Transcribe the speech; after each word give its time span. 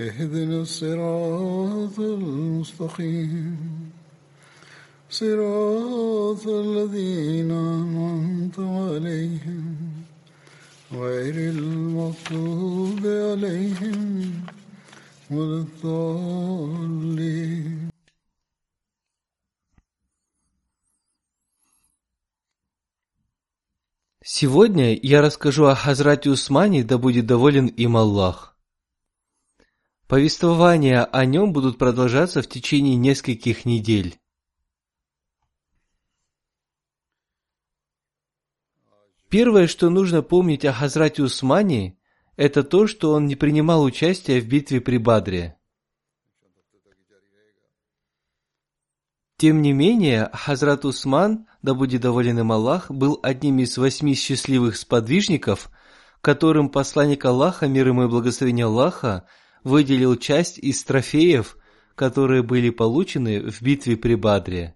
اهدنا 0.00 0.60
الصراط 0.60 1.98
المستقيم 1.98 3.56
صراط 5.10 6.46
الذين 6.46 7.50
أنعمت 7.50 8.58
عليهم 8.58 9.76
غير 10.92 11.34
المغضوب 11.50 13.06
عليهم 13.06 14.32
ولا 15.30 15.64
الضالين 15.66 17.06
Сегодня 24.28 24.92
я 24.92 25.22
расскажу 25.22 25.66
о 25.66 25.74
Хазрате 25.76 26.30
Усмане, 26.30 26.82
да 26.82 26.98
будет 26.98 27.26
доволен 27.26 27.68
им 27.68 27.96
Аллах. 27.96 28.49
Повествования 30.11 31.05
о 31.05 31.23
нем 31.23 31.53
будут 31.53 31.77
продолжаться 31.77 32.41
в 32.41 32.47
течение 32.49 32.97
нескольких 32.97 33.63
недель. 33.63 34.19
Первое, 39.29 39.67
что 39.67 39.89
нужно 39.89 40.21
помнить 40.21 40.65
о 40.65 40.73
Хазрате 40.73 41.23
Усмане, 41.23 41.97
это 42.35 42.63
то, 42.63 42.87
что 42.87 43.13
он 43.13 43.25
не 43.25 43.37
принимал 43.37 43.83
участия 43.83 44.41
в 44.41 44.47
битве 44.49 44.81
при 44.81 44.97
Бадре. 44.97 45.57
Тем 49.37 49.61
не 49.61 49.71
менее, 49.71 50.29
Хазрат 50.33 50.83
Усман, 50.83 51.47
да 51.61 51.73
будет 51.73 52.01
доволен 52.01 52.37
им 52.37 52.51
Аллах, 52.51 52.91
был 52.91 53.17
одним 53.23 53.59
из 53.59 53.77
восьми 53.77 54.13
счастливых 54.15 54.75
сподвижников, 54.75 55.71
которым 56.19 56.67
посланник 56.67 57.23
Аллаха, 57.23 57.69
мир 57.69 57.87
ему 57.87 58.03
и 58.03 58.07
благословение 58.09 58.65
Аллаха, 58.65 59.25
выделил 59.63 60.15
часть 60.15 60.57
из 60.57 60.83
трофеев, 60.83 61.57
которые 61.95 62.43
были 62.43 62.69
получены 62.69 63.49
в 63.49 63.61
битве 63.61 63.97
при 63.97 64.15
Бадре. 64.15 64.75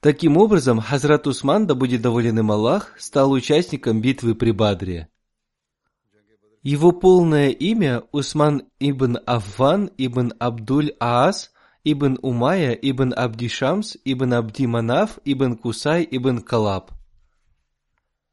Таким 0.00 0.36
образом, 0.36 0.80
Хазрат 0.80 1.26
Усман, 1.26 1.66
да 1.66 1.74
будет 1.74 2.02
доволен 2.02 2.38
им 2.38 2.50
Аллах, 2.52 2.94
стал 2.98 3.32
участником 3.32 4.00
битвы 4.00 4.34
при 4.34 4.52
Бадре. 4.52 5.08
Его 6.62 6.90
полное 6.92 7.50
имя 7.50 8.02
Усман 8.12 8.64
ибн 8.80 9.18
Афван 9.24 9.90
ибн 9.96 10.32
Абдуль 10.38 10.94
Аас 10.98 11.52
ибн 11.84 12.18
Умая 12.22 12.72
ибн 12.72 13.12
Абди 13.16 13.48
Шамс 13.48 13.96
ибн 14.04 14.34
Абди 14.34 14.66
Манаф 14.66 15.20
ибн 15.24 15.56
Кусай 15.56 16.06
ибн 16.10 16.40
Калаб. 16.40 16.90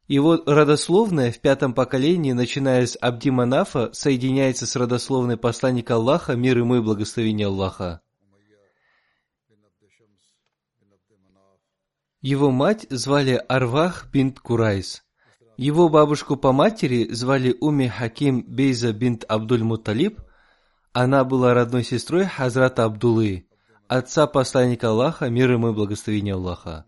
Его 0.06 0.42
родословная 0.44 1.32
в 1.32 1.40
пятом 1.40 1.72
поколении, 1.72 2.32
начиная 2.32 2.86
с 2.86 2.96
Абди 3.00 3.30
Манафа, 3.30 3.90
соединяется 3.94 4.66
с 4.66 4.76
родословной 4.76 5.38
посланника 5.38 5.94
Аллаха, 5.94 6.36
мир 6.36 6.58
ему 6.58 6.76
и 6.76 6.80
благословение 6.80 7.46
Аллаха. 7.46 8.02
Его 12.20 12.50
мать 12.50 12.86
звали 12.90 13.42
Арвах 13.48 14.08
бинт 14.12 14.40
Курайс. 14.40 15.04
Его 15.56 15.88
бабушку 15.88 16.36
по 16.36 16.52
матери 16.52 17.08
звали 17.12 17.56
Уми 17.60 17.88
Хаким 17.88 18.42
Бейза 18.42 18.92
бинт 18.92 19.24
Абдуль 19.28 19.62
Муталиб. 19.62 20.20
Она 20.92 21.24
была 21.24 21.54
родной 21.54 21.84
сестрой 21.84 22.24
Хазрата 22.24 22.84
Абдулы, 22.84 23.46
отца 23.88 24.26
посланника 24.26 24.88
Аллаха, 24.88 25.28
мир 25.28 25.52
ему 25.52 25.70
и 25.70 25.74
благословение 25.74 26.34
Аллаха. 26.34 26.86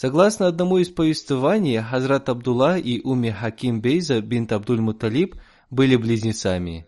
Согласно 0.00 0.46
одному 0.46 0.78
из 0.78 0.88
повествований, 0.88 1.76
Хазрат 1.76 2.30
Абдулла 2.30 2.78
и 2.78 3.02
Уми 3.02 3.30
Хаким 3.30 3.82
Бейза 3.82 4.22
бинт 4.22 4.50
Абдуль 4.50 4.80
Муталиб 4.80 5.36
были 5.68 5.96
близнецами. 5.96 6.86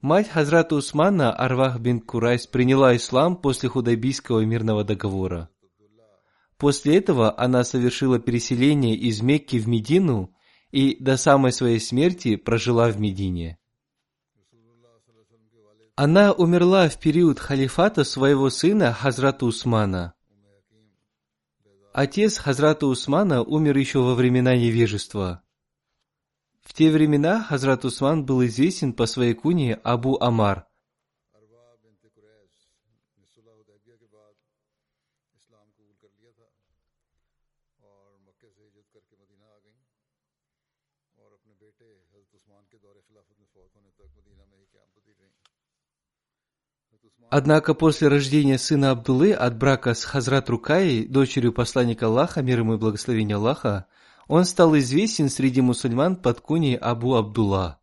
Мать 0.00 0.28
Хазрата 0.28 0.76
Усмана 0.76 1.32
Арвах 1.32 1.80
бин 1.80 1.98
Курайс 1.98 2.46
приняла 2.46 2.94
ислам 2.94 3.34
после 3.34 3.68
Худайбийского 3.68 4.44
мирного 4.44 4.84
договора. 4.84 5.48
После 6.56 6.98
этого 6.98 7.36
она 7.36 7.64
совершила 7.64 8.20
переселение 8.20 8.94
из 8.94 9.20
Мекки 9.20 9.56
в 9.56 9.66
Медину 9.66 10.32
и 10.70 11.02
до 11.02 11.16
самой 11.16 11.50
своей 11.50 11.80
смерти 11.80 12.36
прожила 12.36 12.90
в 12.90 13.00
Медине. 13.00 13.58
Она 15.96 16.30
умерла 16.30 16.88
в 16.88 17.00
период 17.00 17.40
халифата 17.40 18.04
своего 18.04 18.50
сына 18.50 18.92
Хазрата 18.92 19.46
Усмана. 19.46 20.14
Отец 21.92 22.38
Хазрата 22.38 22.86
Усмана 22.86 23.42
умер 23.42 23.76
еще 23.76 23.98
во 23.98 24.14
времена 24.14 24.54
невежества. 24.54 25.42
В 26.62 26.72
те 26.72 26.88
времена 26.88 27.42
Хазрат 27.42 27.84
Усман 27.84 28.24
был 28.24 28.44
известен 28.46 28.92
по 28.92 29.06
своей 29.06 29.34
куне 29.34 29.74
Абу 29.82 30.16
Амар. 30.20 30.66
Однако 47.32 47.74
после 47.74 48.08
рождения 48.08 48.58
сына 48.58 48.90
Абдулы 48.90 49.32
от 49.32 49.56
брака 49.56 49.94
с 49.94 50.04
Хазрат 50.04 50.50
Рукаей, 50.50 51.06
дочерью 51.06 51.52
посланника 51.52 52.06
Аллаха, 52.06 52.42
мир 52.42 52.58
ему 52.58 52.74
и 52.74 52.76
благословение 52.76 53.36
Аллаха, 53.36 53.86
он 54.26 54.44
стал 54.44 54.76
известен 54.78 55.28
среди 55.28 55.60
мусульман 55.60 56.16
под 56.16 56.40
куней 56.40 56.76
Абу 56.76 57.14
Абдулла. 57.14 57.80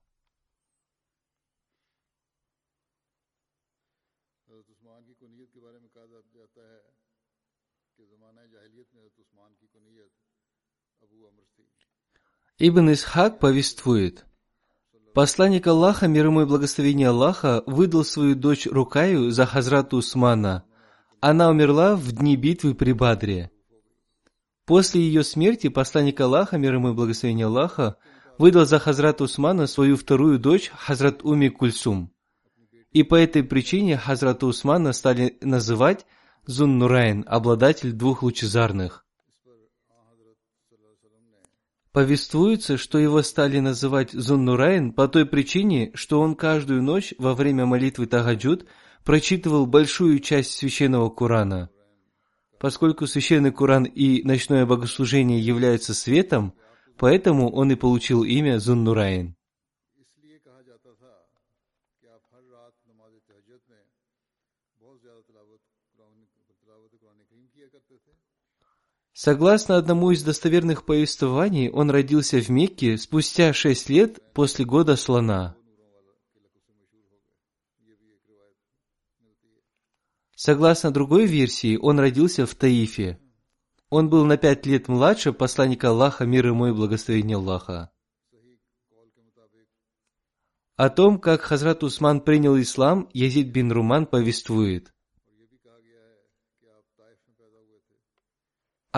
Ибн 12.59 12.91
Исхак 12.91 13.39
повествует, 13.39 14.25
Посланник 15.17 15.65
Аллаха, 15.65 16.07
мир 16.07 16.27
ему 16.27 16.43
и 16.43 16.45
благословение 16.45 17.07
Аллаха, 17.07 17.63
выдал 17.65 18.03
свою 18.03 18.35
дочь 18.35 18.67
Рукаю 18.67 19.31
за 19.31 19.47
Хазрату 19.47 19.97
Усмана. 19.97 20.63
Она 21.21 21.49
умерла 21.49 21.95
в 21.95 22.11
дни 22.11 22.35
битвы 22.35 22.75
при 22.75 22.91
Бадре. 22.91 23.49
После 24.67 25.01
ее 25.01 25.23
смерти 25.23 25.69
посланник 25.69 26.21
Аллаха, 26.21 26.59
мир 26.59 26.75
ему 26.75 26.91
и 26.91 26.93
благословение 26.93 27.47
Аллаха, 27.47 27.97
выдал 28.37 28.67
за 28.67 28.77
Хазрат 28.77 29.19
Усмана 29.19 29.65
свою 29.65 29.97
вторую 29.97 30.37
дочь, 30.37 30.71
Хазрат 30.75 31.23
Уми 31.23 31.49
Кульсум. 31.49 32.13
И 32.91 33.01
по 33.01 33.15
этой 33.15 33.41
причине 33.41 33.97
Хазрата 33.97 34.45
Усмана 34.45 34.93
стали 34.93 35.39
называть 35.41 36.05
Зуннурайн, 36.45 37.25
обладатель 37.27 37.93
двух 37.93 38.21
лучезарных. 38.21 39.06
Повествуется, 41.97 42.77
что 42.77 42.99
его 42.99 43.23
стали 43.23 43.57
называть 43.57 44.11
Зуннурайн 44.11 44.91
по 44.93 45.07
той 45.07 45.25
причине, 45.25 45.89
что 45.95 46.21
он 46.21 46.35
каждую 46.35 46.83
ночь 46.83 47.15
во 47.17 47.33
время 47.33 47.65
молитвы 47.65 48.05
Тагаджуд 48.05 48.67
прочитывал 49.03 49.65
большую 49.65 50.19
часть 50.19 50.51
священного 50.51 51.09
Корана. 51.09 51.71
Поскольку 52.59 53.07
священный 53.07 53.51
Коран 53.51 53.85
и 53.85 54.21
ночное 54.21 54.67
богослужение 54.67 55.39
являются 55.39 55.95
светом, 55.95 56.53
поэтому 56.99 57.51
он 57.51 57.71
и 57.71 57.75
получил 57.75 58.23
имя 58.23 58.59
Зуннурайн. 58.59 59.35
Согласно 69.19 69.77
одному 69.77 70.11
из 70.11 70.21
достоверных 70.21 70.85
повествований, 70.85 71.71
он 71.71 71.89
родился 71.89 72.39
в 72.39 72.49
Мекке 72.49 72.99
спустя 72.99 73.51
шесть 73.51 73.89
лет 73.89 74.19
после 74.33 74.63
года 74.63 74.95
слона. 74.95 75.57
Согласно 80.35 80.91
другой 80.91 81.25
версии, 81.25 81.77
он 81.77 81.99
родился 81.99 82.45
в 82.45 82.53
Таифе. 82.53 83.19
Он 83.89 84.07
был 84.07 84.23
на 84.23 84.37
пять 84.37 84.67
лет 84.67 84.87
младше 84.87 85.33
посланника 85.33 85.89
Аллаха, 85.89 86.27
мир 86.27 86.45
ему 86.45 86.67
и 86.67 86.71
благословение 86.71 87.37
Аллаха. 87.37 87.89
О 90.75 90.89
том, 90.91 91.19
как 91.19 91.41
Хазрат 91.41 91.83
Усман 91.83 92.21
принял 92.21 92.55
ислам, 92.61 93.09
Язид 93.13 93.47
бин 93.47 93.71
Руман 93.71 94.05
повествует. 94.05 94.93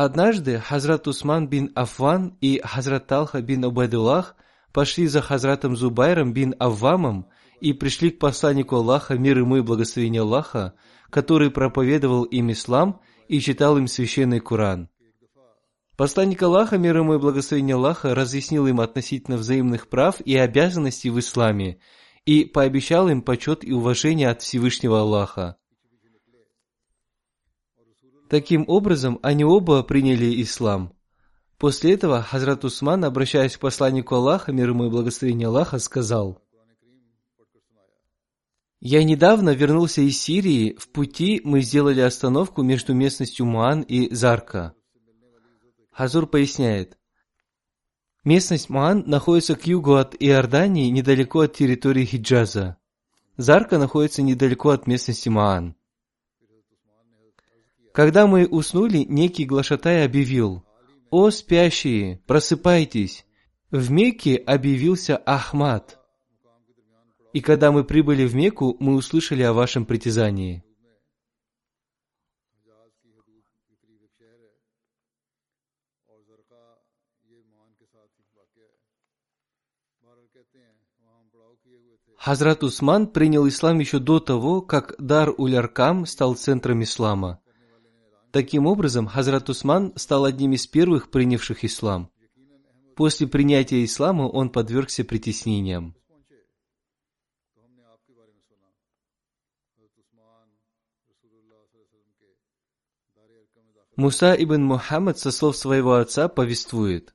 Однажды 0.01 0.59
Хазрат 0.59 1.07
Усман 1.07 1.49
бин 1.49 1.73
Афван 1.75 2.37
и 2.39 2.61
Хазрат 2.63 3.07
Талха 3.07 3.41
бин 3.41 3.65
Убайдуллах 3.65 4.37
пошли 4.71 5.07
за 5.07 5.21
Хазратом 5.21 5.75
Зубайром 5.75 6.31
бин 6.31 6.55
Аввамом 6.57 7.27
и 7.59 7.73
пришли 7.73 8.09
к 8.09 8.17
посланнику 8.17 8.77
Аллаха, 8.77 9.15
мир 9.15 9.39
ему 9.39 9.57
и 9.57 9.61
благословение 9.61 10.21
Аллаха, 10.21 10.73
который 11.09 11.51
проповедовал 11.51 12.23
им 12.23 12.49
ислам 12.49 13.01
и 13.27 13.41
читал 13.41 13.77
им 13.77 13.87
священный 13.87 14.39
Куран. 14.39 14.87
Посланник 15.97 16.41
Аллаха, 16.43 16.77
мир 16.77 16.95
ему 16.95 17.15
и 17.15 17.19
благословение 17.19 17.75
Аллаха, 17.75 18.15
разъяснил 18.15 18.67
им 18.67 18.79
относительно 18.79 19.35
взаимных 19.35 19.89
прав 19.89 20.21
и 20.21 20.37
обязанностей 20.37 21.09
в 21.09 21.19
исламе 21.19 21.81
и 22.23 22.45
пообещал 22.45 23.09
им 23.09 23.21
почет 23.21 23.65
и 23.65 23.73
уважение 23.73 24.29
от 24.29 24.41
Всевышнего 24.43 25.01
Аллаха. 25.01 25.58
Таким 28.29 28.63
образом, 28.67 29.19
они 29.23 29.43
оба 29.43 29.81
приняли 29.81 30.41
ислам. 30.41 30.93
После 31.57 31.93
этого 31.93 32.21
Хазрат 32.21 32.63
Усман, 32.63 33.03
обращаясь 33.03 33.57
к 33.57 33.59
посланнику 33.59 34.15
Аллаха, 34.15 34.51
мир 34.51 34.69
ему 34.69 34.85
и 34.85 34.89
благословение 34.89 35.47
Аллаха, 35.47 35.79
сказал, 35.79 36.39
«Я 38.79 39.03
недавно 39.03 39.49
вернулся 39.49 40.01
из 40.01 40.21
Сирии, 40.21 40.75
в 40.79 40.89
пути 40.89 41.41
мы 41.43 41.61
сделали 41.61 42.01
остановку 42.01 42.61
между 42.61 42.93
местностью 42.93 43.45
Муан 43.45 43.81
и 43.81 44.13
Зарка. 44.13 44.73
Хазур 45.91 46.27
поясняет, 46.27 46.99
Местность 48.23 48.69
Муан 48.69 49.05
находится 49.07 49.55
к 49.55 49.65
югу 49.65 49.95
от 49.95 50.15
Иордании, 50.19 50.89
недалеко 50.89 51.41
от 51.41 51.55
территории 51.55 52.05
Хиджаза. 52.05 52.77
Зарка 53.37 53.79
находится 53.79 54.21
недалеко 54.21 54.69
от 54.69 54.87
местности 54.87 55.29
Маан. 55.29 55.75
Когда 57.93 58.27
мы 58.27 58.45
уснули, 58.45 58.99
некий 58.99 59.45
глашатай 59.45 60.05
объявил, 60.05 60.63
«О 61.09 61.29
спящие, 61.31 62.21
просыпайтесь!» 62.27 63.25
В 63.71 63.91
Мекке 63.91 64.35
объявился 64.35 65.15
Ахмад. 65.15 65.99
И 67.33 67.41
когда 67.41 67.71
мы 67.71 67.83
прибыли 67.83 68.25
в 68.25 68.33
Мекку, 68.33 68.75
мы 68.79 68.95
услышали 68.95 69.43
о 69.43 69.53
вашем 69.53 69.85
притязании. 69.85 70.63
Хазрат 82.17 82.63
Усман 82.63 83.07
принял 83.07 83.47
ислам 83.47 83.79
еще 83.79 83.99
до 83.99 84.19
того, 84.19 84.61
как 84.61 84.95
Дар-Уль-Аркам 84.97 86.05
стал 86.05 86.35
центром 86.35 86.81
ислама. 86.83 87.39
Таким 88.31 88.67
образом, 88.67 89.07
Хазрат 89.07 89.49
Усман 89.49 89.93
стал 89.95 90.25
одним 90.25 90.53
из 90.53 90.67
первых 90.67 91.09
принявших 91.09 91.63
ислам. 91.63 92.11
После 92.95 93.27
принятия 93.27 93.83
ислама 93.83 94.23
он 94.23 94.49
подвергся 94.49 95.03
притеснениям. 95.03 95.95
Муса 103.95 104.33
ибн 104.33 104.63
Мухаммад 104.63 105.17
со 105.17 105.31
слов 105.31 105.57
своего 105.57 105.95
отца 105.95 106.29
повествует. 106.29 107.13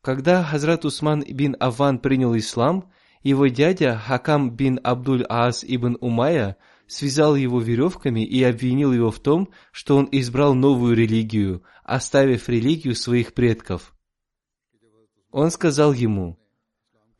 Когда 0.00 0.42
Хазрат 0.42 0.84
Усман 0.84 1.22
ибн 1.24 1.54
Аван 1.60 1.98
принял 1.98 2.36
ислам, 2.36 2.90
его 3.22 3.46
дядя 3.46 3.96
Хакам 3.96 4.50
бин 4.50 4.80
Абдуль-Аас 4.82 5.64
ибн 5.66 5.96
Умая 6.00 6.56
связал 6.86 7.36
его 7.36 7.60
веревками 7.60 8.24
и 8.24 8.42
обвинил 8.42 8.92
его 8.92 9.10
в 9.10 9.20
том, 9.20 9.50
что 9.72 9.96
он 9.96 10.08
избрал 10.12 10.54
новую 10.54 10.96
религию, 10.96 11.62
оставив 11.82 12.48
религию 12.48 12.94
своих 12.94 13.34
предков. 13.34 13.94
Он 15.30 15.50
сказал 15.50 15.92
ему, 15.92 16.38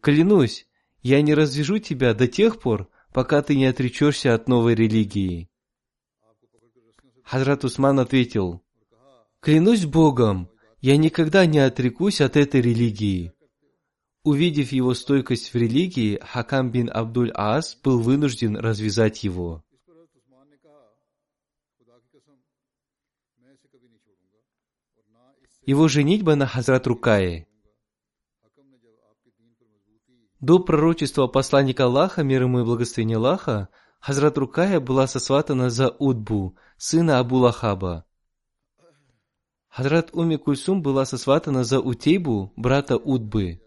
«Клянусь, 0.00 0.66
я 1.02 1.20
не 1.20 1.34
развяжу 1.34 1.78
тебя 1.78 2.14
до 2.14 2.28
тех 2.28 2.60
пор, 2.60 2.88
пока 3.12 3.42
ты 3.42 3.56
не 3.56 3.66
отречешься 3.66 4.34
от 4.34 4.48
новой 4.48 4.74
религии». 4.74 5.50
Хазрат 7.24 7.64
Усман 7.64 7.98
ответил, 8.00 8.62
«Клянусь 9.40 9.84
Богом, 9.84 10.50
я 10.80 10.96
никогда 10.96 11.44
не 11.46 11.58
отрекусь 11.58 12.20
от 12.20 12.36
этой 12.36 12.60
религии». 12.60 13.33
Увидев 14.24 14.72
его 14.72 14.94
стойкость 14.94 15.52
в 15.52 15.54
религии, 15.54 16.18
Хакам 16.22 16.70
бин 16.70 16.88
Абдуль-Ас 16.88 17.78
был 17.84 18.00
вынужден 18.00 18.56
развязать 18.56 19.22
его. 19.22 19.62
Его 25.66 25.88
женитьба 25.88 26.36
на 26.36 26.46
Хазрат 26.46 26.86
Рукае. 26.86 27.46
До 30.40 30.58
пророчества 30.58 31.26
посланника 31.26 31.84
Аллаха, 31.84 32.22
мир 32.22 32.42
ему 32.42 32.60
и 32.60 32.64
благословения 32.64 33.16
Аллаха, 33.16 33.68
Хазрат 34.00 34.38
Рукая 34.38 34.80
была 34.80 35.06
сосватана 35.06 35.68
за 35.68 35.90
Удбу, 35.90 36.56
сына 36.78 37.18
Абу 37.18 37.36
Лахаба. 37.36 38.06
Хазрат 39.68 40.10
Уми 40.14 40.36
Кульсум 40.36 40.82
была 40.82 41.04
сосватана 41.04 41.62
за 41.64 41.80
Утейбу, 41.80 42.54
брата 42.56 42.96
Удбы. 42.96 43.63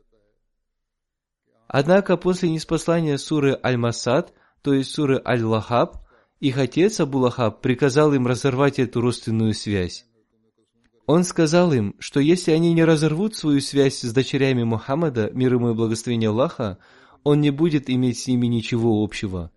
Однако 1.68 2.18
после 2.18 2.50
неспослания 2.50 3.18
суры 3.18 3.58
Аль-Масад, 3.64 4.34
то 4.62 4.74
есть 4.74 4.92
суры 4.92 5.22
Аль-Лахаб, 5.26 5.98
их 6.40 6.58
отец 6.58 7.00
Абу-Лахаб 7.00 7.62
приказал 7.62 8.14
им 8.14 8.28
разорвать 8.28 8.80
эту 8.80 9.02
родственную 9.02 9.54
связь. 9.54 10.06
Он 11.08 11.24
сказал 11.24 11.74
им, 11.74 11.96
что 12.00 12.20
если 12.20 12.52
они 12.52 12.74
не 12.74 12.84
разорвут 12.84 13.36
свою 13.36 13.62
связь 13.62 14.02
с 14.02 14.14
дочерями 14.14 14.64
Мухаммада, 14.64 15.32
мир 15.34 15.54
ему 15.54 15.72
и 15.72 15.74
благословение 15.74 16.30
Аллаха, 16.30 16.78
он 17.24 17.42
не 17.42 17.50
будет 17.50 17.90
иметь 17.90 18.20
с 18.20 18.28
ними 18.28 18.48
ничего 18.48 19.04
общего. 19.04 19.52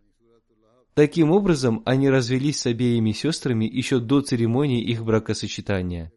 Таким 0.94 1.30
образом, 1.30 1.82
они 1.84 2.08
развелись 2.08 2.60
с 2.60 2.66
обеими 2.66 3.12
сестрами 3.12 3.64
еще 3.64 4.00
до 4.00 4.20
церемонии 4.20 4.82
их 4.82 5.04
бракосочетания. 5.04 6.12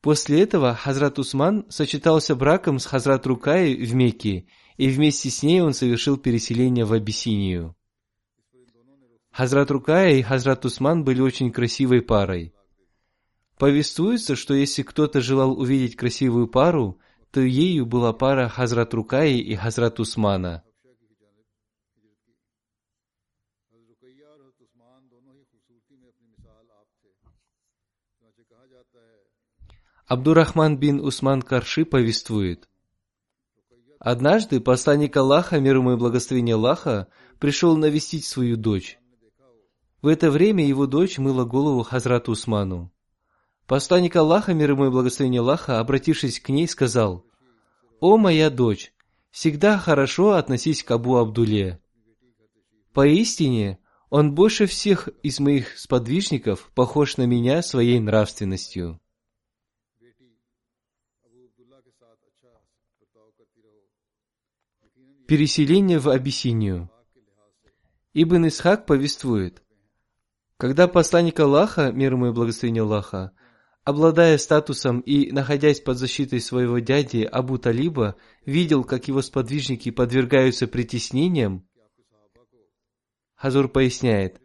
После 0.00 0.42
этого 0.42 0.74
Хазрат 0.74 1.18
Усман 1.18 1.66
сочетался 1.70 2.36
браком 2.36 2.78
с 2.78 2.86
Хазрат 2.86 3.26
Рукай 3.26 3.74
в 3.74 3.94
Мекке, 3.94 4.46
и 4.76 4.88
вместе 4.88 5.28
с 5.28 5.42
ней 5.42 5.60
он 5.60 5.72
совершил 5.74 6.16
переселение 6.16 6.84
в 6.84 6.92
Абиссинию. 6.92 7.74
Хазрат 9.32 9.70
Рукая 9.70 10.14
и 10.14 10.22
Хазрат 10.22 10.64
Усман 10.64 11.04
были 11.04 11.20
очень 11.20 11.52
красивой 11.52 12.02
парой. 12.02 12.54
Повествуется, 13.58 14.36
что 14.36 14.54
если 14.54 14.82
кто-то 14.82 15.20
желал 15.20 15.58
увидеть 15.58 15.96
красивую 15.96 16.46
пару, 16.46 17.00
то 17.32 17.40
ею 17.40 17.84
была 17.84 18.12
пара 18.12 18.48
Хазрат 18.48 18.94
Рукаи 18.94 19.38
и 19.38 19.56
Хазрат 19.56 19.98
Усмана. 19.98 20.62
Абдурахман 30.08 30.78
бин 30.78 31.00
Усман 31.00 31.42
Карши 31.42 31.84
повествует. 31.84 32.66
Однажды 33.98 34.58
посланник 34.58 35.14
Аллаха, 35.14 35.60
мир 35.60 35.76
ему 35.76 35.92
и 35.92 35.96
благословение 35.96 36.54
Аллаха, 36.54 37.08
пришел 37.38 37.76
навестить 37.76 38.24
свою 38.24 38.56
дочь. 38.56 38.98
В 40.00 40.06
это 40.06 40.30
время 40.30 40.66
его 40.66 40.86
дочь 40.86 41.18
мыла 41.18 41.44
голову 41.44 41.82
Хазрату 41.82 42.32
Усману. 42.32 42.90
Посланник 43.66 44.16
Аллаха, 44.16 44.54
мир 44.54 44.70
ему 44.70 44.86
и 44.86 44.90
благословение 44.90 45.42
Аллаха, 45.42 45.78
обратившись 45.78 46.40
к 46.40 46.48
ней, 46.48 46.66
сказал, 46.68 47.26
«О 48.00 48.16
моя 48.16 48.48
дочь, 48.48 48.94
всегда 49.30 49.76
хорошо 49.76 50.36
относись 50.36 50.82
к 50.82 50.90
Абу 50.90 51.16
Абдуле. 51.16 51.82
Поистине, 52.94 53.78
он 54.08 54.34
больше 54.34 54.64
всех 54.64 55.10
из 55.22 55.38
моих 55.38 55.76
сподвижников 55.76 56.70
похож 56.74 57.18
на 57.18 57.26
меня 57.26 57.60
своей 57.60 58.00
нравственностью». 58.00 58.98
Переселение 65.28 65.98
в 65.98 66.08
Абиссинию. 66.08 66.90
Ибн 68.14 68.48
Исхак 68.48 68.86
повествует, 68.86 69.62
когда 70.56 70.88
посланник 70.88 71.38
Аллаха, 71.38 71.92
мир 71.92 72.14
ему 72.14 72.28
и 72.28 72.32
благословение 72.32 72.82
Аллаха, 72.82 73.32
обладая 73.84 74.38
статусом 74.38 75.00
и 75.00 75.30
находясь 75.30 75.80
под 75.80 75.98
защитой 75.98 76.40
своего 76.40 76.78
дяди 76.78 77.28
Абу 77.30 77.58
Талиба, 77.58 78.16
видел, 78.46 78.84
как 78.84 79.08
его 79.08 79.20
сподвижники 79.20 79.90
подвергаются 79.90 80.66
притеснениям, 80.66 81.68
Хазур 83.34 83.68
поясняет, 83.68 84.40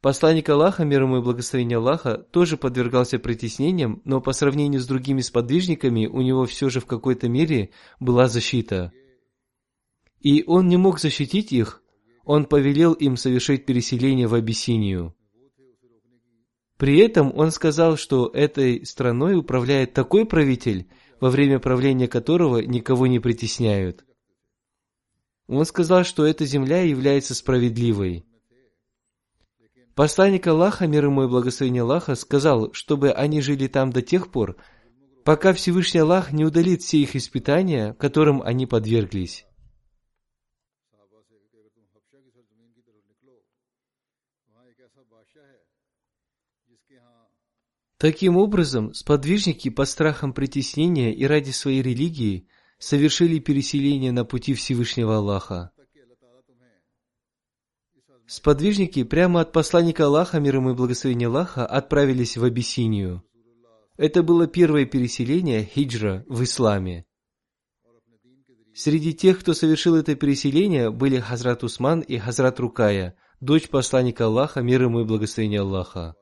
посланник 0.00 0.48
Аллаха, 0.48 0.84
мир 0.84 1.02
ему 1.02 1.18
и 1.18 1.22
благословение 1.22 1.78
Аллаха, 1.78 2.18
тоже 2.18 2.56
подвергался 2.56 3.18
притеснениям, 3.18 4.00
но 4.04 4.20
по 4.20 4.30
сравнению 4.30 4.80
с 4.80 4.86
другими 4.86 5.22
сподвижниками 5.22 6.06
у 6.06 6.20
него 6.20 6.46
все 6.46 6.70
же 6.70 6.78
в 6.78 6.86
какой-то 6.86 7.28
мере 7.28 7.70
была 7.98 8.28
защита. 8.28 8.92
И 10.20 10.44
он 10.46 10.68
не 10.68 10.76
мог 10.76 11.00
защитить 11.00 11.52
их, 11.52 11.82
он 12.24 12.44
повелел 12.44 12.92
им 12.92 13.16
совершить 13.16 13.66
переселение 13.66 14.26
в 14.26 14.34
Абиссинию. 14.34 15.14
При 16.76 16.98
этом 16.98 17.32
он 17.36 17.50
сказал, 17.50 17.96
что 17.96 18.30
этой 18.32 18.86
страной 18.86 19.36
управляет 19.36 19.92
такой 19.92 20.24
правитель, 20.24 20.88
во 21.20 21.30
время 21.30 21.58
правления 21.58 22.08
которого 22.08 22.58
никого 22.58 23.06
не 23.06 23.18
притесняют. 23.18 24.04
Он 25.46 25.64
сказал, 25.66 26.04
что 26.04 26.24
эта 26.24 26.46
земля 26.46 26.82
является 26.82 27.34
справедливой. 27.34 28.24
Посланник 29.94 30.46
Аллаха, 30.46 30.86
мир 30.86 31.06
ему 31.06 31.24
и 31.24 31.28
благословение 31.28 31.82
Аллаха, 31.82 32.14
сказал, 32.14 32.72
чтобы 32.72 33.10
они 33.10 33.42
жили 33.42 33.66
там 33.66 33.90
до 33.90 34.00
тех 34.00 34.30
пор, 34.30 34.56
пока 35.24 35.52
Всевышний 35.52 36.00
Аллах 36.00 36.32
не 36.32 36.44
удалит 36.44 36.82
все 36.82 36.98
их 36.98 37.16
испытания, 37.16 37.92
которым 37.94 38.40
они 38.40 38.66
подверглись. 38.66 39.44
Таким 48.00 48.38
образом, 48.38 48.94
сподвижники 48.94 49.68
под 49.68 49.86
страхом 49.86 50.32
притеснения 50.32 51.12
и 51.12 51.26
ради 51.26 51.50
своей 51.50 51.82
религии 51.82 52.48
совершили 52.78 53.38
переселение 53.40 54.10
на 54.10 54.24
пути 54.24 54.54
Всевышнего 54.54 55.18
Аллаха. 55.18 55.70
Сподвижники 58.26 59.04
прямо 59.04 59.42
от 59.42 59.52
посланника 59.52 60.06
Аллаха, 60.06 60.40
мир 60.40 60.56
ему 60.56 60.70
и 60.70 60.74
благословения 60.74 61.28
Аллаха, 61.28 61.66
отправились 61.66 62.38
в 62.38 62.44
Абиссинию. 62.44 63.22
Это 63.98 64.22
было 64.22 64.46
первое 64.46 64.86
переселение 64.86 65.62
хиджра 65.66 66.24
в 66.26 66.42
исламе. 66.42 67.04
Среди 68.72 69.12
тех, 69.12 69.40
кто 69.40 69.52
совершил 69.52 69.94
это 69.94 70.14
переселение, 70.14 70.90
были 70.90 71.18
Хазрат 71.18 71.62
Усман 71.64 72.00
и 72.00 72.16
Хазрат 72.16 72.60
Рукая, 72.60 73.14
дочь 73.40 73.68
посланника 73.68 74.24
Аллаха, 74.24 74.62
мир 74.62 74.84
ему 74.84 75.02
и 75.02 75.04
благословения 75.04 75.60
Аллаха. 75.60 76.14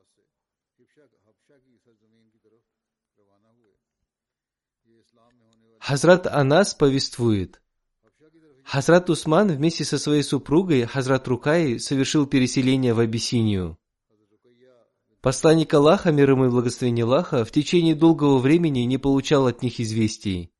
Хазрат 5.89 6.27
Анас 6.27 6.75
повествует. 6.75 7.63
Хазрат 8.63 9.09
Усман 9.09 9.49
вместе 9.49 9.87
со 9.87 9.97
своей 9.97 10.23
супругой 10.23 10.85
Хазрат 10.85 11.27
Рукай 11.27 11.81
совершил 11.81 12.27
переселение 12.27 12.93
в 12.93 13.01
Абиссинию. 13.01 13.79
Посланник 15.23 15.73
Аллаха, 15.73 16.13
мир 16.13 16.33
ему 16.33 16.45
и 16.45 16.51
благословение 16.51 17.07
Аллаха, 17.07 17.43
в 17.43 17.53
течение 17.53 17.95
долгого 17.95 18.37
времени 18.37 18.81
не 18.81 18.99
получал 18.99 19.47
от 19.47 19.63
них 19.63 19.81
известий. 19.81 20.53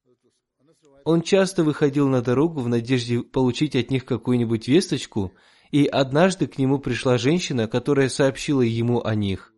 Он 1.05 1.21
часто 1.21 1.63
выходил 1.63 2.09
на 2.09 2.23
дорогу 2.23 2.63
в 2.63 2.69
надежде 2.71 3.21
получить 3.21 3.77
от 3.77 3.91
них 3.91 4.07
какую-нибудь 4.07 4.67
весточку, 4.67 5.35
и 5.71 5.85
однажды 5.85 6.47
к 6.47 6.57
нему 6.57 6.79
пришла 6.79 7.19
женщина, 7.19 7.69
которая 7.69 8.09
сообщила 8.09 8.63
ему 8.63 9.05
о 9.05 9.15
них. 9.15 9.53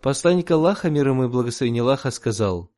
Посланник 0.00 0.50
Аллаха, 0.50 0.88
мир 0.88 1.08
ему 1.08 1.24
и 1.24 1.28
благословение 1.28 1.82
Аллаха, 1.82 2.10
сказал– 2.10 2.70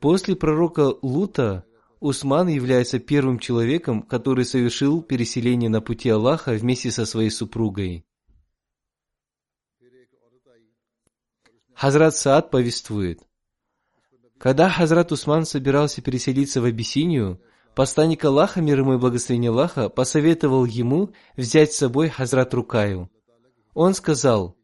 После 0.00 0.36
пророка 0.36 0.94
Лута 1.02 1.64
Усман 2.00 2.46
является 2.48 3.00
первым 3.00 3.40
человеком, 3.40 4.02
который 4.02 4.44
совершил 4.44 5.02
переселение 5.02 5.68
на 5.68 5.80
пути 5.80 6.08
Аллаха 6.08 6.52
вместе 6.52 6.92
со 6.92 7.04
своей 7.04 7.30
супругой. 7.30 8.04
Хазрат 11.74 12.16
Саад 12.16 12.50
повествует. 12.50 13.20
Когда 14.38 14.68
Хазрат 14.68 15.10
Усман 15.10 15.44
собирался 15.44 16.00
переселиться 16.00 16.60
в 16.60 16.64
Абиссинию, 16.64 17.40
посланник 17.74 18.24
Аллаха, 18.24 18.60
мир 18.60 18.80
ему 18.80 18.94
и 18.94 18.98
благословение 18.98 19.50
Аллаха, 19.50 19.88
посоветовал 19.88 20.64
ему 20.64 21.10
взять 21.36 21.72
с 21.72 21.78
собой 21.78 22.08
Хазрат 22.08 22.54
Рукаю. 22.54 23.10
Он 23.74 23.94
сказал, 23.94 24.56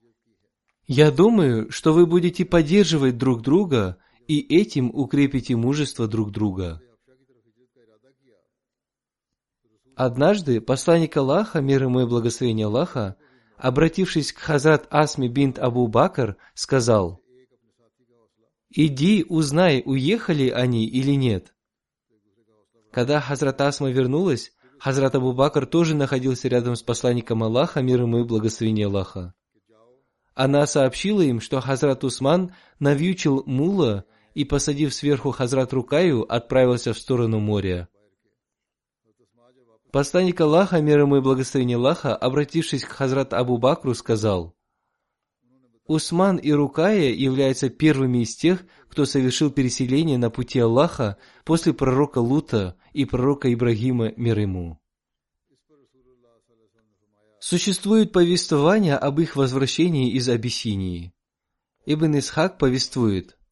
«Я 0.86 1.10
думаю, 1.10 1.70
что 1.72 1.92
вы 1.92 2.06
будете 2.06 2.44
поддерживать 2.44 3.18
друг 3.18 3.42
друга, 3.42 3.98
и 4.28 4.40
этим 4.40 4.90
укрепите 4.95 5.57
мужество 5.57 6.07
друг 6.09 6.31
друга. 6.31 6.81
Однажды 9.97 10.61
посланник 10.61 11.16
Аллаха, 11.16 11.61
мир 11.61 11.85
ему 11.85 12.00
и 12.00 12.07
благословение 12.07 12.66
Аллаха, 12.66 13.16
обратившись 13.57 14.33
к 14.33 14.38
Хазрат 14.38 14.87
Асми 14.90 15.28
бинт 15.28 15.59
Абу 15.59 15.87
Бакр, 15.87 16.37
сказал, 16.54 17.21
«Иди, 18.71 19.25
узнай, 19.28 19.83
уехали 19.85 20.49
они 20.49 20.87
или 20.87 21.12
нет». 21.12 21.54
Когда 22.90 23.21
Хазрат 23.21 23.61
Асма 23.61 23.90
вернулась, 23.90 24.52
Хазрат 24.81 25.14
Абу 25.14 25.33
Бакр 25.33 25.66
тоже 25.66 25.95
находился 25.95 26.49
рядом 26.49 26.75
с 26.75 26.83
посланником 26.83 27.45
Аллаха, 27.45 27.81
мир 27.81 28.02
ему 28.02 28.21
и 28.21 28.25
благословение 28.25 28.87
Аллаха. 28.87 29.33
Она 30.35 30.66
сообщила 30.66 31.21
им, 31.23 31.40
что 31.40 31.61
Хазрат 31.61 32.02
Усман 32.02 32.52
навьючил 32.81 33.45
мула 33.47 34.04
и, 34.34 34.44
посадив 34.44 34.92
сверху 34.92 35.30
Хазрат 35.30 35.72
Рукаю, 35.72 36.22
отправился 36.22 36.92
в 36.92 36.98
сторону 36.98 37.38
моря. 37.40 37.88
Посланник 39.92 40.40
Аллаха, 40.40 40.80
мир 40.80 41.00
ему 41.00 41.16
и 41.16 41.20
благословение 41.20 41.76
Аллаха, 41.76 42.16
обратившись 42.16 42.84
к 42.84 42.88
Хазрат 42.88 43.32
Абу 43.32 43.58
Бакру, 43.58 43.94
сказал, 43.94 44.56
Усман 45.86 46.38
и 46.38 46.50
Рукая 46.50 47.12
являются 47.12 47.68
первыми 47.68 48.22
из 48.22 48.34
тех, 48.34 48.64
кто 48.88 49.04
совершил 49.04 49.50
переселение 49.50 50.18
на 50.18 50.30
пути 50.30 50.58
Аллаха 50.58 51.18
после 51.44 51.72
пророка 51.74 52.18
Лута 52.18 52.76
и 52.92 53.04
пророка 53.04 53.52
Ибрагима, 53.52 54.12
мир 54.16 54.38
ему. 54.38 54.80
Существует 57.38 58.12
повествование 58.12 58.96
об 58.96 59.20
их 59.20 59.36
возвращении 59.36 60.12
из 60.12 60.28
Абиссинии. 60.28 61.12
Ибн 61.84 62.18
Исхак 62.18 62.58
повествует– 62.58 63.36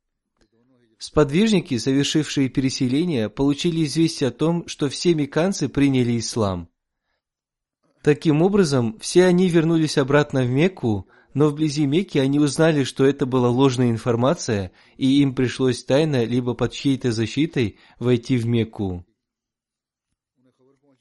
Сподвижники, 1.02 1.78
совершившие 1.78 2.48
переселение, 2.48 3.28
получили 3.28 3.84
известие 3.86 4.28
о 4.28 4.30
том, 4.30 4.68
что 4.68 4.88
все 4.88 5.14
меканцы 5.14 5.68
приняли 5.68 6.16
ислам. 6.16 6.68
Таким 8.04 8.40
образом, 8.40 8.96
все 9.00 9.24
они 9.24 9.48
вернулись 9.48 9.98
обратно 9.98 10.44
в 10.44 10.48
Мекку, 10.48 11.08
но 11.34 11.48
вблизи 11.48 11.86
Мекки 11.86 12.18
они 12.18 12.38
узнали, 12.38 12.84
что 12.84 13.04
это 13.04 13.26
была 13.26 13.50
ложная 13.50 13.90
информация, 13.90 14.70
и 14.96 15.20
им 15.22 15.34
пришлось 15.34 15.82
тайно, 15.82 16.22
либо 16.22 16.54
под 16.54 16.70
чьей-то 16.70 17.10
защитой, 17.10 17.80
войти 17.98 18.36
в 18.36 18.46
Мекку. 18.46 19.04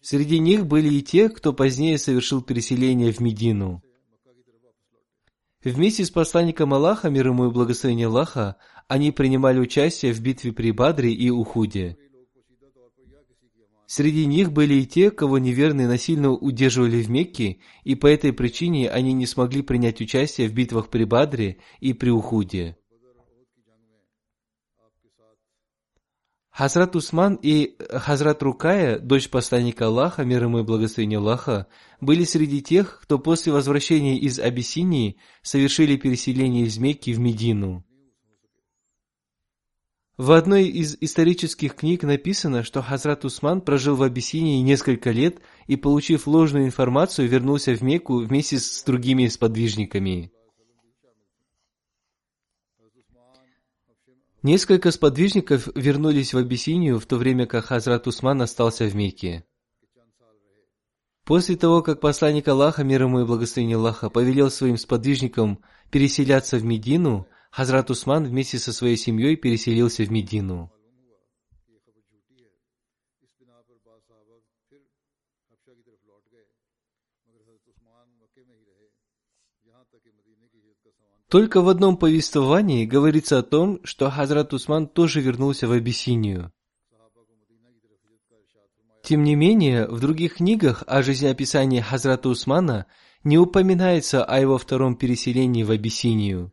Среди 0.02 0.40
них 0.40 0.66
были 0.66 0.92
и 0.92 1.04
те, 1.04 1.30
кто 1.30 1.54
позднее 1.54 2.00
совершил 2.00 2.42
переселение 2.42 3.12
в 3.12 3.20
Медину. 3.20 3.84
Вместе 5.64 6.04
с 6.04 6.10
посланником 6.10 6.74
Аллаха, 6.74 7.12
мир 7.12 7.28
ему 7.28 7.46
и 7.46 7.52
благословение 7.52 8.08
Аллаха, 8.08 8.58
они 8.92 9.12
принимали 9.12 9.58
участие 9.58 10.12
в 10.12 10.20
битве 10.20 10.52
при 10.52 10.72
Бадре 10.72 11.14
и 11.14 11.30
Ухуде. 11.30 11.98
Среди 13.88 14.26
них 14.26 14.52
были 14.52 14.74
и 14.74 14.86
те, 14.86 15.12
кого 15.12 15.38
неверные 15.38 15.88
насильно 15.88 16.32
удерживали 16.32 17.02
в 17.02 17.10
Мекке, 17.10 17.60
и 17.86 17.96
по 17.96 18.08
этой 18.08 18.34
причине 18.34 18.90
они 18.90 19.14
не 19.14 19.26
смогли 19.26 19.62
принять 19.62 20.02
участие 20.02 20.50
в 20.50 20.54
битвах 20.54 20.90
при 20.90 21.06
Бадре 21.06 21.60
и 21.80 21.94
при 21.94 22.10
Ухуде. 22.10 22.76
Хазрат 26.50 26.94
Усман 26.98 27.40
и 27.42 27.78
Хазрат 27.92 28.44
Рукая, 28.44 29.00
дочь 29.00 29.30
посланника 29.30 29.86
Аллаха, 29.86 30.26
мир 30.26 30.44
ему 30.44 30.60
и 30.60 30.64
благословение 30.64 31.20
Аллаха, 31.20 31.68
были 32.02 32.26
среди 32.26 32.62
тех, 32.62 33.00
кто 33.02 33.20
после 33.20 33.54
возвращения 33.54 34.20
из 34.20 34.38
Абиссинии 34.38 35.16
совершили 35.44 35.96
переселение 35.96 36.66
из 36.66 36.78
Мекки 36.78 37.12
в 37.12 37.20
Медину. 37.22 37.86
В 40.18 40.32
одной 40.34 40.68
из 40.68 40.98
исторических 41.00 41.76
книг 41.76 42.04
написано, 42.04 42.64
что 42.64 42.82
Хазрат 42.82 43.26
Усман 43.26 43.62
прожил 43.62 43.96
в 43.96 44.04
Абиссинии 44.04 44.62
несколько 44.62 45.12
лет 45.12 45.40
и, 45.68 45.78
получив 45.78 46.28
ложную 46.28 46.66
информацию, 46.66 47.30
вернулся 47.30 47.74
в 47.74 47.82
Мекку 47.82 48.18
вместе 48.18 48.60
с 48.60 48.84
другими 48.84 49.28
сподвижниками. 49.28 50.32
Несколько 54.44 54.92
сподвижников 54.92 55.70
вернулись 55.76 56.34
в 56.34 56.38
Абиссинию, 56.38 57.00
в 57.00 57.06
то 57.06 57.18
время 57.18 57.46
как 57.46 57.66
Хазрат 57.66 58.08
Усман 58.08 58.42
остался 58.42 58.86
в 58.86 58.96
Мекке. 58.96 59.46
После 61.26 61.56
того, 61.56 61.84
как 61.84 62.02
посланник 62.02 62.48
Аллаха, 62.48 62.84
мир 62.84 63.04
ему 63.04 63.22
и 63.22 63.26
благословение 63.26 63.78
Аллаха, 63.78 64.10
повелел 64.10 64.50
своим 64.50 64.78
сподвижникам 64.78 65.60
переселяться 65.92 66.58
в 66.58 66.66
Медину, 66.66 67.28
Хазрат 67.52 67.90
Усман 67.90 68.24
вместе 68.26 68.58
со 68.58 68.72
своей 68.72 68.96
семьей 68.96 69.36
переселился 69.36 70.04
в 70.04 70.12
Медину. 70.12 70.72
Только 81.28 81.62
в 81.62 81.70
одном 81.70 81.98
повествовании 81.98 82.86
говорится 82.86 83.40
о 83.40 83.44
том, 83.44 83.80
что 83.86 84.10
Хазрат 84.10 84.54
Усман 84.54 84.88
тоже 84.88 85.22
вернулся 85.22 85.68
в 85.68 85.72
Абиссинию. 85.72 86.52
Тем 89.04 89.24
не 89.24 89.36
менее, 89.36 89.88
в 89.88 90.00
других 90.00 90.36
книгах 90.36 90.84
о 90.88 91.02
жизнеописании 91.04 91.82
Хазрата 91.82 92.30
Усмана 92.30 92.86
не 93.24 93.38
упоминается 93.38 94.24
о 94.24 94.40
его 94.40 94.58
втором 94.58 94.96
переселении 94.96 95.64
в 95.64 95.72
Абиссинию. 95.72 96.52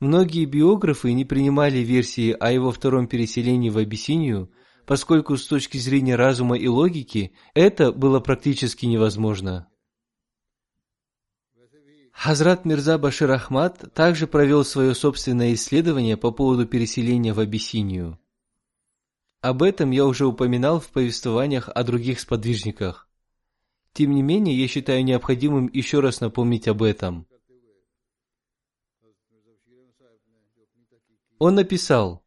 Многие 0.00 0.44
биографы 0.44 1.12
не 1.12 1.24
принимали 1.24 1.78
версии 1.78 2.30
о 2.30 2.52
его 2.52 2.70
втором 2.70 3.08
переселении 3.08 3.68
в 3.68 3.78
Абиссинию, 3.78 4.50
поскольку 4.86 5.36
с 5.36 5.46
точки 5.46 5.76
зрения 5.76 6.14
разума 6.14 6.56
и 6.56 6.68
логики 6.68 7.32
это 7.54 7.92
было 7.92 8.20
практически 8.20 8.86
невозможно. 8.86 9.68
Хазрат 12.12 12.64
Мирза 12.64 12.98
Башир 12.98 13.30
Ахмад 13.30 13.92
также 13.94 14.26
провел 14.26 14.64
свое 14.64 14.94
собственное 14.94 15.54
исследование 15.54 16.16
по 16.16 16.32
поводу 16.32 16.66
переселения 16.66 17.32
в 17.32 17.38
Абиссинию. 17.38 18.18
Об 19.40 19.62
этом 19.62 19.92
я 19.92 20.04
уже 20.04 20.26
упоминал 20.26 20.80
в 20.80 20.88
повествованиях 20.88 21.68
о 21.72 21.84
других 21.84 22.18
сподвижниках. 22.18 23.08
Тем 23.92 24.12
не 24.12 24.22
менее, 24.22 24.60
я 24.60 24.66
считаю 24.66 25.04
необходимым 25.04 25.70
еще 25.72 26.00
раз 26.00 26.20
напомнить 26.20 26.66
об 26.66 26.82
этом. 26.82 27.27
Он 31.38 31.54
написал, 31.54 32.24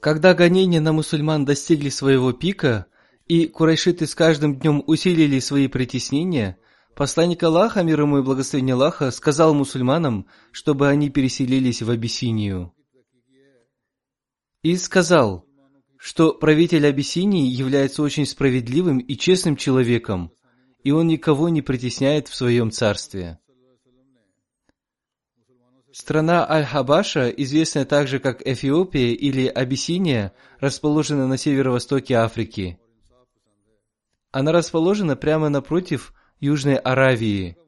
«Когда 0.00 0.34
гонения 0.34 0.80
на 0.80 0.92
мусульман 0.92 1.44
достигли 1.44 1.88
своего 1.88 2.32
пика, 2.32 2.86
и 3.26 3.46
курайшиты 3.46 4.06
с 4.06 4.14
каждым 4.14 4.58
днем 4.58 4.82
усилили 4.86 5.38
свои 5.38 5.68
притеснения– 5.68 6.58
Посланник 6.94 7.42
Аллаха, 7.42 7.82
мир 7.82 8.02
ему 8.02 8.18
и 8.18 8.22
благословение 8.22 8.74
Аллаха, 8.74 9.10
сказал 9.10 9.54
мусульманам, 9.54 10.26
чтобы 10.50 10.88
они 10.88 11.08
переселились 11.08 11.80
в 11.82 11.90
Абиссинию. 11.90 12.74
И 14.62 14.76
сказал, 14.76 15.46
что 15.96 16.34
правитель 16.34 16.86
Абиссинии 16.86 17.46
является 17.46 18.02
очень 18.02 18.26
справедливым 18.26 18.98
и 18.98 19.16
честным 19.16 19.56
человеком, 19.56 20.32
и 20.84 20.90
он 20.90 21.06
никого 21.06 21.48
не 21.48 21.62
притесняет 21.62 22.28
в 22.28 22.34
своем 22.34 22.70
царстве. 22.70 23.38
Страна 25.92 26.48
Аль-Хабаша, 26.48 27.28
известная 27.28 27.84
также 27.84 28.18
как 28.18 28.40
Эфиопия 28.46 29.12
или 29.12 29.46
Абиссиния, 29.46 30.32
расположена 30.58 31.26
на 31.26 31.36
северо-востоке 31.36 32.14
Африки. 32.14 32.78
Она 34.30 34.52
расположена 34.52 35.16
прямо 35.16 35.50
напротив 35.50 36.14
Южной 36.40 36.76
Аравии. 36.76 37.58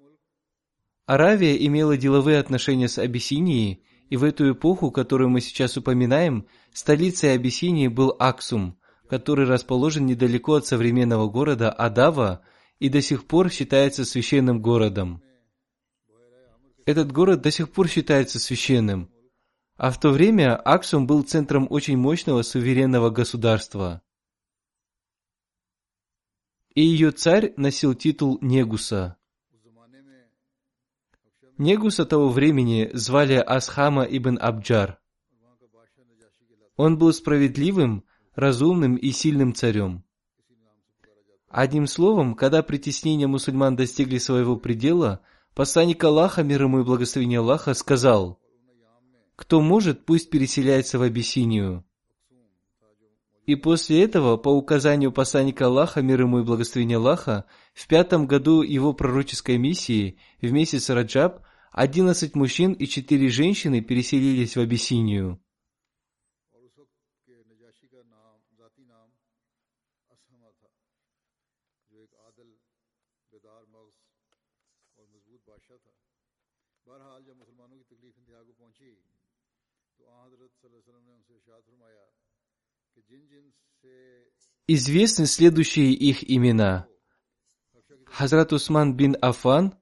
Аравия 1.04 1.54
имела 1.66 1.98
деловые 1.98 2.38
отношения 2.38 2.88
с 2.88 2.96
Абиссинией, 2.96 3.82
и 4.08 4.16
в 4.16 4.24
эту 4.24 4.52
эпоху, 4.52 4.90
которую 4.90 5.28
мы 5.28 5.42
сейчас 5.42 5.76
упоминаем, 5.76 6.46
столицей 6.72 7.34
Абиссинии 7.34 7.88
был 7.88 8.16
Аксум, 8.18 8.78
который 9.06 9.44
расположен 9.44 10.06
недалеко 10.06 10.54
от 10.54 10.66
современного 10.66 11.28
города 11.28 11.70
Адава 11.70 12.40
и 12.78 12.88
до 12.88 13.02
сих 13.02 13.26
пор 13.26 13.50
считается 13.50 14.06
священным 14.06 14.62
городом. 14.62 15.22
Этот 16.84 17.12
город 17.12 17.42
до 17.42 17.50
сих 17.50 17.70
пор 17.72 17.88
считается 17.88 18.38
священным, 18.38 19.10
а 19.76 19.90
в 19.90 19.98
то 19.98 20.10
время 20.10 20.56
Аксум 20.56 21.06
был 21.06 21.22
центром 21.22 21.66
очень 21.70 21.96
мощного 21.96 22.42
суверенного 22.42 23.10
государства 23.10 24.02
и 26.74 26.82
ее 26.82 27.12
царь 27.12 27.54
носил 27.56 27.94
титул 27.94 28.38
Негуса. 28.40 29.16
Негуса 31.56 32.04
того 32.04 32.28
времени 32.30 32.90
звали 32.94 33.34
Асхама 33.34 34.02
ибн 34.02 34.38
Абджар. 34.40 34.98
Он 36.76 36.98
был 36.98 37.12
справедливым, 37.12 38.04
разумным 38.34 38.96
и 38.96 39.12
сильным 39.12 39.54
царем. 39.54 40.04
Одним 41.48 41.86
словом, 41.86 42.34
когда 42.34 42.64
притеснения 42.64 43.28
мусульман 43.28 43.76
достигли 43.76 44.18
своего 44.18 44.56
предела, 44.56 45.20
посланник 45.54 46.02
Аллаха, 46.04 46.42
мир 46.42 46.62
ему 46.62 46.80
и 46.80 46.84
благословение 46.84 47.38
Аллаха, 47.38 47.74
сказал, 47.74 48.40
«Кто 49.36 49.60
может, 49.60 50.04
пусть 50.04 50.30
переселяется 50.30 50.98
в 50.98 51.02
Абиссинию». 51.02 51.84
И 53.46 53.56
после 53.56 54.02
этого, 54.02 54.38
по 54.38 54.48
указанию 54.48 55.12
посланника 55.12 55.66
Аллаха, 55.66 56.00
мир 56.00 56.22
ему 56.22 56.40
и 56.40 56.44
благословения 56.44 56.96
Аллаха, 56.96 57.44
в 57.74 57.86
пятом 57.88 58.26
году 58.26 58.62
его 58.62 58.94
пророческой 58.94 59.58
миссии, 59.58 60.18
в 60.40 60.50
месяц 60.50 60.88
Раджаб, 60.88 61.40
одиннадцать 61.70 62.34
мужчин 62.34 62.72
и 62.72 62.86
четыре 62.86 63.28
женщины 63.28 63.82
переселились 63.82 64.56
в 64.56 64.60
Абиссинию. 64.60 65.43
Известны 84.66 85.26
следующие 85.26 85.92
их 85.92 86.28
имена. 86.28 86.86
Хазрат 88.06 88.52
Усман 88.52 88.96
бин 88.96 89.16
Афан, 89.20 89.74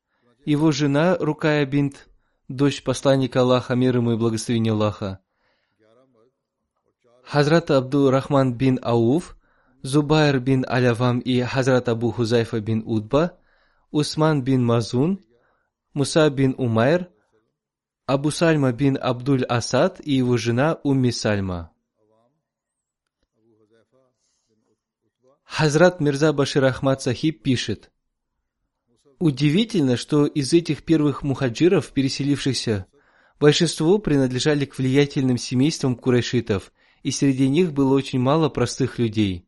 его 0.44 0.72
жена 0.72 1.16
Рукая 1.20 1.64
бинт, 1.66 2.08
дочь 2.48 2.82
посланника 2.82 3.40
Аллаха, 3.40 3.74
мир 3.74 3.96
ему 3.96 4.12
и 4.12 4.16
благословение 4.16 4.72
Аллаха. 4.72 5.20
Хазрат 7.24 7.70
Абду 7.70 8.10
Рахман 8.10 8.54
бин 8.54 8.80
Ауф, 8.82 9.36
Зубайр 9.82 10.40
бин 10.40 10.64
Алявам 10.68 11.20
и 11.20 11.40
Хазрат 11.42 11.88
Абу 11.88 12.10
Хузайфа 12.10 12.60
бин 12.60 12.82
Удба, 12.84 13.38
Усман 13.90 14.42
бин 14.42 14.64
Мазун, 14.64 15.20
Муса 15.94 16.28
бин 16.30 16.54
Умайр, 16.58 17.08
Абу 18.06 18.30
Сальма 18.30 18.72
бин 18.72 18.98
Абдуль 19.00 19.44
Асад 19.44 20.00
и 20.00 20.14
его 20.14 20.36
жена 20.36 20.78
Умми 20.82 21.10
Сальма. 21.10 21.71
Хазрат 25.54 26.00
Мирза 26.00 26.32
Башир 26.32 26.64
Ахмад 26.64 27.02
Сахиб 27.02 27.42
пишет, 27.42 27.90
Удивительно, 29.18 29.98
что 29.98 30.24
из 30.24 30.54
этих 30.54 30.82
первых 30.82 31.22
мухаджиров, 31.22 31.92
переселившихся, 31.92 32.86
большинство 33.38 33.98
принадлежали 33.98 34.64
к 34.64 34.78
влиятельным 34.78 35.36
семействам 35.36 35.94
курайшитов, 35.94 36.72
и 37.02 37.10
среди 37.10 37.50
них 37.50 37.74
было 37.74 37.92
очень 37.94 38.18
мало 38.18 38.48
простых 38.48 38.98
людей. 38.98 39.46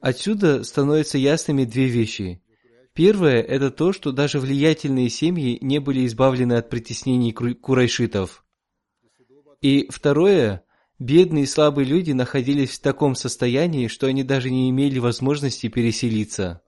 Отсюда 0.00 0.64
становятся 0.64 1.18
ясными 1.18 1.62
две 1.62 1.86
вещи. 1.86 2.42
Первое– 2.94 3.40
это 3.54 3.70
то, 3.70 3.92
что 3.92 4.10
даже 4.10 4.40
влиятельные 4.40 5.08
семьи 5.08 5.56
не 5.60 5.78
были 5.78 6.04
избавлены 6.04 6.54
от 6.54 6.68
притеснений 6.68 7.32
курайшитов. 7.32 8.44
И 9.62 9.86
второе 9.88 10.65
Бедные 10.98 11.44
и 11.44 11.46
слабые 11.46 11.86
люди 11.86 12.12
находились 12.12 12.70
в 12.70 12.80
таком 12.80 13.14
состоянии, 13.14 13.86
что 13.86 14.06
они 14.06 14.22
даже 14.22 14.50
не 14.50 14.70
имели 14.70 14.98
возможности 14.98 15.68
переселиться. 15.68 16.62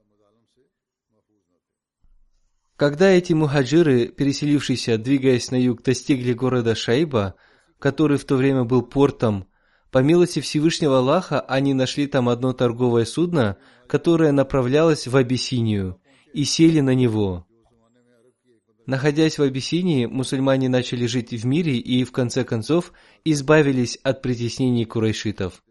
Когда 2.77 3.09
эти 3.11 3.33
мухаджиры, 3.33 4.07
переселившиеся, 4.07 4.99
двигаясь 4.99 5.51
на 5.51 5.57
юг, 5.57 5.83
достигли 5.83 6.33
города 6.33 6.77
Шайба, 6.77 7.35
который 7.81 8.19
в 8.19 8.25
то 8.25 8.37
время 8.37 8.65
был 8.65 8.83
портом, 8.83 9.49
по 9.91 9.99
милости 9.99 10.41
Всевышнего 10.41 10.99
Аллаха 10.99 11.41
они 11.41 11.75
нашли 11.75 12.07
там 12.07 12.29
одно 12.29 12.53
торговое 12.53 13.07
судно, 13.07 13.57
которое 13.89 14.31
направлялось 14.31 15.09
в 15.09 15.17
Абиссинию, 15.17 16.01
и 16.35 16.45
сели 16.45 16.81
на 16.81 16.95
него. 16.95 17.48
Находясь 18.89 19.37
в 19.37 19.43
Абиссинии, 19.43 20.07
мусульмане 20.07 20.71
начали 20.71 21.05
жить 21.05 21.31
в 21.31 21.45
мире 21.45 21.77
и, 21.77 22.05
в 22.05 22.11
конце 22.11 22.43
концов, 22.43 22.95
избавились 23.23 23.99
от 24.03 24.23
притеснений 24.23 24.87
курайшитов. 24.87 25.63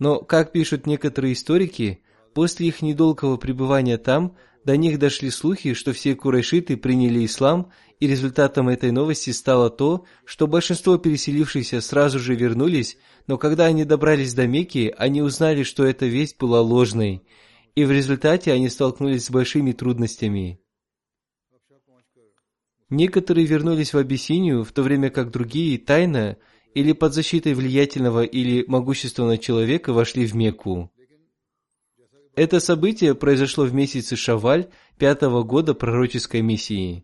Но, 0.00 0.18
как 0.18 0.50
пишут 0.50 0.84
некоторые 0.88 1.34
историки, 1.34 2.02
после 2.34 2.66
их 2.66 2.82
недолгого 2.82 3.36
пребывания 3.36 3.98
там, 3.98 4.36
до 4.64 4.76
них 4.76 4.98
дошли 4.98 5.30
слухи, 5.30 5.74
что 5.74 5.92
все 5.92 6.16
курайшиты 6.16 6.76
приняли 6.76 7.24
ислам, 7.24 7.70
и 8.00 8.08
результатом 8.08 8.68
этой 8.68 8.90
новости 8.90 9.30
стало 9.30 9.70
то, 9.70 10.06
что 10.24 10.48
большинство 10.48 10.98
переселившихся 10.98 11.80
сразу 11.82 12.18
же 12.18 12.34
вернулись, 12.34 12.98
но 13.28 13.38
когда 13.38 13.66
они 13.66 13.84
добрались 13.84 14.34
до 14.34 14.48
Мекки, 14.48 14.92
они 14.98 15.22
узнали, 15.22 15.62
что 15.62 15.84
эта 15.84 16.06
весть 16.06 16.36
была 16.36 16.60
ложной, 16.60 17.22
и 17.76 17.84
в 17.84 17.92
результате 17.92 18.50
они 18.50 18.68
столкнулись 18.68 19.26
с 19.26 19.30
большими 19.30 19.70
трудностями. 19.70 20.58
Некоторые 22.88 23.46
вернулись 23.46 23.92
в 23.92 23.98
Абиссинию, 23.98 24.62
в 24.62 24.70
то 24.72 24.82
время 24.82 25.10
как 25.10 25.30
другие 25.30 25.76
тайно 25.78 26.36
или 26.74 26.92
под 26.92 27.14
защитой 27.14 27.54
влиятельного 27.54 28.22
или 28.22 28.64
могущественного 28.68 29.38
человека 29.38 29.92
вошли 29.92 30.24
в 30.24 30.34
Мекку. 30.34 30.92
Это 32.36 32.60
событие 32.60 33.14
произошло 33.14 33.64
в 33.64 33.74
месяце 33.74 34.14
Шаваль 34.14 34.68
пятого 34.98 35.42
года 35.42 35.74
пророческой 35.74 36.42
миссии. 36.42 37.02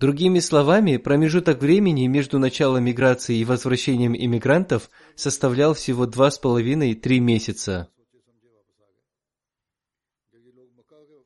Другими 0.00 0.40
словами, 0.40 0.96
промежуток 0.96 1.60
времени 1.60 2.08
между 2.08 2.40
началом 2.40 2.82
миграции 2.82 3.36
и 3.36 3.44
возвращением 3.44 4.16
иммигрантов 4.16 4.90
составлял 5.14 5.74
всего 5.74 6.06
два 6.06 6.32
с 6.32 6.38
половиной-три 6.38 7.20
месяца. 7.20 7.91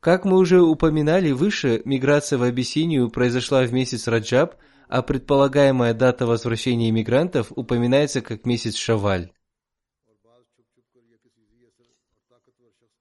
Как 0.07 0.25
мы 0.25 0.39
уже 0.39 0.63
упоминали 0.63 1.33
выше, 1.33 1.83
миграция 1.85 2.39
в 2.39 2.45
Абиссинию 2.45 3.11
произошла 3.11 3.65
в 3.65 3.73
месяц 3.73 4.07
Раджаб, 4.07 4.55
а 4.87 5.03
предполагаемая 5.03 5.95
дата 5.95 6.29
возвращения 6.29 6.91
иммигрантов 6.91 7.51
упоминается 7.51 8.21
как 8.21 8.47
месяц 8.47 8.77
Шаваль. 8.77 9.33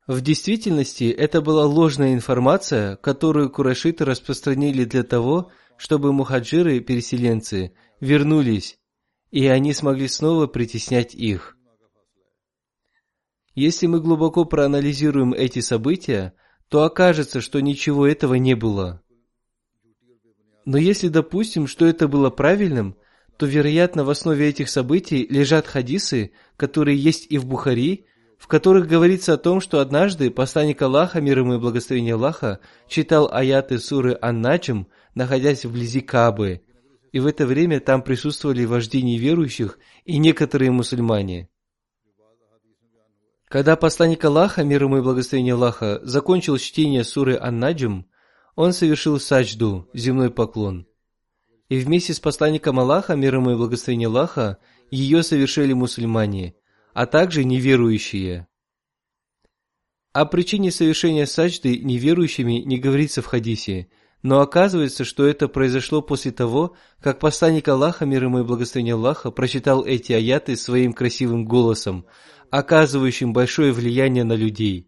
В 0.08 0.20
действительности 0.22 1.04
это 1.12 1.44
была 1.44 1.68
ложная 1.68 2.16
информация, 2.16 2.96
которую 2.96 3.52
курайшиты 3.52 4.04
распространили 4.04 4.84
для 4.84 5.04
того, 5.04 5.52
чтобы 5.78 6.12
мухаджиры-переселенцы 6.12 7.76
вернулись, 8.00 8.80
и 9.30 9.46
они 9.46 9.74
смогли 9.74 10.08
снова 10.08 10.48
притеснять 10.48 11.14
их. 11.14 11.56
Если 13.54 13.86
мы 13.86 14.02
глубоко 14.02 14.46
проанализируем 14.46 15.34
эти 15.34 15.60
события, 15.60 16.34
то 16.70 16.84
окажется, 16.84 17.42
что 17.42 17.62
ничего 17.62 18.08
этого 18.08 18.36
не 18.36 18.56
было. 18.56 19.02
Но 20.66 20.78
если 20.78 21.10
допустим, 21.10 21.68
что 21.68 21.86
это 21.86 22.08
было 22.08 22.30
правильным, 22.30 22.96
то, 23.38 23.46
вероятно, 23.46 24.04
в 24.04 24.10
основе 24.10 24.48
этих 24.48 24.70
событий 24.70 25.28
лежат 25.30 25.68
хадисы, 25.68 26.32
которые 26.58 26.98
есть 26.98 27.28
и 27.30 27.38
в 27.38 27.46
Бухари, 27.46 28.06
в 28.38 28.48
которых 28.48 28.88
говорится 28.88 29.34
о 29.34 29.38
том, 29.38 29.62
что 29.62 29.80
однажды 29.80 30.30
посланник 30.32 30.82
Аллаха, 30.82 31.22
мир 31.22 31.40
ему 31.40 31.56
и 31.56 31.60
благословение 31.60 32.16
Аллаха, 32.16 32.60
читал 32.88 33.30
аяты 33.32 33.80
суры 33.80 34.18
Ан-Наджм, 34.22 34.88
находясь 35.14 35.66
вблизи 35.66 36.02
Кабы, 36.02 36.62
и 37.12 37.20
в 37.20 37.28
это 37.28 37.46
время 37.46 37.80
там 37.80 38.02
присутствовали 38.02 38.66
вожди 38.66 39.02
неверующих 39.02 39.80
и 40.04 40.18
некоторые 40.18 40.72
мусульмане. 40.72 41.50
Когда 43.56 43.78
посланник 43.78 44.26
Аллаха, 44.26 44.66
мир 44.66 44.84
ему 44.84 44.98
и 44.98 45.02
благословение 45.02 45.54
Аллаха, 45.54 46.02
закончил 46.04 46.58
чтение 46.58 47.06
суры 47.06 47.38
Ан-Наджм, 47.40 48.04
он 48.58 48.74
совершил 48.74 49.18
саджду, 49.18 49.90
земной 49.94 50.30
поклон. 50.30 50.86
И 51.70 51.78
вместе 51.78 52.14
с 52.14 52.20
посланником 52.20 52.82
Аллаха, 52.82 53.16
мир 53.16 53.36
ему 53.36 53.52
и 53.52 53.56
благословение 53.56 54.08
Аллаха, 54.08 54.58
ее 54.92 55.24
совершили 55.24 55.72
мусульмане, 55.72 56.56
а 56.94 57.06
также 57.06 57.46
неверующие. 57.46 58.46
О 60.12 60.26
причине 60.26 60.70
совершения 60.70 61.26
саджды 61.26 61.78
неверующими 61.78 62.56
не 62.56 62.78
говорится 62.78 63.22
в 63.22 63.26
хадисе, 63.28 63.88
но 64.22 64.42
оказывается, 64.42 65.06
что 65.06 65.26
это 65.26 65.48
произошло 65.48 66.02
после 66.02 66.32
того, 66.32 66.76
как 67.00 67.20
посланник 67.20 67.70
Аллаха, 67.70 68.06
мир 68.06 68.24
ему 68.24 68.40
и 68.40 68.44
благословение 68.44 68.96
Аллаха, 68.96 69.32
прочитал 69.32 69.86
эти 69.86 70.12
аяты 70.12 70.58
своим 70.58 70.92
красивым 70.92 71.46
голосом, 71.46 72.06
оказывающим 72.52 73.34
большое 73.34 73.72
влияние 73.72 74.24
на 74.24 74.34
людей. 74.34 74.88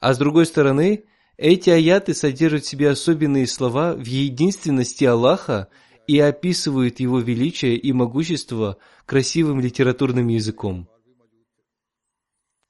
А 0.00 0.14
с 0.14 0.18
другой 0.18 0.46
стороны, 0.46 1.04
эти 1.36 1.70
аяты 1.70 2.14
содержат 2.14 2.64
в 2.64 2.68
себе 2.68 2.90
особенные 2.90 3.46
слова 3.46 3.94
в 3.94 4.04
единственности 4.04 5.04
Аллаха 5.04 5.68
и 6.06 6.18
описывают 6.18 7.00
Его 7.00 7.20
величие 7.20 7.76
и 7.76 7.92
могущество 7.92 8.78
красивым 9.06 9.60
литературным 9.60 10.28
языком. 10.28 10.88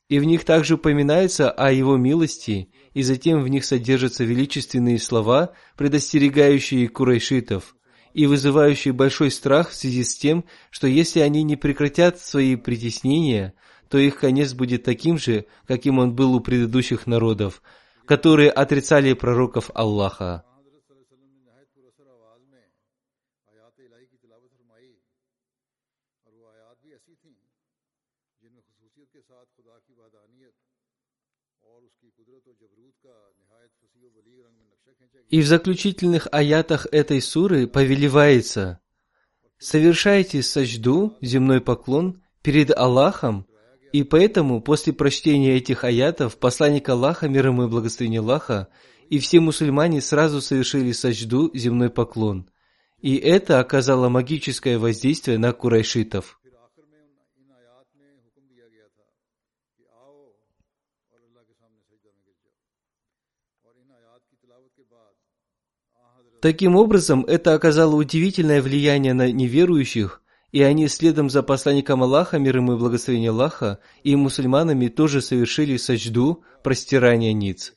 И 0.09 0.19
в 0.19 0.25
них 0.25 0.45
также 0.45 0.75
упоминается 0.75 1.51
о 1.51 1.73
Его 1.73 1.97
милости, 1.97 2.71
и 2.93 3.03
затем 3.03 3.43
в 3.43 3.49
них 3.49 3.65
содержатся 3.65 4.25
величественные 4.25 4.99
слова, 4.99 5.55
предостерегающие 5.77 6.89
курайшитов, 6.89 7.75
и 8.15 8.27
вызывающие 8.27 8.93
большой 8.93 9.31
страх 9.31 9.71
в 9.71 9.77
связи 9.77 10.05
с 10.05 10.17
тем, 10.17 10.45
что 10.71 10.87
если 10.87 11.21
они 11.21 11.43
не 11.43 11.57
прекратят 11.57 12.19
свои 12.19 12.57
притеснения, 12.57 13.55
то 13.89 13.99
их 13.99 14.19
конец 14.19 14.55
будет 14.55 14.85
таким 14.85 15.19
же, 15.19 15.47
каким 15.67 15.99
он 15.99 16.15
был 16.15 16.35
у 16.35 16.41
предыдущих 16.41 17.07
народов, 17.07 17.63
которые 18.07 18.51
отрицали 18.51 19.13
пророков 19.13 19.71
Аллаха. 19.75 20.45
И 35.33 35.41
в 35.41 35.47
заключительных 35.47 36.29
аятах 36.31 36.87
этой 36.93 37.23
суры 37.23 37.67
повелевается 37.67 38.81
«Совершайте 39.59 40.43
сажду, 40.43 41.17
земной 41.23 41.63
поклон, 41.63 42.23
перед 42.43 42.71
Аллахом, 42.77 43.47
и 43.95 44.03
поэтому 44.03 44.61
после 44.61 44.93
прочтения 44.93 45.57
этих 45.57 45.85
аятов 45.85 46.37
посланник 46.37 46.87
Аллаха, 46.91 47.31
мир 47.31 47.47
ему 47.47 47.65
и 47.65 47.69
благословение 47.69 48.21
Аллаха, 48.21 48.69
и 49.09 49.19
все 49.21 49.41
мусульмане 49.41 50.03
сразу 50.03 50.43
совершили 50.43 50.93
сажду, 50.93 51.51
земной 51.55 51.89
поклон. 51.89 52.51
И 53.01 53.17
это 53.17 53.59
оказало 53.59 54.11
магическое 54.11 54.77
воздействие 54.77 55.39
на 55.39 55.55
курайшитов. 55.55 56.42
Таким 66.43 66.75
образом, 66.75 67.25
это 67.27 67.55
оказало 67.55 67.95
удивительное 67.95 68.61
влияние 68.61 69.15
на 69.15 69.31
неверующих, 69.31 70.21
и 70.51 70.61
они 70.61 70.89
следом 70.89 71.31
за 71.31 71.41
посланником 71.45 72.03
Аллаха, 72.03 72.41
мир 72.41 72.57
ему 72.57 72.73
и 72.73 72.77
благословение 72.77 73.31
Аллаха, 73.31 73.79
и 74.03 74.17
мусульманами 74.17 74.89
тоже 74.89 75.23
совершили 75.23 75.77
саджду, 75.77 76.43
простирание 76.65 77.33
ниц. 77.33 77.75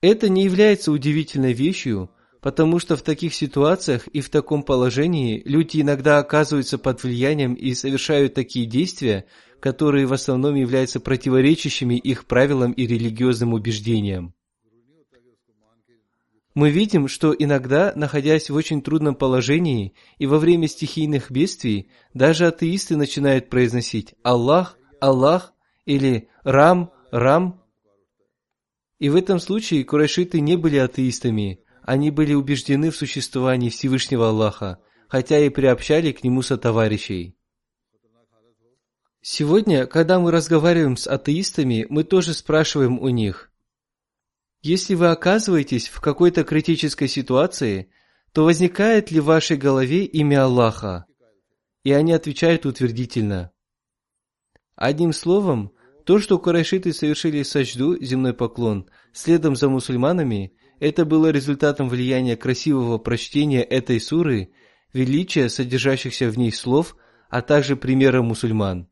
Это 0.00 0.28
не 0.28 0.44
является 0.44 0.92
удивительной 0.92 1.52
вещью, 1.52 2.10
потому 2.40 2.78
что 2.78 2.96
в 2.96 3.02
таких 3.02 3.34
ситуациях 3.34 4.06
и 4.08 4.20
в 4.20 4.28
таком 4.28 4.62
положении 4.62 5.42
люди 5.44 5.80
иногда 5.80 6.18
оказываются 6.18 6.78
под 6.78 7.02
влиянием 7.02 7.54
и 7.54 7.74
совершают 7.74 8.34
такие 8.34 8.66
действия, 8.66 9.26
которые 9.62 10.06
в 10.06 10.12
основном 10.12 10.56
являются 10.56 10.98
противоречащими 10.98 11.94
их 11.94 12.26
правилам 12.26 12.72
и 12.72 12.84
религиозным 12.84 13.54
убеждениям. 13.54 14.34
Мы 16.54 16.70
видим, 16.70 17.06
что 17.06 17.32
иногда, 17.32 17.92
находясь 17.94 18.50
в 18.50 18.56
очень 18.56 18.82
трудном 18.82 19.14
положении 19.14 19.94
и 20.18 20.26
во 20.26 20.38
время 20.38 20.66
стихийных 20.66 21.30
бедствий, 21.30 21.88
даже 22.12 22.48
атеисты 22.48 22.96
начинают 22.96 23.50
произносить 23.50 24.14
«Аллах, 24.24 24.76
Аллах» 25.00 25.54
или 25.86 26.28
«Рам, 26.42 26.90
Рам». 27.12 27.62
И 28.98 29.08
в 29.10 29.14
этом 29.14 29.38
случае 29.38 29.84
курайшиты 29.84 30.40
не 30.40 30.56
были 30.56 30.76
атеистами, 30.76 31.60
они 31.84 32.10
были 32.10 32.34
убеждены 32.34 32.90
в 32.90 32.96
существовании 32.96 33.70
Всевышнего 33.70 34.28
Аллаха, 34.28 34.80
хотя 35.08 35.38
и 35.38 35.50
приобщали 35.50 36.10
к 36.10 36.24
нему 36.24 36.42
сотоварищей. 36.42 37.36
Сегодня, 39.24 39.86
когда 39.86 40.18
мы 40.18 40.32
разговариваем 40.32 40.96
с 40.96 41.06
атеистами, 41.06 41.86
мы 41.88 42.02
тоже 42.02 42.34
спрашиваем 42.34 42.98
у 42.98 43.08
них, 43.08 43.52
если 44.62 44.94
вы 44.94 45.10
оказываетесь 45.10 45.88
в 45.88 46.00
какой-то 46.00 46.42
критической 46.42 47.06
ситуации, 47.06 47.90
то 48.32 48.44
возникает 48.44 49.12
ли 49.12 49.20
в 49.20 49.26
вашей 49.26 49.56
голове 49.56 50.04
имя 50.04 50.44
Аллаха? 50.44 51.06
И 51.84 51.92
они 51.92 52.12
отвечают 52.12 52.66
утвердительно. 52.66 53.52
Одним 54.74 55.12
словом, 55.12 55.72
то, 56.04 56.18
что 56.18 56.38
курайшиты 56.40 56.92
совершили 56.92 57.44
сажду, 57.44 57.96
земной 58.02 58.34
поклон, 58.34 58.88
следом 59.12 59.54
за 59.54 59.68
мусульманами, 59.68 60.56
это 60.80 61.04
было 61.04 61.30
результатом 61.30 61.88
влияния 61.88 62.36
красивого 62.36 62.98
прочтения 62.98 63.62
этой 63.62 64.00
суры, 64.00 64.52
величия 64.92 65.48
содержащихся 65.48 66.28
в 66.28 66.38
ней 66.38 66.52
слов, 66.52 66.96
а 67.30 67.40
также 67.40 67.76
примера 67.76 68.22
мусульман. 68.22 68.91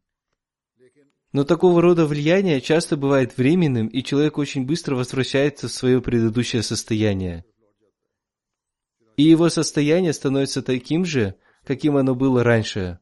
Но 1.33 1.45
такого 1.45 1.81
рода 1.81 2.07
влияние 2.07 2.61
часто 2.61 2.97
бывает 2.97 3.37
временным, 3.37 3.87
и 3.87 4.03
человек 4.03 4.39
очень 4.39 4.67
быстро 4.67 4.97
возвращается 4.97 5.69
в 5.69 5.73
свое 5.73 6.01
предыдущее 6.03 6.63
состояние. 6.63 7.45
и 9.17 9.23
его 9.25 9.51
состояние 9.51 10.15
становится 10.15 10.63
таким 10.63 11.05
же, 11.05 11.35
каким 11.65 11.97
оно 11.97 12.15
было 12.15 12.43
раньше. 12.43 12.99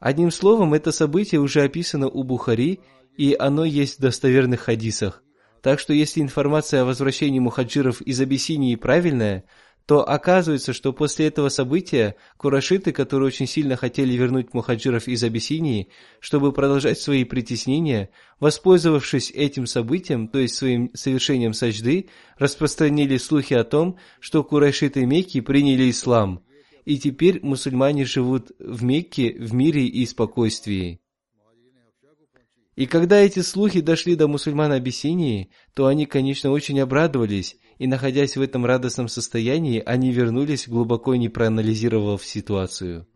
Одним 0.00 0.32
словом, 0.32 0.74
это 0.74 0.90
событие 0.90 1.40
уже 1.40 1.62
описано 1.62 2.08
у 2.08 2.24
Бухари, 2.24 2.80
и 3.16 3.36
оно 3.38 3.64
есть 3.64 3.98
в 3.98 4.02
достоверных 4.02 4.62
хадисах. 4.62 5.22
Так 5.62 5.78
что 5.78 5.92
если 5.92 6.20
информация 6.20 6.82
о 6.82 6.84
возвращении 6.86 7.38
мухаджиров 7.38 8.00
из 8.02 8.20
Абиссинии 8.20 8.74
правильная, 8.76 9.44
то 9.88 10.06
оказывается, 10.06 10.74
что 10.74 10.92
после 10.92 11.28
этого 11.28 11.48
события 11.48 12.14
курашиты, 12.36 12.92
которые 12.92 13.28
очень 13.28 13.46
сильно 13.46 13.74
хотели 13.74 14.12
вернуть 14.12 14.52
мухаджиров 14.52 15.08
из 15.08 15.24
Абиссинии, 15.24 15.88
чтобы 16.20 16.52
продолжать 16.52 17.00
свои 17.00 17.24
притеснения, 17.24 18.10
воспользовавшись 18.38 19.30
этим 19.30 19.66
событием, 19.66 20.28
то 20.28 20.40
есть 20.40 20.56
своим 20.56 20.90
совершением 20.92 21.54
сажды, 21.54 22.10
распространили 22.36 23.16
слухи 23.16 23.54
о 23.54 23.64
том, 23.64 23.96
что 24.20 24.44
курайшиты 24.44 25.06
Мекки 25.06 25.40
приняли 25.40 25.88
ислам, 25.88 26.44
и 26.84 26.98
теперь 26.98 27.40
мусульмане 27.42 28.04
живут 28.04 28.50
в 28.58 28.84
Мекке 28.84 29.38
в 29.38 29.54
мире 29.54 29.86
и 29.86 30.04
спокойствии. 30.04 31.00
И 32.76 32.84
когда 32.84 33.18
эти 33.18 33.40
слухи 33.40 33.80
дошли 33.80 34.16
до 34.16 34.28
мусульман 34.28 34.70
Абиссинии, 34.70 35.50
то 35.72 35.86
они, 35.86 36.04
конечно, 36.04 36.50
очень 36.50 36.78
обрадовались, 36.78 37.56
и, 37.78 37.86
находясь 37.86 38.36
в 38.36 38.42
этом 38.42 38.66
радостном 38.66 39.08
состоянии, 39.08 39.82
они 39.84 40.12
вернулись, 40.12 40.68
глубоко 40.68 41.14
не 41.14 41.28
проанализировав 41.28 42.24
ситуацию. 42.24 43.06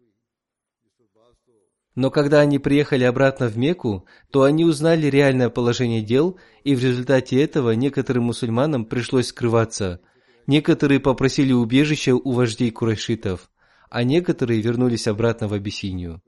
Но 1.94 2.10
когда 2.10 2.40
они 2.40 2.58
приехали 2.58 3.04
обратно 3.04 3.48
в 3.48 3.58
Мекку, 3.58 4.06
то 4.30 4.44
они 4.44 4.64
узнали 4.64 5.08
реальное 5.08 5.50
положение 5.50 6.00
дел, 6.00 6.38
и 6.64 6.74
в 6.74 6.82
результате 6.82 7.42
этого 7.42 7.72
некоторым 7.72 8.24
мусульманам 8.24 8.86
пришлось 8.86 9.26
скрываться. 9.26 10.00
Некоторые 10.46 11.00
попросили 11.00 11.52
убежища 11.52 12.14
у 12.14 12.32
вождей 12.32 12.70
курайшитов, 12.70 13.50
а 13.90 14.04
некоторые 14.04 14.62
вернулись 14.62 15.06
обратно 15.06 15.48
в 15.48 15.52
Абиссинию. 15.52 16.22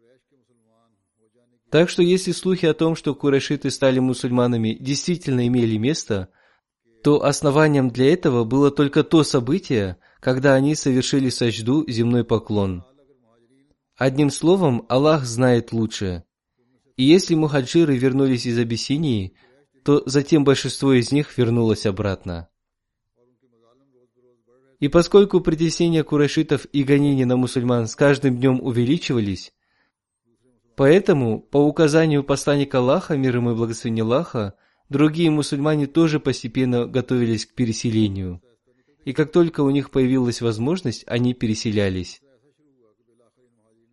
Так 1.71 1.89
что 1.89 2.03
если 2.03 2.33
слухи 2.33 2.67
о 2.67 2.75
том, 2.75 2.95
что 2.95 3.15
курайшиты 3.15 3.71
стали 3.71 3.99
мусульманами, 4.01 4.77
действительно 4.79 5.47
имели 5.49 5.77
место, 5.77 6.29
то 7.05 7.23
основанием 7.23 7.91
для 7.91 8.15
этого 8.15 8.45
было 8.45 8.71
только 8.71 9.05
то 9.05 9.25
событие, 9.25 9.99
когда 10.21 10.55
они 10.55 10.75
совершили 10.75 11.29
сажду 11.29 11.85
земной 11.87 12.25
поклон. 12.25 12.83
Одним 13.95 14.31
словом, 14.31 14.87
Аллах 14.89 15.27
знает 15.27 15.73
лучше. 15.73 16.25
И 16.97 17.05
если 17.05 17.35
мухаджиры 17.35 17.99
вернулись 17.99 18.47
из 18.47 18.59
Абиссинии, 18.59 19.35
то 19.85 20.03
затем 20.07 20.45
большинство 20.45 20.95
из 20.95 21.13
них 21.13 21.37
вернулось 21.37 21.85
обратно. 21.85 22.49
И 24.81 24.89
поскольку 24.89 25.43
притеснения 25.43 26.05
курайшитов 26.05 26.65
и 26.73 26.85
гонения 26.85 27.27
на 27.27 27.37
мусульман 27.37 27.87
с 27.87 27.95
каждым 27.95 28.39
днем 28.39 28.63
увеличивались, 28.63 29.53
Поэтому, 30.77 31.41
по 31.41 31.59
указанию 31.59 32.25
посланника 32.25 32.79
Аллаха, 32.79 33.17
мир 33.17 33.37
ему 33.37 33.53
и 33.53 33.55
благословения 33.55 34.03
Аллаха, 34.03 34.55
другие 34.95 35.29
мусульмане 35.29 35.89
тоже 35.89 36.21
постепенно 36.21 36.87
готовились 36.87 37.47
к 37.47 37.55
переселению. 37.55 38.41
И 39.05 39.13
как 39.13 39.33
только 39.33 39.63
у 39.63 39.71
них 39.71 39.91
появилась 39.91 40.41
возможность, 40.41 41.03
они 41.09 41.35
переселялись. 41.35 42.21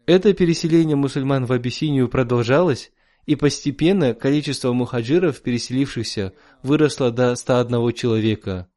Это 0.05 0.31
переселение 0.35 0.95
мусульман 0.95 1.45
в 1.45 1.53
Абиссинию 1.53 2.07
продолжалось, 2.07 2.91
и 3.25 3.35
постепенно 3.35 4.13
количество 4.13 4.73
мухаджиров, 4.73 5.41
переселившихся, 5.41 6.33
выросло 6.61 7.09
до 7.09 7.33
101 7.33 7.93
человека, 7.93 8.69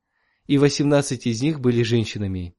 и 0.47 0.57
18 0.57 1.27
из 1.27 1.43
них 1.43 1.61
были 1.61 1.83
женщинами. 1.83 2.55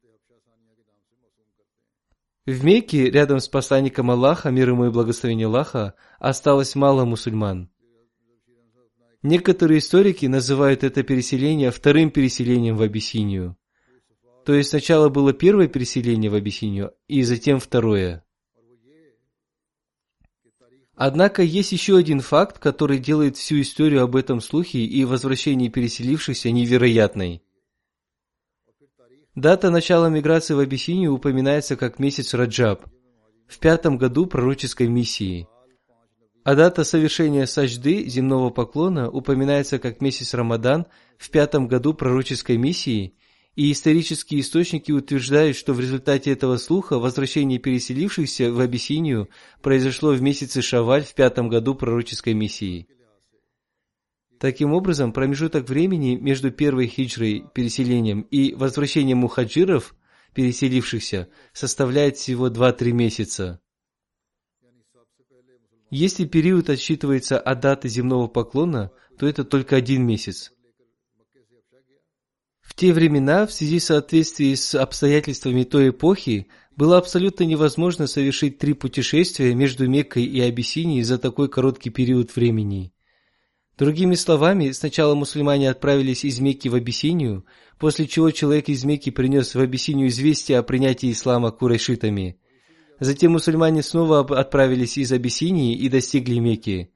В 2.45 2.63
Мекке, 2.63 3.09
рядом 3.09 3.39
с 3.39 3.47
посланником 3.47 4.11
Аллаха, 4.11 4.51
мир 4.51 4.69
ему 4.69 4.85
и 4.85 4.91
благословение 4.91 5.47
Аллаха, 5.47 5.95
осталось 6.19 6.75
мало 6.75 7.03
мусульман. 7.03 7.71
Некоторые 9.25 9.79
историки 9.79 10.27
называют 10.27 10.83
это 10.83 11.01
переселение 11.01 11.71
вторым 11.71 12.11
переселением 12.11 12.77
в 12.77 12.83
Абиссинию. 12.83 13.57
То 14.45 14.53
есть 14.53 14.69
сначала 14.69 15.09
было 15.09 15.33
первое 15.33 15.67
переселение 15.67 16.29
в 16.29 16.35
Абиссинию, 16.35 16.93
и 17.07 17.23
затем 17.23 17.59
второе. 17.59 18.23
Однако 20.93 21.41
есть 21.41 21.71
еще 21.71 21.97
один 21.97 22.19
факт, 22.19 22.59
который 22.59 22.99
делает 22.99 23.35
всю 23.35 23.61
историю 23.61 24.03
об 24.03 24.15
этом 24.15 24.41
слухе 24.41 24.85
и 24.85 25.03
возвращении 25.05 25.69
переселившихся 25.69 26.51
невероятной. 26.51 27.41
Дата 29.33 29.71
начала 29.71 30.07
миграции 30.07 30.53
в 30.53 30.59
Абиссинию 30.59 31.11
упоминается 31.11 31.75
как 31.75 31.97
месяц 31.97 32.35
Раджаб, 32.35 32.85
в 33.47 33.57
пятом 33.57 33.97
году 33.97 34.27
пророческой 34.27 34.87
миссии. 34.87 35.47
А 36.45 36.53
дата 36.53 36.83
совершения 36.83 37.47
сажды, 37.47 38.07
земного 38.07 38.51
поклона, 38.51 39.09
упоминается 39.09 39.79
как 39.79 39.99
месяц 39.99 40.35
Рамадан 40.35 40.85
в 41.17 41.31
пятом 41.31 41.67
году 41.67 41.95
пророческой 41.95 42.57
миссии, 42.57 43.15
и 43.55 43.71
исторические 43.71 44.41
источники 44.41 44.91
утверждают, 44.91 45.57
что 45.57 45.73
в 45.73 45.79
результате 45.79 46.31
этого 46.31 46.57
слуха 46.57 46.99
возвращение 46.99 47.57
переселившихся 47.57 48.51
в 48.51 48.59
Абиссинию 48.59 49.27
произошло 49.63 50.11
в 50.11 50.21
месяце 50.21 50.61
Шаваль 50.61 51.03
в 51.03 51.15
пятом 51.15 51.49
году 51.49 51.73
пророческой 51.73 52.35
миссии. 52.35 52.87
Таким 54.39 54.71
образом, 54.71 55.13
промежуток 55.13 55.67
времени 55.67 56.15
между 56.15 56.51
первой 56.51 56.85
хиджрой, 56.85 57.43
переселением, 57.55 58.21
и 58.21 58.53
возвращением 58.53 59.17
мухаджиров, 59.17 59.95
переселившихся, 60.35 61.27
составляет 61.53 62.17
всего 62.17 62.49
2-3 62.49 62.91
месяца. 62.91 63.61
Если 65.97 66.25
период 66.25 66.69
отсчитывается 66.69 67.39
от 67.39 67.61
даты 67.61 67.87
земного 67.87 68.27
поклона, 68.27 68.91
то 69.17 69.25
это 69.25 69.45
только 69.45 69.77
один 69.77 70.05
месяц. 70.05 70.51
В 72.59 72.75
те 72.75 72.91
времена, 72.91 73.47
в 73.47 73.53
связи 73.53 73.79
с 73.79 73.85
соответствием 73.85 74.57
с 74.57 74.75
обстоятельствами 74.75 75.63
той 75.63 75.91
эпохи, 75.91 76.47
было 76.75 76.97
абсолютно 76.97 77.45
невозможно 77.45 78.07
совершить 78.07 78.57
три 78.57 78.73
путешествия 78.73 79.55
между 79.55 79.87
Меккой 79.87 80.25
и 80.25 80.41
Абиссинией 80.41 81.03
за 81.03 81.17
такой 81.17 81.47
короткий 81.47 81.91
период 81.91 82.35
времени– 82.35 82.91
Другими 83.77 84.15
словами, 84.15 84.71
сначала 84.71 85.15
мусульмане 85.15 85.69
отправились 85.69 86.23
из 86.23 86.39
Мекки 86.39 86.69
в 86.69 86.75
Абиссинию, 86.75 87.45
после 87.77 88.07
чего 88.07 88.31
человек 88.31 88.69
из 88.69 88.85
Мекки 88.85 89.09
принес 89.09 89.53
в 89.53 89.59
Абиссинию 89.59 90.07
известие 90.07 90.59
о 90.59 90.63
принятии 90.63 91.11
ислама 91.11 91.51
курайшитами. 91.51 92.39
Затем 92.99 93.33
мусульмане 93.33 93.83
снова 93.83 94.21
отправились 94.21 94.97
из 94.97 95.11
Абиссинии 95.11 95.75
и 95.75 95.89
достигли 95.89 96.39
Мекки. 96.39 96.91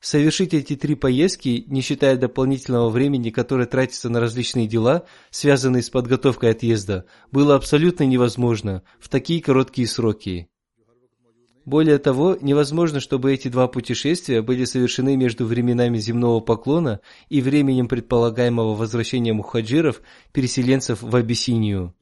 Совершить 0.00 0.54
эти 0.54 0.76
три 0.76 0.94
поездки, 0.94 1.64
не 1.68 1.80
считая 1.80 2.16
дополнительного 2.16 2.90
времени, 2.90 3.30
которое 3.30 3.66
тратится 3.66 4.08
на 4.08 4.20
различные 4.20 4.66
дела, 4.66 5.06
связанные 5.30 5.82
с 5.82 5.90
подготовкой 5.90 6.50
отъезда, 6.50 7.06
было 7.32 7.54
абсолютно 7.54 8.04
невозможно 8.04 8.82
в 9.00 9.08
такие 9.08 9.40
короткие 9.40 9.88
сроки. 9.88 10.48
Более 11.64 11.98
того, 11.98 12.38
невозможно, 12.40 13.00
чтобы 13.00 13.34
эти 13.34 13.48
два 13.48 13.66
путешествия 13.66 14.42
были 14.42 14.64
совершены 14.64 15.16
между 15.16 15.46
временами 15.46 15.98
земного 15.98 16.38
поклона 16.38 17.00
и 17.28 17.40
временем 17.40 17.88
предполагаемого 17.88 18.76
возвращения 18.76 19.32
мухаджиров, 19.32 20.00
переселенцев 20.32 21.02
в 21.02 21.16
Абиссинию. 21.16 21.95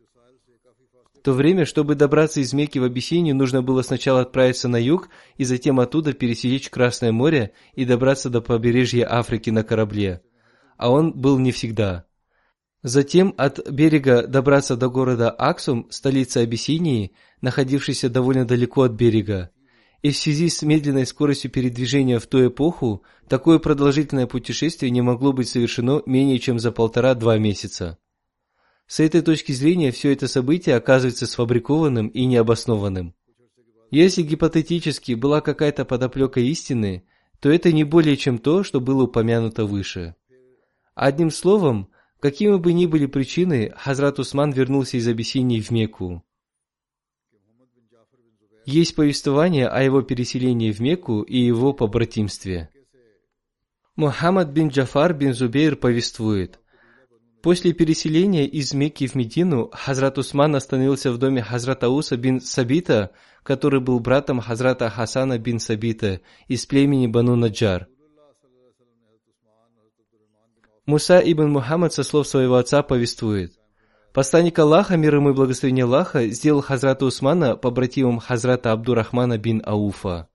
То 1.24 1.32
время, 1.32 1.64
чтобы 1.64 1.94
добраться 1.94 2.40
из 2.40 2.52
Мекки 2.52 2.78
в 2.78 2.84
Абиссинию, 2.84 3.34
нужно 3.34 3.62
было 3.62 3.80
сначала 3.80 4.20
отправиться 4.20 4.68
на 4.68 4.76
юг 4.76 5.08
и 5.38 5.44
затем 5.44 5.80
оттуда 5.80 6.12
пересечь 6.12 6.68
Красное 6.68 7.12
море 7.12 7.52
и 7.72 7.86
добраться 7.86 8.28
до 8.28 8.42
побережья 8.42 9.10
Африки 9.10 9.48
на 9.48 9.64
корабле. 9.64 10.20
А 10.76 10.90
он 10.90 11.18
был 11.18 11.38
не 11.38 11.50
всегда. 11.50 12.04
Затем 12.82 13.32
от 13.38 13.66
берега 13.70 14.26
добраться 14.26 14.76
до 14.76 14.90
города 14.90 15.30
Аксум, 15.30 15.86
столицы 15.88 16.38
Абиссинии, 16.38 17.12
находившейся 17.40 18.10
довольно 18.10 18.44
далеко 18.44 18.82
от 18.82 18.92
берега. 18.92 19.50
И 20.02 20.10
в 20.10 20.18
связи 20.18 20.50
с 20.50 20.60
медленной 20.60 21.06
скоростью 21.06 21.50
передвижения 21.50 22.18
в 22.18 22.26
ту 22.26 22.46
эпоху, 22.46 23.02
такое 23.30 23.58
продолжительное 23.58 24.26
путешествие 24.26 24.90
не 24.90 25.00
могло 25.00 25.32
быть 25.32 25.48
совершено 25.48 26.02
менее 26.04 26.38
чем 26.38 26.58
за 26.58 26.70
полтора-два 26.70 27.38
месяца. 27.38 27.96
С 28.94 29.00
этой 29.00 29.22
точки 29.22 29.50
зрения 29.50 29.90
все 29.90 30.12
это 30.12 30.28
событие 30.28 30.76
оказывается 30.76 31.26
сфабрикованным 31.26 32.06
и 32.06 32.26
необоснованным. 32.26 33.12
Если 33.90 34.22
гипотетически 34.22 35.14
была 35.14 35.40
какая-то 35.40 35.84
подоплека 35.84 36.38
истины, 36.38 37.02
то 37.40 37.50
это 37.50 37.72
не 37.72 37.82
более 37.82 38.16
чем 38.16 38.38
то, 38.38 38.62
что 38.62 38.80
было 38.80 39.02
упомянуто 39.02 39.64
выше. 39.64 40.14
Одним 40.94 41.32
словом, 41.32 41.88
какими 42.20 42.56
бы 42.56 42.72
ни 42.72 42.86
были 42.86 43.06
причины, 43.06 43.72
Хазрат 43.76 44.20
Усман 44.20 44.52
вернулся 44.52 44.96
из 44.96 45.08
Абиссинии 45.08 45.60
в 45.60 45.72
Мекку. 45.72 46.22
Есть 48.64 48.94
повествование 48.94 49.66
о 49.66 49.82
его 49.82 50.02
переселении 50.02 50.70
в 50.70 50.78
Мекку 50.78 51.22
и 51.22 51.36
его 51.36 51.72
побратимстве. 51.72 52.70
Мухаммад 53.96 54.50
бин 54.50 54.68
Джафар 54.68 55.14
бин 55.14 55.34
Зубейр 55.34 55.74
повествует. 55.74 56.60
После 57.44 57.74
переселения 57.74 58.46
из 58.46 58.72
Мекки 58.72 59.06
в 59.06 59.14
Медину 59.16 59.68
Хазрат 59.70 60.16
Усман 60.16 60.56
остановился 60.56 61.12
в 61.12 61.18
доме 61.18 61.42
Хазрата 61.42 61.90
Уса 61.90 62.16
бин 62.16 62.40
Сабита, 62.40 63.10
который 63.42 63.80
был 63.80 64.00
братом 64.00 64.40
Хазрата 64.40 64.88
Хасана 64.88 65.38
бин 65.38 65.58
Сабита 65.58 66.22
из 66.48 66.64
племени 66.64 67.06
Бану 67.06 67.36
Наджар. 67.36 67.86
Муса 70.86 71.20
ибн 71.22 71.50
Мухаммад 71.50 71.92
со 71.92 72.02
слов 72.02 72.26
своего 72.26 72.54
отца 72.54 72.82
повествует. 72.82 73.52
Посланник 74.14 74.58
Аллаха, 74.58 74.96
мир 74.96 75.16
ему 75.16 75.28
и 75.28 75.34
благословение 75.34 75.84
Аллаха, 75.84 76.26
сделал 76.28 76.62
Хазрата 76.62 77.04
Усмана 77.04 77.56
побратимом 77.56 78.20
Хазрата 78.20 78.72
Абдурахмана 78.72 79.36
бин 79.36 79.60
Ауфа. 79.66 80.28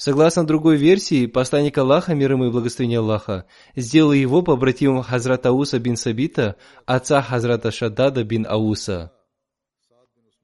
Согласно 0.00 0.46
другой 0.46 0.78
версии, 0.78 1.26
посланник 1.26 1.76
Аллаха, 1.76 2.14
мир 2.14 2.32
ему 2.32 2.46
и 2.46 2.50
благословение 2.50 3.00
Аллаха, 3.00 3.44
сделал 3.76 4.12
его 4.12 4.40
побратимом 4.40 5.02
Хазрата 5.02 5.50
Ауса 5.50 5.78
бин 5.78 5.98
Сабита, 5.98 6.56
отца 6.86 7.20
Хазрата 7.20 7.70
Шаддада 7.70 8.24
бин 8.24 8.46
Ауса. 8.48 9.12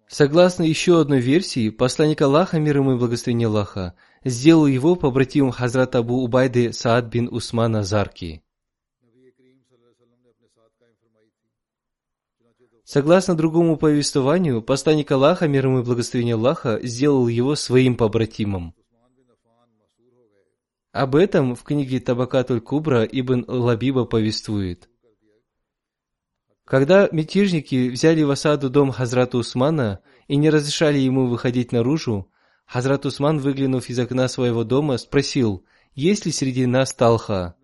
Согласно 0.08 0.62
еще 0.62 1.00
одной 1.00 1.20
версии, 1.20 1.70
посланник 1.70 2.20
Аллаха, 2.20 2.60
мир 2.60 2.76
ему 2.76 2.96
и 2.96 2.98
благословение 2.98 3.48
Аллаха, 3.48 3.94
сделал 4.26 4.66
его 4.66 4.94
побратимом 4.94 5.52
Хазрата 5.52 6.00
Абу 6.00 6.22
Убайды 6.22 6.74
Саад 6.74 7.06
бин 7.06 7.26
Усмана 7.32 7.82
Зарки. 7.82 8.42
Согласно 12.84 13.34
другому 13.34 13.78
повествованию, 13.78 14.60
посланник 14.60 15.10
Аллаха, 15.10 15.48
мир 15.48 15.64
ему 15.64 15.78
и 15.78 15.82
благословение 15.82 16.34
Аллаха, 16.34 16.78
сделал 16.82 17.26
его 17.26 17.54
своим 17.54 17.96
побратимом. 17.96 18.74
Об 20.96 21.14
этом 21.14 21.54
в 21.54 21.62
книге 21.62 22.00
Табакатуль 22.00 22.62
Кубра 22.62 23.04
Ибн 23.04 23.44
Лабиба 23.46 24.06
повествует. 24.06 24.88
Когда 26.64 27.06
мятежники 27.12 27.90
взяли 27.90 28.22
в 28.22 28.30
осаду 28.30 28.70
дом 28.70 28.90
Хазрата 28.92 29.36
Усмана 29.36 30.00
и 30.26 30.36
не 30.36 30.48
разрешали 30.48 30.96
ему 30.96 31.26
выходить 31.26 31.70
наружу, 31.70 32.32
Хазрат 32.64 33.04
Усман, 33.04 33.40
выглянув 33.40 33.90
из 33.90 33.98
окна 33.98 34.26
своего 34.26 34.64
дома, 34.64 34.96
спросил, 34.96 35.66
есть 35.94 36.24
ли 36.24 36.32
среди 36.32 36.64
нас 36.64 36.94
Талха? 36.94 37.56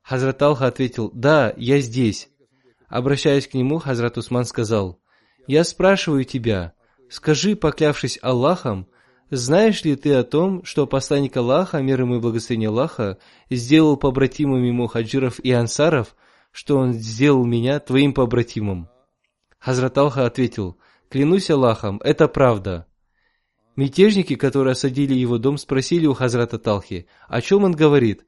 Хазрат 0.00 0.38
Талха 0.38 0.68
ответил, 0.68 1.10
да, 1.12 1.52
я 1.58 1.80
здесь. 1.80 2.30
Обращаясь 2.88 3.46
к 3.46 3.52
нему, 3.52 3.76
Хазрат 3.76 4.16
Усман 4.16 4.46
сказал, 4.46 5.02
я 5.46 5.64
спрашиваю 5.64 6.24
тебя, 6.24 6.72
скажи, 7.10 7.56
поклявшись 7.56 8.18
Аллахом, 8.22 8.88
знаешь 9.30 9.84
ли 9.84 9.94
ты 9.96 10.14
о 10.14 10.24
том, 10.24 10.64
что 10.64 10.86
посланник 10.86 11.36
Аллаха, 11.36 11.82
мир 11.82 12.00
ему 12.00 12.16
и 12.16 12.20
благословение 12.20 12.70
Аллаха, 12.70 13.18
сделал 13.50 13.96
побратимами 13.96 14.70
мухаджиров 14.70 15.38
и 15.40 15.52
ансаров, 15.52 16.16
что 16.50 16.78
он 16.78 16.94
сделал 16.94 17.44
меня 17.44 17.78
твоим 17.80 18.14
побратимом? 18.14 18.88
Хазрат 19.58 19.98
Алха 19.98 20.24
ответил, 20.24 20.78
клянусь 21.10 21.50
Аллахом, 21.50 22.00
это 22.04 22.28
правда. 22.28 22.86
Мятежники, 23.76 24.34
которые 24.34 24.72
осадили 24.72 25.14
его 25.14 25.38
дом, 25.38 25.58
спросили 25.58 26.06
у 26.06 26.14
Хазрата 26.14 26.58
Талхи, 26.58 27.06
о 27.28 27.40
чем 27.40 27.64
он 27.64 27.72
говорит. 27.72 28.24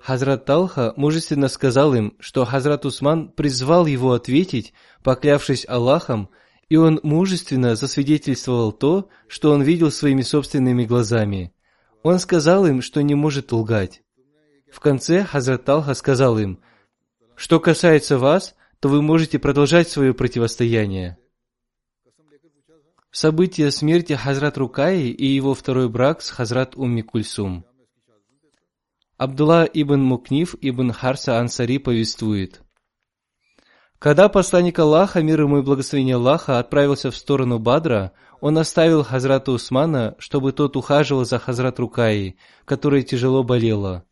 Хазрат 0.00 0.44
Талха 0.44 0.94
мужественно 0.96 1.48
сказал 1.48 1.94
им, 1.94 2.16
что 2.20 2.44
Хазрат 2.44 2.86
Усман 2.86 3.30
призвал 3.30 3.86
его 3.86 4.12
ответить, 4.12 4.72
поклявшись 5.02 5.66
Аллахом, 5.68 6.30
и 6.68 6.76
он 6.76 7.00
мужественно 7.02 7.76
засвидетельствовал 7.76 8.72
то, 8.72 9.08
что 9.26 9.52
он 9.52 9.62
видел 9.62 9.90
своими 9.90 10.22
собственными 10.22 10.84
глазами. 10.84 11.52
Он 12.02 12.18
сказал 12.18 12.66
им, 12.66 12.82
что 12.82 13.02
не 13.02 13.14
может 13.14 13.52
лгать. 13.52 14.02
В 14.70 14.80
конце 14.80 15.24
Хазрат 15.24 15.64
Талха 15.64 15.94
сказал 15.94 16.38
им, 16.38 16.60
«Что 17.34 17.58
касается 17.58 18.18
вас, 18.18 18.54
то 18.80 18.88
вы 18.88 19.00
можете 19.00 19.38
продолжать 19.38 19.88
свое 19.88 20.12
противостояние». 20.12 21.16
События 23.10 23.70
смерти 23.70 24.12
Хазрат 24.12 24.58
Рукаи 24.58 25.08
и 25.08 25.26
его 25.26 25.54
второй 25.54 25.88
брак 25.88 26.20
с 26.20 26.28
Хазрат 26.28 26.76
Умми 26.76 27.00
Кульсум. 27.00 27.64
Абдулла 29.16 29.64
ибн 29.64 30.02
Мукниф 30.02 30.54
ибн 30.60 30.92
Харса 30.92 31.38
Ансари 31.38 31.78
повествует– 31.78 32.60
когда 33.98 34.28
посланник 34.28 34.78
Аллаха, 34.78 35.22
мир 35.22 35.40
ему 35.42 35.58
и 35.58 35.62
благословение 35.62 36.16
Аллаха, 36.16 36.58
отправился 36.58 37.10
в 37.10 37.16
сторону 37.16 37.58
Бадра, 37.58 38.12
он 38.40 38.56
оставил 38.56 39.02
Хазрата 39.02 39.50
Усмана, 39.50 40.14
чтобы 40.18 40.52
тот 40.52 40.76
ухаживал 40.76 41.24
за 41.24 41.38
Хазрат 41.38 41.80
Рукаи, 41.80 42.36
которая 42.64 43.02
тяжело 43.02 43.42
болела. 43.42 44.04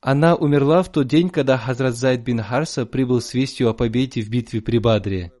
Она 0.00 0.34
умерла 0.34 0.82
в 0.82 0.90
тот 0.90 1.06
день, 1.06 1.28
когда 1.28 1.58
Хазрат 1.58 1.94
Зайд 1.94 2.20
бин 2.20 2.42
Харса 2.42 2.86
прибыл 2.86 3.20
с 3.20 3.32
вестью 3.34 3.68
о 3.68 3.74
победе 3.74 4.22
в 4.22 4.30
битве 4.30 4.60
при 4.60 4.78
Бадре. 4.78 5.32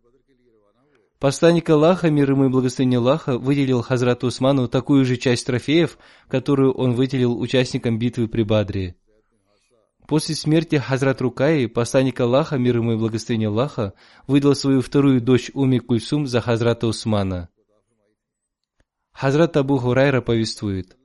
Посланник 1.18 1.70
Аллаха, 1.70 2.10
мир 2.10 2.32
ему 2.32 2.46
и 2.46 2.48
благословение 2.48 2.98
Аллаха, 2.98 3.38
выделил 3.38 3.80
Хазрату 3.80 4.26
Усману 4.26 4.68
такую 4.68 5.06
же 5.06 5.16
часть 5.16 5.46
трофеев, 5.46 5.96
которую 6.28 6.72
он 6.72 6.92
выделил 6.92 7.38
участникам 7.38 7.98
битвы 7.98 8.28
при 8.28 8.42
Бадре. 8.42 8.96
После 10.06 10.34
смерти 10.34 10.76
Хазрат 10.76 11.22
Рукаи, 11.22 11.66
посланник 11.66 12.20
Аллаха, 12.20 12.58
мир 12.58 12.76
ему 12.76 12.92
и 12.92 12.96
благословение 12.96 13.48
Аллаха, 13.48 13.94
выдал 14.26 14.54
свою 14.54 14.82
вторую 14.82 15.22
дочь 15.22 15.50
Уми 15.54 15.78
Кульсум 15.78 16.26
за 16.26 16.42
Хазрата 16.42 16.86
Усмана. 16.86 17.48
Хазрат 19.12 19.56
Абу 19.56 19.78
Хурайра 19.78 20.20
повествует. 20.20 20.96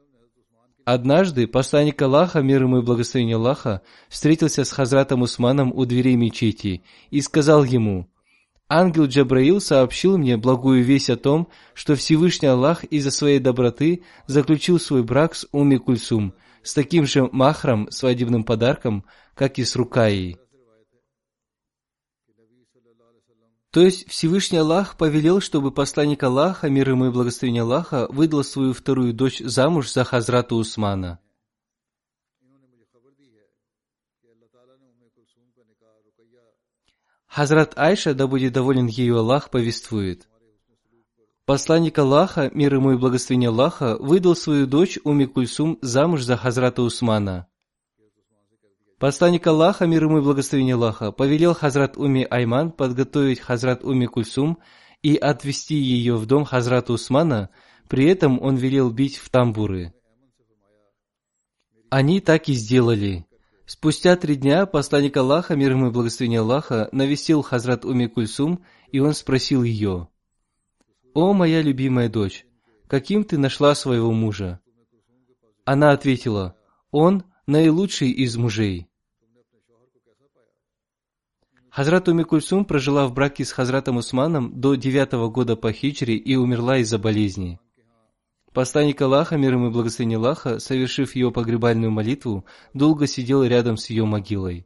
Однажды 0.84 1.48
посланник 1.48 2.02
Аллаха, 2.02 2.42
мир 2.42 2.64
ему 2.64 2.80
и 2.80 2.82
благословение 2.82 3.38
Аллаха, 3.38 3.84
встретился 4.10 4.66
с 4.66 4.72
Хазратом 4.72 5.22
Усманом 5.22 5.72
у 5.72 5.86
дверей 5.86 6.16
мечети 6.16 6.84
и 7.10 7.22
сказал 7.22 7.64
ему, 7.64 8.10
Ангел 8.68 9.06
Джабраил 9.06 9.62
сообщил 9.62 10.18
мне 10.18 10.36
благую 10.36 10.84
весть 10.84 11.10
о 11.10 11.16
том, 11.16 11.48
что 11.74 11.96
Всевышний 11.96 12.50
Аллах 12.50 12.84
из-за 12.84 13.12
своей 13.12 13.40
доброты 13.40 14.04
заключил 14.28 14.80
свой 14.80 15.04
брак 15.04 15.36
с 15.36 15.48
Уми 15.54 15.78
Кульсум– 15.78 16.34
с 16.70 16.74
таким 16.74 17.06
же 17.06 17.28
махром, 17.32 17.90
свадебным 17.90 18.44
подарком, 18.44 19.06
как 19.34 19.58
и 19.58 19.66
с 19.66 19.76
Рукаей. 19.76 20.38
То 23.72 23.82
есть 23.82 24.10
Всевышний 24.10 24.58
Аллах 24.58 24.98
повелел, 24.98 25.42
чтобы 25.42 25.72
посланник 25.72 26.24
Аллаха, 26.24 26.70
мир 26.70 26.90
ему 26.90 27.08
и 27.08 27.12
благословение 27.12 27.62
Аллаха, 27.64 28.08
выдал 28.10 28.44
свою 28.44 28.74
вторую 28.74 29.14
дочь 29.14 29.40
замуж 29.40 29.92
за 29.92 30.04
Хазрата 30.04 30.56
Усмана. 30.56 31.20
Хазрат 37.28 37.78
Айша, 37.78 38.16
да 38.16 38.26
будет 38.26 38.54
доволен 38.54 38.88
ею 38.88 39.18
Аллах, 39.20 39.52
повествует. 39.52 40.28
Посланник 41.50 41.98
Аллаха, 41.98 42.52
мир 42.54 42.76
ему 42.76 42.92
и 42.92 42.96
благословение 42.96 43.50
Аллаха, 43.50 43.98
выдал 44.00 44.36
свою 44.36 44.68
дочь 44.68 45.00
Уми 45.04 45.26
Кульсум 45.26 45.80
замуж 45.82 46.22
за 46.22 46.38
Хазрата 46.38 46.84
Усмана. 46.84 47.48
Посланник 49.00 49.48
Аллаха, 49.48 49.88
мир 49.88 50.04
ему 50.04 50.20
и 50.20 50.22
благословение 50.22 50.76
Аллаха, 50.76 51.12
повелел 51.12 51.56
Хазрат 51.56 51.98
Уми 51.98 52.24
Айман 52.30 52.72
подготовить 52.72 53.40
Хазрат 53.40 53.84
Уми 53.84 54.06
Кульсум 54.06 54.60
и 55.02 55.16
отвести 55.16 55.74
ее 55.74 56.18
в 56.18 56.28
дом 56.28 56.46
Хазрата 56.46 56.94
Усмана, 56.94 57.50
при 57.88 58.06
этом 58.06 58.40
он 58.40 58.56
велел 58.56 58.92
бить 58.92 59.18
в 59.18 59.32
тамбуры. 59.32 59.92
Они 61.90 62.22
так 62.22 62.48
и 62.50 62.54
сделали. 62.54 63.26
Спустя 63.66 64.16
три 64.18 64.36
дня 64.36 64.68
посланник 64.68 65.18
Аллаха, 65.18 65.56
мир 65.56 65.72
ему 65.72 65.88
и 65.88 65.92
благословение 65.92 66.42
Аллаха, 66.42 66.90
навестил 66.92 67.42
Хазрат 67.42 67.86
Уми 67.86 68.06
Кульсум, 68.06 68.64
и 68.92 69.00
он 69.00 69.16
спросил 69.16 69.64
ее– 69.64 70.09
«О, 71.14 71.34
моя 71.34 71.62
любимая 71.62 72.10
дочь, 72.10 72.46
каким 72.88 73.24
ты 73.24 73.38
нашла 73.38 73.74
своего 73.76 74.12
мужа?» 74.12 74.60
Она 75.66 75.92
ответила, 75.92 76.56
«Он 76.92 77.24
наилучший 77.48 78.12
из 78.12 78.38
мужей». 78.38 78.88
Хазрат 81.70 82.08
Уми 82.08 82.24
Кульсум 82.24 82.66
прожила 82.66 83.08
в 83.08 83.14
браке 83.14 83.46
с 83.46 83.52
Хазратом 83.52 83.98
Усманом 83.98 84.60
до 84.60 84.76
девятого 84.76 85.30
года 85.30 85.56
по 85.56 85.72
хиджре 85.72 86.16
и 86.16 86.36
умерла 86.36 86.78
из-за 86.78 86.98
болезни. 86.98 87.60
Посланник 88.54 89.00
Аллаха, 89.02 89.38
мир 89.38 89.54
ему 89.54 89.68
и 89.68 89.72
благословение 89.72 90.18
Аллаха, 90.18 90.60
совершив 90.60 91.16
ее 91.16 91.32
погребальную 91.32 91.92
молитву, 91.92 92.46
долго 92.74 93.06
сидел 93.06 93.44
рядом 93.44 93.78
с 93.78 93.90
ее 93.92 94.06
могилой. 94.06 94.66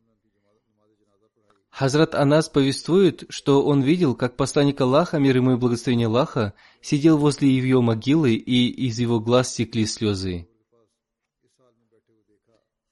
Хазрат 1.73 2.13
Анас 2.13 2.49
повествует, 2.49 3.23
что 3.29 3.65
он 3.65 3.81
видел, 3.81 4.13
как 4.13 4.37
посланник 4.37 4.79
Аллаха, 4.79 5.17
мир 5.17 5.37
ему 5.37 5.53
и 5.53 5.57
благословение 5.57 6.05
Аллаха, 6.05 6.53
сидел 6.81 7.17
возле 7.17 7.49
ее 7.49 7.81
могилы, 7.81 8.35
и 8.35 8.67
из 8.69 8.99
его 8.99 9.19
глаз 9.19 9.49
стекли 9.49 9.87
слезы. 9.87 10.47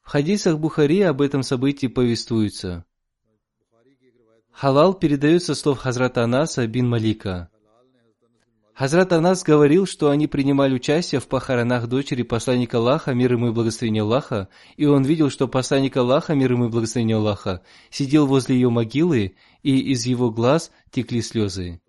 В 0.01 0.07
хадисах 0.09 0.57
Бухари 0.57 1.01
об 1.01 1.21
этом 1.21 1.43
событии 1.43 1.85
повествуется. 1.85 2.83
Халал 4.51 4.95
передается 4.95 5.53
слов 5.53 5.77
Хазрата 5.77 6.23
Анаса 6.23 6.65
бин 6.65 6.89
Малика. 6.89 7.50
Хазрат 8.81 9.13
Анас 9.13 9.43
говорил, 9.43 9.85
что 9.85 10.09
они 10.09 10.25
принимали 10.25 10.73
участие 10.73 11.21
в 11.21 11.27
похоронах 11.27 11.85
дочери 11.85 12.23
посланника 12.23 12.79
Аллаха, 12.79 13.13
мир 13.13 13.33
ему 13.33 13.49
и 13.49 13.51
благословение 13.51 14.01
Аллаха, 14.01 14.49
и 14.75 14.87
он 14.87 15.03
видел, 15.03 15.29
что 15.29 15.47
посланник 15.47 15.95
Аллаха, 15.97 16.33
мир 16.33 16.53
ему 16.53 16.65
и 16.65 16.69
благословение 16.69 17.17
Аллаха, 17.17 17.61
сидел 17.91 18.25
возле 18.25 18.55
ее 18.55 18.71
могилы, 18.71 19.35
и 19.61 19.77
из 19.91 20.07
его 20.07 20.31
глаз 20.31 20.71
текли 20.89 21.21
слезы. 21.21 21.79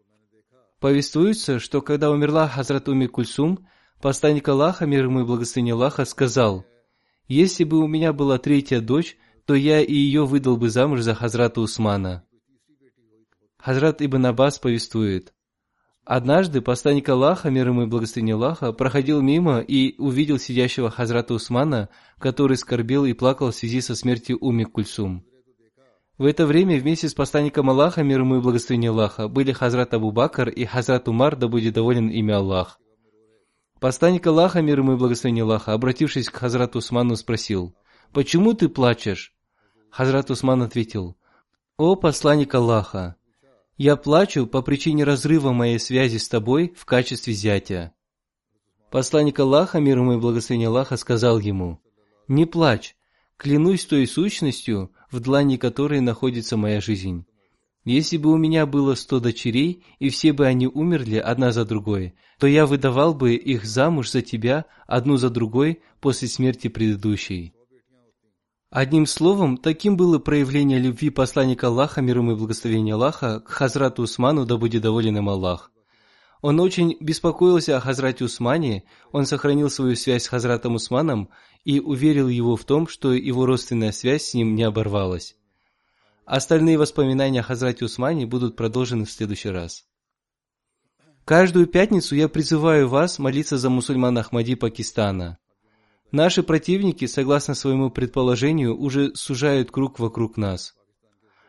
Повествуется, 0.80 1.60
что 1.60 1.80
когда 1.80 2.10
умерла 2.10 2.46
Хазрат 2.46 2.86
Уми 2.90 3.06
Кульсум, 3.06 3.66
посланник 4.02 4.46
Аллаха, 4.46 4.84
мир 4.84 5.06
ему 5.06 5.20
и 5.20 5.24
благословение 5.24 5.72
Аллаха, 5.72 6.04
сказал, 6.04 6.66
«Если 7.26 7.64
бы 7.64 7.78
у 7.78 7.86
меня 7.86 8.12
была 8.12 8.36
третья 8.36 8.82
дочь, 8.82 9.16
то 9.46 9.54
я 9.54 9.80
и 9.80 9.94
ее 9.94 10.26
выдал 10.26 10.58
бы 10.58 10.68
замуж 10.68 11.00
за 11.00 11.14
Хазрата 11.14 11.62
Усмана». 11.62 12.22
Хазрат 13.56 14.02
Ибн 14.02 14.26
Аббас 14.26 14.58
повествует, 14.58 15.32
Однажды 16.04 16.60
посланник 16.60 17.08
Аллаха, 17.08 17.48
мир 17.48 17.68
ему 17.68 17.82
и 17.82 17.86
благословение 17.86 18.34
Аллаха, 18.34 18.72
проходил 18.72 19.20
мимо 19.20 19.60
и 19.60 19.94
увидел 19.98 20.38
сидящего 20.38 20.90
Хазрата 20.90 21.32
Усмана, 21.32 21.90
который 22.18 22.56
скорбел 22.56 23.04
и 23.04 23.12
плакал 23.12 23.52
в 23.52 23.54
связи 23.54 23.80
со 23.80 23.94
смертью 23.94 24.38
Уми 24.40 24.64
Кульсум. 24.64 25.24
В 26.18 26.24
это 26.24 26.44
время 26.44 26.78
вместе 26.78 27.08
с 27.08 27.14
посланником 27.14 27.70
Аллаха, 27.70 28.02
мир 28.02 28.20
ему 28.20 28.36
и 28.36 28.40
благословение 28.40 28.90
Аллаха, 28.90 29.28
были 29.28 29.52
Хазрат 29.52 29.94
Абу 29.94 30.10
Бакр 30.10 30.48
и 30.48 30.64
Хазрат 30.64 31.06
Умар, 31.08 31.36
да 31.36 31.46
будет 31.46 31.74
доволен 31.74 32.08
имя 32.08 32.38
Аллах. 32.38 32.80
Посланник 33.78 34.26
Аллаха, 34.26 34.60
мир 34.60 34.80
ему 34.80 34.94
и 34.94 34.96
благословение 34.96 35.44
Аллаха, 35.44 35.72
обратившись 35.72 36.28
к 36.28 36.36
Хазрату 36.36 36.78
Усману, 36.78 37.14
спросил, 37.14 37.74
«Почему 38.12 38.54
ты 38.54 38.68
плачешь?» 38.68 39.34
Хазрат 39.90 40.30
Усман 40.30 40.62
ответил, 40.62 41.16
«О 41.76 41.94
посланник 41.94 42.54
Аллаха, 42.54 43.16
я 43.82 43.96
плачу 43.96 44.46
по 44.46 44.62
причине 44.62 45.02
разрыва 45.02 45.50
моей 45.50 45.80
связи 45.80 46.18
с 46.18 46.28
тобой 46.28 46.72
в 46.76 46.84
качестве 46.84 47.32
зятя. 47.34 47.92
Посланник 48.92 49.40
Аллаха, 49.40 49.80
мир 49.80 49.98
ему 49.98 50.12
и 50.12 50.18
благословение 50.18 50.68
Аллаха, 50.68 50.96
сказал 50.96 51.40
ему, 51.40 51.80
«Не 52.28 52.46
плачь, 52.46 52.94
клянусь 53.36 53.84
той 53.84 54.06
сущностью, 54.06 54.92
в 55.10 55.18
длани 55.18 55.56
которой 55.56 56.00
находится 56.00 56.56
моя 56.56 56.80
жизнь. 56.80 57.26
Если 57.84 58.18
бы 58.18 58.30
у 58.30 58.36
меня 58.36 58.66
было 58.66 58.94
сто 58.94 59.18
дочерей, 59.18 59.82
и 59.98 60.10
все 60.10 60.32
бы 60.32 60.46
они 60.46 60.68
умерли 60.68 61.16
одна 61.16 61.50
за 61.50 61.64
другой, 61.64 62.14
то 62.38 62.46
я 62.46 62.66
выдавал 62.66 63.14
бы 63.14 63.34
их 63.34 63.64
замуж 63.64 64.12
за 64.12 64.22
тебя, 64.22 64.66
одну 64.86 65.16
за 65.16 65.28
другой, 65.28 65.80
после 66.00 66.28
смерти 66.28 66.68
предыдущей. 66.68 67.52
Одним 68.72 69.04
словом, 69.04 69.58
таким 69.58 69.98
было 69.98 70.18
проявление 70.18 70.78
любви 70.78 71.10
посланника 71.10 71.66
Аллаха, 71.66 72.00
мир 72.00 72.16
ему 72.16 72.32
и 72.32 72.36
благословения 72.36 72.94
Аллаха, 72.94 73.40
к 73.40 73.50
Хазрату 73.50 74.00
Усману, 74.00 74.46
да 74.46 74.56
будет 74.56 74.80
доволен 74.80 75.18
им 75.18 75.28
Аллах. 75.28 75.70
Он 76.40 76.58
очень 76.58 76.96
беспокоился 76.98 77.76
о 77.76 77.80
Хазрате 77.80 78.24
Усмане, 78.24 78.84
он 79.12 79.26
сохранил 79.26 79.68
свою 79.68 79.94
связь 79.94 80.22
с 80.22 80.28
Хазратом 80.28 80.76
Усманом 80.76 81.28
и 81.64 81.80
уверил 81.80 82.28
его 82.28 82.56
в 82.56 82.64
том, 82.64 82.88
что 82.88 83.12
его 83.12 83.44
родственная 83.44 83.92
связь 83.92 84.24
с 84.24 84.32
ним 84.32 84.54
не 84.54 84.62
оборвалась. 84.62 85.36
Остальные 86.24 86.78
воспоминания 86.78 87.40
о 87.40 87.44
Хазрате 87.44 87.84
Усмане 87.84 88.24
будут 88.24 88.56
продолжены 88.56 89.04
в 89.04 89.10
следующий 89.10 89.50
раз. 89.50 89.84
Каждую 91.26 91.66
пятницу 91.66 92.16
я 92.16 92.26
призываю 92.26 92.88
вас 92.88 93.18
молиться 93.18 93.58
за 93.58 93.68
мусульман 93.68 94.16
Ахмади 94.16 94.54
Пакистана– 94.54 95.36
Наши 96.12 96.42
противники, 96.42 97.06
согласно 97.06 97.54
своему 97.54 97.90
предположению, 97.90 98.78
уже 98.78 99.14
сужают 99.14 99.70
круг 99.70 99.98
вокруг 99.98 100.36
нас. 100.36 100.74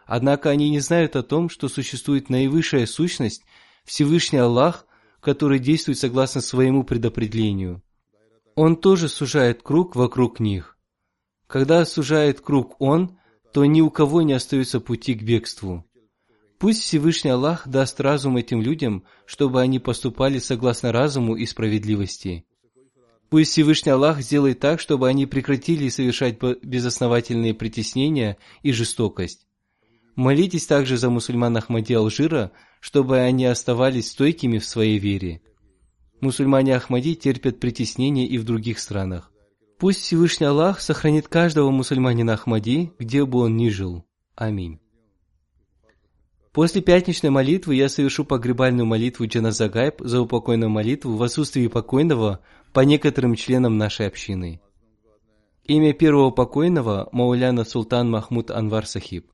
Однако 0.05 0.49
они 0.49 0.70
не 0.70 0.80
знают 0.80 1.18
о 1.18 1.24
том, 1.24 1.49
что 1.49 1.68
существует 1.68 2.30
наивысшая 2.30 2.86
сущность, 2.86 3.43
Всевышний 3.84 4.39
Аллах, 4.39 4.88
который 5.20 5.59
действует 5.59 5.97
согласно 5.97 6.39
своему 6.39 6.86
предопределению. 6.86 7.84
Он 8.55 8.78
тоже 8.78 9.09
сужает 9.09 9.64
круг 9.64 9.97
вокруг 9.97 10.39
них. 10.39 10.78
Когда 11.47 11.84
сужает 11.86 12.39
круг 12.39 12.76
Он, 12.80 13.18
то 13.51 13.66
ни 13.66 13.82
у 13.82 13.89
кого 13.89 14.22
не 14.22 14.34
остается 14.34 14.80
пути 14.80 15.14
к 15.14 15.24
бегству. 15.24 15.86
Пусть 16.57 16.84
Всевышний 16.84 17.32
Аллах 17.32 17.68
даст 17.68 17.99
разум 17.99 18.38
этим 18.38 18.61
людям, 18.61 19.03
чтобы 19.26 19.61
они 19.61 19.80
поступали 19.80 20.39
согласно 20.39 20.93
разуму 20.93 21.36
и 21.36 21.45
справедливости. 21.45 22.45
Пусть 23.34 23.53
Всевышний 23.53 23.91
Аллах 23.91 24.21
сделает 24.21 24.59
так, 24.59 24.79
чтобы 24.79 25.09
они 25.09 25.25
прекратили 25.25 25.89
совершать 25.89 26.38
безосновательные 26.61 27.55
притеснения 27.55 28.38
и 28.61 28.71
жестокость. 28.71 29.47
Молитесь 30.15 30.67
также 30.67 30.97
за 30.97 31.09
мусульман 31.09 31.57
Ахмади 31.57 31.93
Алжира, 31.93 32.51
чтобы 32.79 33.17
они 33.17 33.47
оставались 33.47 34.11
стойкими 34.11 34.59
в 34.59 34.65
своей 34.65 34.99
вере. 34.99 35.41
Мусульмане 36.21 36.75
Ахмади 36.75 37.15
терпят 37.15 37.59
притеснения 37.59 38.27
и 38.27 38.38
в 38.38 38.43
других 38.43 38.77
странах. 38.77 39.31
Пусть 39.79 40.01
Всевышний 40.01 40.45
Аллах 40.45 40.79
сохранит 40.79 41.27
каждого 41.27 41.71
мусульманина 41.71 42.34
Ахмади, 42.34 42.91
где 42.99 43.25
бы 43.25 43.39
он 43.39 43.57
ни 43.57 43.69
жил. 43.69 44.05
Аминь. 44.36 44.79
После 46.51 46.84
пятничной 46.84 47.31
молитвы 47.31 47.73
я 47.73 47.89
совершу 47.89 48.25
погребальную 48.25 48.86
молитву 48.86 49.25
Джаназагайб 49.25 50.01
за 50.01 50.21
упокойную 50.21 50.69
молитву 50.69 51.15
в 51.15 51.23
отсутствии 51.23 51.65
покойного 51.65 52.41
по 52.74 52.80
некоторым 52.80 53.36
членам 53.36 53.78
нашей 53.78 54.07
общины. 54.07 54.59
Имя 55.65 55.93
первого 55.93 56.32
покойного– 56.32 57.07
Мауляна 57.11 57.63
Султан 57.63 58.09
Махмуд 58.09 58.51
Анвар 58.51 58.86
Сахиб. 58.86 59.32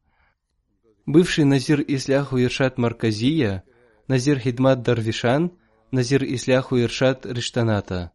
Бывший 1.05 1.45
Назир 1.45 1.83
Исляху 1.87 2.39
Иршат 2.39 2.77
Марказия, 2.77 3.63
Назир 4.07 4.37
Хидмат 4.39 4.83
Дарвишан, 4.83 5.53
Назир 5.89 6.23
Исляху 6.23 6.79
Иршат 6.79 7.25
Риштаната. 7.25 8.11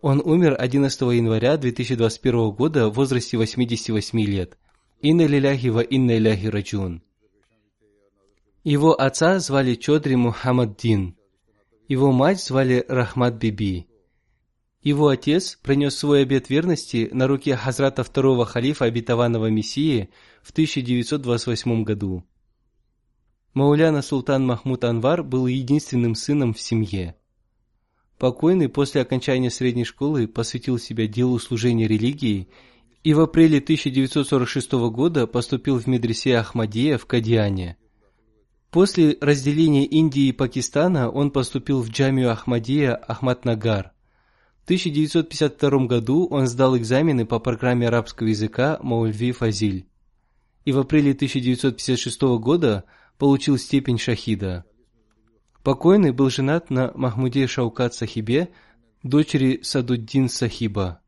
Он 0.00 0.22
умер 0.24 0.56
11 0.58 1.00
января 1.00 1.58
2021 1.58 2.50
года 2.52 2.88
в 2.88 2.94
возрасте 2.94 3.36
88 3.36 4.20
лет. 4.20 4.56
Инна 5.02 5.26
лиляхи 5.26 5.68
ва 5.68 5.80
инна 5.80 6.16
иляхи 6.16 6.46
раджун. 6.46 7.02
Его 8.64 8.98
отца 8.98 9.38
звали 9.40 9.74
Чодри 9.74 10.16
Мухаммад 10.16 10.76
Дин. 10.76 11.16
Его 11.88 12.12
мать 12.12 12.42
звали 12.42 12.84
Рахмат 12.88 13.34
Биби. 13.34 13.89
Его 14.82 15.08
отец 15.08 15.58
принес 15.62 15.94
свой 15.94 16.22
обет 16.22 16.48
верности 16.48 17.10
на 17.12 17.26
руке 17.26 17.54
Хазрата 17.54 18.02
второго 18.02 18.46
халифа 18.46 18.86
обетованного 18.86 19.50
Мессии 19.50 20.08
в 20.42 20.52
1928 20.52 21.84
году. 21.84 22.24
Мауляна 23.52 24.00
Султан 24.00 24.46
Махмуд 24.46 24.84
Анвар 24.84 25.22
был 25.22 25.46
единственным 25.46 26.14
сыном 26.14 26.54
в 26.54 26.60
семье. 26.60 27.14
Покойный 28.18 28.70
после 28.70 29.02
окончания 29.02 29.50
средней 29.50 29.84
школы 29.84 30.26
посвятил 30.26 30.78
себя 30.78 31.06
делу 31.06 31.38
служения 31.38 31.86
религии 31.86 32.48
и 33.02 33.12
в 33.12 33.20
апреле 33.20 33.58
1946 33.58 34.72
года 34.90 35.26
поступил 35.26 35.78
в 35.78 35.86
медресе 35.86 36.38
Ахмадия 36.38 36.96
в 36.96 37.04
Кадиане. 37.04 37.76
После 38.70 39.18
разделения 39.20 39.84
Индии 39.84 40.28
и 40.28 40.32
Пакистана 40.32 41.10
он 41.10 41.32
поступил 41.32 41.82
в 41.82 41.90
джамию 41.90 42.30
Ахмадия 42.30 42.94
Ахмаднагар– 42.94 43.92
1952 44.70 45.86
году 45.86 46.28
он 46.30 46.46
сдал 46.46 46.78
экзамены 46.78 47.26
по 47.26 47.40
программе 47.40 47.88
арабского 47.88 48.28
языка 48.28 48.78
Маульви 48.80 49.32
Фазиль 49.32 49.88
и 50.64 50.70
в 50.70 50.78
апреле 50.78 51.10
1956 51.10 52.20
года 52.38 52.84
получил 53.18 53.58
степень 53.58 53.98
шахида. 53.98 54.64
Покойный 55.64 56.12
был 56.12 56.30
женат 56.30 56.70
на 56.70 56.92
Махмуде 56.94 57.48
Шаукат 57.48 57.94
Сахибе, 57.94 58.50
дочери 59.02 59.58
Садуддин 59.60 60.28
Сахиба. 60.28 61.00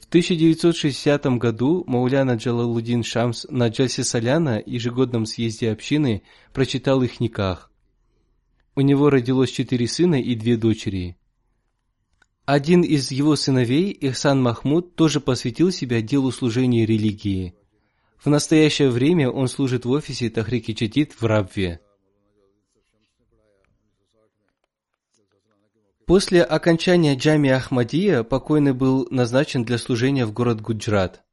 В 0.00 0.06
1960 0.06 1.26
году 1.38 1.82
Мауляна 1.88 2.36
Джалалудин 2.36 3.02
Шамс 3.02 3.44
на 3.50 3.66
Джальсе 3.66 4.04
Саляна, 4.04 4.62
ежегодном 4.64 5.26
съезде 5.26 5.72
общины, 5.72 6.22
прочитал 6.52 7.02
их 7.02 7.18
никах. 7.18 7.67
У 8.78 8.80
него 8.80 9.10
родилось 9.10 9.50
четыре 9.50 9.88
сына 9.88 10.22
и 10.22 10.36
две 10.36 10.56
дочери. 10.56 11.16
Один 12.44 12.82
из 12.82 13.10
его 13.10 13.34
сыновей, 13.34 13.90
Ихсан 13.90 14.40
Махмуд, 14.40 14.94
тоже 14.94 15.18
посвятил 15.18 15.72
себя 15.72 16.00
делу 16.00 16.30
служения 16.30 16.86
религии. 16.86 17.56
В 18.24 18.28
настоящее 18.30 18.90
время 18.90 19.30
он 19.30 19.48
служит 19.48 19.84
в 19.84 19.90
офисе 19.90 20.30
Тахрики 20.30 20.74
Чатит 20.74 21.20
в 21.20 21.26
Рабве. 21.26 21.80
После 26.06 26.44
окончания 26.44 27.16
джами 27.16 27.50
Ахмадия 27.50 28.22
покойный 28.22 28.74
был 28.74 29.08
назначен 29.10 29.64
для 29.64 29.78
служения 29.78 30.24
в 30.24 30.32
город 30.32 30.60
Гуджрат. 30.60 31.24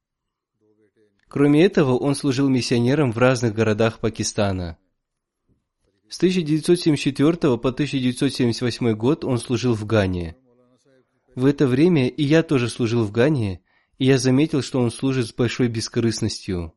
Кроме 1.27 1.63
этого, 1.63 1.95
он 1.95 2.15
служил 2.15 2.49
миссионером 2.49 3.11
в 3.11 3.19
разных 3.19 3.53
городах 3.53 3.99
Пакистана. 3.99 4.79
С 6.07 6.17
1974 6.17 7.57
по 7.57 7.69
1978 7.69 8.93
год 8.93 9.25
он 9.25 9.39
служил 9.39 9.73
в 9.73 9.85
Гане. 9.85 10.35
В 11.35 11.45
это 11.45 11.67
время 11.67 12.07
и 12.07 12.23
я 12.23 12.43
тоже 12.43 12.69
служил 12.69 13.03
в 13.03 13.11
Гане, 13.11 13.61
и 13.97 14.05
я 14.05 14.17
заметил, 14.17 14.61
что 14.61 14.79
он 14.79 14.91
служит 14.91 15.27
с 15.27 15.33
большой 15.33 15.67
бескорыстностью. 15.67 16.73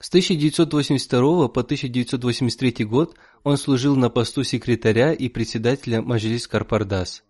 С 0.00 0.08
1982 0.10 1.48
по 1.48 1.60
1983 1.60 2.84
год 2.84 3.16
он 3.42 3.56
служил 3.56 3.96
на 3.96 4.08
посту 4.08 4.44
секретаря 4.44 5.12
и 5.12 5.28
председателя 5.28 6.00
Маджлис 6.00 6.46
Карпардас. 6.46 7.24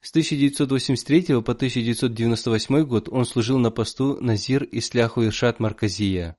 С 0.00 0.10
1983 0.10 1.42
по 1.42 1.52
1998 1.52 2.84
год 2.84 3.08
он 3.10 3.24
служил 3.24 3.58
на 3.58 3.72
посту 3.72 4.18
Назир 4.20 4.66
Исляху 4.70 5.24
Иршат 5.24 5.58
Марказия. 5.58 6.36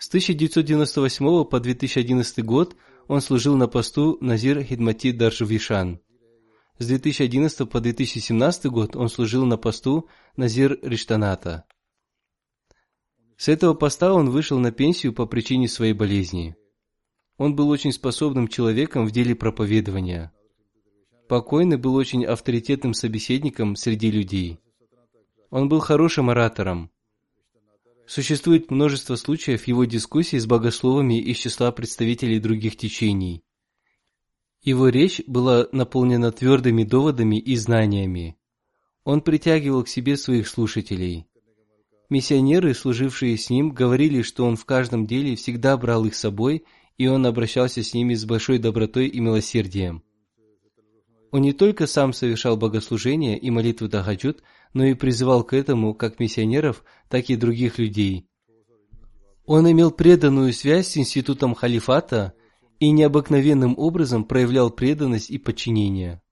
С 0.00 0.08
1998 0.08 1.44
по 1.44 1.60
2011 1.60 2.42
год 2.42 2.74
он 3.06 3.20
служил 3.20 3.54
на 3.58 3.68
посту 3.68 4.16
Назир 4.22 4.62
Хидмати 4.64 5.12
Даржвишан. 5.12 6.00
С 6.78 6.86
2011 6.86 7.68
по 7.68 7.80
2017 7.80 8.64
год 8.70 8.96
он 8.96 9.10
служил 9.10 9.44
на 9.44 9.58
посту 9.58 10.08
Назир 10.36 10.78
Риштаната. 10.80 11.66
С 13.36 13.48
этого 13.48 13.74
поста 13.74 14.14
он 14.14 14.30
вышел 14.30 14.58
на 14.58 14.72
пенсию 14.72 15.12
по 15.12 15.26
причине 15.26 15.68
своей 15.68 15.92
болезни. 15.92 16.56
Он 17.36 17.54
был 17.54 17.68
очень 17.68 17.92
способным 17.92 18.48
человеком 18.48 19.04
в 19.04 19.10
деле 19.10 19.34
проповедования. 19.34 20.32
Покойный 21.28 21.76
был 21.76 21.94
очень 21.94 22.24
авторитетным 22.24 22.94
собеседником 22.94 23.76
среди 23.76 24.10
людей. 24.10 24.60
Он 25.50 25.68
был 25.68 25.80
хорошим 25.80 26.30
оратором. 26.30 26.90
Существует 28.10 28.72
множество 28.72 29.14
случаев 29.14 29.68
его 29.68 29.84
дискуссий 29.84 30.40
с 30.40 30.44
богословами 30.44 31.20
из 31.20 31.36
числа 31.36 31.70
представителей 31.70 32.40
других 32.40 32.76
течений. 32.76 33.44
Его 34.62 34.88
речь 34.88 35.22
была 35.28 35.68
наполнена 35.70 36.32
твердыми 36.32 36.82
доводами 36.82 37.36
и 37.36 37.54
знаниями. 37.54 38.36
Он 39.04 39.20
притягивал 39.20 39.84
к 39.84 39.88
себе 39.88 40.16
своих 40.16 40.48
слушателей. 40.48 41.28
Миссионеры, 42.08 42.74
служившие 42.74 43.38
с 43.38 43.48
ним, 43.48 43.70
говорили, 43.70 44.22
что 44.22 44.44
он 44.44 44.56
в 44.56 44.64
каждом 44.64 45.06
деле 45.06 45.36
всегда 45.36 45.76
брал 45.76 46.04
их 46.04 46.16
с 46.16 46.20
собой, 46.20 46.64
и 46.98 47.06
он 47.06 47.24
обращался 47.26 47.84
с 47.84 47.94
ними 47.94 48.14
с 48.14 48.24
большой 48.24 48.58
добротой 48.58 49.06
и 49.06 49.20
милосердием. 49.20 50.02
Он 51.30 51.42
не 51.42 51.52
только 51.52 51.86
сам 51.86 52.12
совершал 52.12 52.56
богослужения 52.56 53.36
и 53.36 53.50
молитву 53.50 53.88
Тахаджуд, 53.88 54.42
но 54.72 54.84
и 54.84 54.94
призывал 54.94 55.44
к 55.44 55.52
этому 55.52 55.94
как 55.94 56.20
миссионеров, 56.20 56.84
так 57.08 57.28
и 57.30 57.36
других 57.36 57.78
людей. 57.78 58.26
Он 59.44 59.70
имел 59.70 59.90
преданную 59.90 60.52
связь 60.52 60.88
с 60.88 60.96
институтом 60.96 61.54
халифата 61.54 62.34
и 62.78 62.90
необыкновенным 62.90 63.74
образом 63.76 64.24
проявлял 64.24 64.70
преданность 64.70 65.30
и 65.30 65.38
подчинение. 65.38 66.22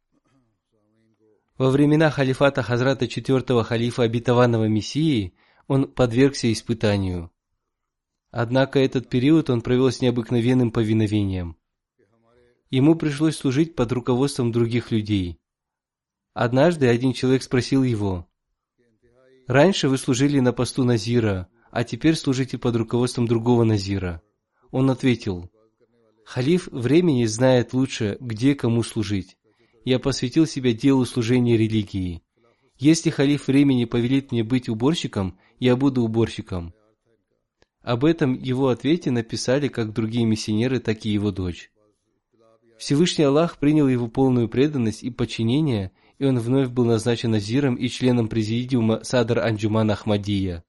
Во 1.56 1.70
времена 1.70 2.10
халифата 2.10 2.62
Хазрата 2.62 3.08
четвертого 3.08 3.64
халифа 3.64 4.04
обетованного 4.04 4.68
Мессии 4.68 5.34
он 5.66 5.88
подвергся 5.88 6.52
испытанию. 6.52 7.32
Однако 8.30 8.78
этот 8.78 9.08
период 9.08 9.50
он 9.50 9.62
провел 9.62 9.90
с 9.90 10.00
необыкновенным 10.00 10.70
повиновением. 10.70 11.56
Ему 12.70 12.94
пришлось 12.94 13.36
служить 13.36 13.74
под 13.74 13.90
руководством 13.90 14.52
других 14.52 14.92
людей. 14.92 15.40
Однажды 16.34 16.86
один 16.86 17.12
человек 17.12 17.42
спросил 17.42 17.82
его, 17.82 18.27
«Раньше 19.48 19.88
вы 19.88 19.96
служили 19.96 20.40
на 20.40 20.52
посту 20.52 20.84
Назира, 20.84 21.48
а 21.70 21.82
теперь 21.82 22.16
служите 22.16 22.58
под 22.58 22.76
руководством 22.76 23.26
другого 23.26 23.64
Назира». 23.64 24.20
Он 24.70 24.90
ответил, 24.90 25.50
«Халиф 26.26 26.68
времени 26.70 27.24
знает 27.24 27.72
лучше, 27.72 28.18
где 28.20 28.54
кому 28.54 28.82
служить. 28.82 29.38
Я 29.86 29.98
посвятил 29.98 30.46
себя 30.46 30.74
делу 30.74 31.06
служения 31.06 31.56
религии. 31.56 32.22
Если 32.76 33.08
халиф 33.08 33.48
времени 33.48 33.86
повелит 33.86 34.32
мне 34.32 34.44
быть 34.44 34.68
уборщиком, 34.68 35.38
я 35.58 35.76
буду 35.76 36.02
уборщиком». 36.02 36.74
Об 37.80 38.04
этом 38.04 38.34
его 38.34 38.68
ответе 38.68 39.10
написали 39.10 39.68
как 39.68 39.94
другие 39.94 40.26
миссионеры, 40.26 40.78
так 40.78 41.06
и 41.06 41.08
его 41.08 41.30
дочь. 41.30 41.70
Всевышний 42.76 43.24
Аллах 43.24 43.56
принял 43.56 43.88
его 43.88 44.08
полную 44.08 44.46
преданность 44.50 45.02
и 45.02 45.10
подчинение, 45.10 45.92
и 46.18 46.24
он 46.24 46.38
вновь 46.38 46.68
был 46.68 46.84
назначен 46.84 47.30
назиром 47.30 47.74
и 47.74 47.88
членом 47.88 48.28
президиума 48.28 49.02
Садр 49.04 49.38
Анджуман 49.38 49.90
Ахмадия. 49.90 50.64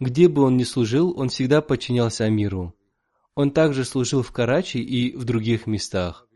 Где 0.00 0.28
бы 0.28 0.42
он 0.42 0.56
ни 0.56 0.64
служил, 0.64 1.18
он 1.18 1.28
всегда 1.28 1.60
подчинялся 1.60 2.24
Амиру. 2.24 2.74
Он 3.34 3.50
также 3.50 3.84
служил 3.84 4.22
в 4.22 4.32
Карачи 4.32 4.78
и 4.78 5.16
в 5.16 5.24
других 5.24 5.66
местах. 5.66 6.28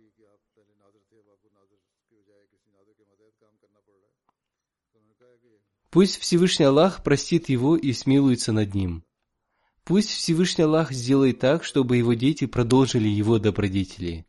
Пусть 5.91 6.19
Всевышний 6.19 6.65
Аллах 6.65 7.05
простит 7.05 7.51
его 7.51 7.77
и 7.77 7.93
смилуется 7.93 8.53
над 8.53 8.75
ним. 8.75 9.05
Пусть 9.85 10.11
Всевышний 10.11 10.65
Аллах 10.65 10.91
сделает 10.91 11.41
так, 11.41 11.65
чтобы 11.65 11.99
его 11.99 12.15
дети 12.15 12.47
продолжили 12.47 13.09
его 13.09 13.39
добродетели. 13.39 14.25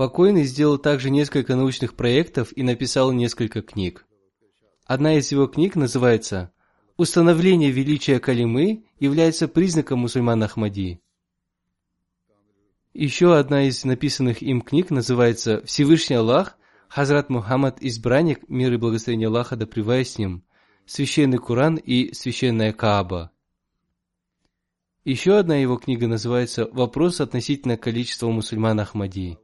Покойный 0.00 0.44
сделал 0.44 0.78
также 0.78 1.10
несколько 1.10 1.54
научных 1.56 1.94
проектов 1.94 2.56
и 2.56 2.62
написал 2.62 3.12
несколько 3.12 3.60
книг. 3.60 4.06
Одна 4.86 5.18
из 5.18 5.30
его 5.30 5.46
книг 5.46 5.76
называется 5.76 6.54
«Установление 6.96 7.70
величия 7.70 8.18
Калимы 8.18 8.86
является 8.98 9.46
признаком 9.46 9.98
мусульман 9.98 10.42
Ахмади». 10.42 11.02
Еще 12.94 13.36
одна 13.36 13.64
из 13.64 13.84
написанных 13.84 14.40
им 14.40 14.62
книг 14.62 14.88
называется 14.88 15.60
«Всевышний 15.66 16.16
Аллах, 16.16 16.56
Хазрат 16.88 17.28
Мухаммад, 17.28 17.76
избранник, 17.82 18.48
мир 18.48 18.72
и 18.72 18.78
благословение 18.78 19.28
Аллаха 19.28 19.54
да 19.56 19.66
с 19.66 20.16
ним, 20.16 20.44
Священный 20.86 21.36
Куран 21.36 21.76
и 21.76 22.14
Священная 22.14 22.72
Кааба». 22.72 23.32
Еще 25.04 25.36
одна 25.36 25.56
его 25.56 25.76
книга 25.76 26.08
называется 26.08 26.70
«Вопрос 26.72 27.20
относительно 27.20 27.76
количества 27.76 28.30
мусульман 28.30 28.80
Ахмади». 28.80 29.36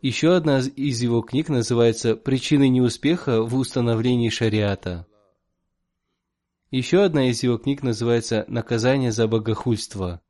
Еще 0.00 0.36
одна 0.36 0.60
из 0.60 1.02
его 1.02 1.22
книг 1.22 1.48
называется 1.48 2.14
«Причины 2.14 2.68
неуспеха 2.68 3.42
в 3.42 3.56
установлении 3.56 4.28
шариата». 4.28 5.08
Еще 6.70 7.02
одна 7.02 7.28
из 7.30 7.42
его 7.42 7.58
книг 7.58 7.82
называется 7.82 8.44
«Наказание 8.46 9.10
за 9.10 9.26
богохульство». 9.26 10.20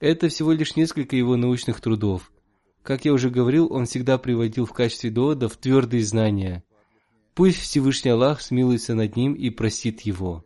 Это 0.00 0.28
всего 0.28 0.50
лишь 0.50 0.74
несколько 0.74 1.14
его 1.14 1.36
научных 1.36 1.80
трудов. 1.80 2.32
Как 2.82 3.04
я 3.04 3.12
уже 3.12 3.30
говорил, 3.30 3.72
он 3.72 3.86
всегда 3.86 4.18
приводил 4.18 4.66
в 4.66 4.72
качестве 4.72 5.10
доводов 5.10 5.56
твердые 5.56 6.02
знания. 6.02 6.64
Пусть 7.34 7.60
Всевышний 7.60 8.10
Аллах 8.10 8.40
смилуется 8.40 8.94
над 8.94 9.14
ним 9.14 9.34
и 9.34 9.50
простит 9.50 10.00
его. 10.00 10.44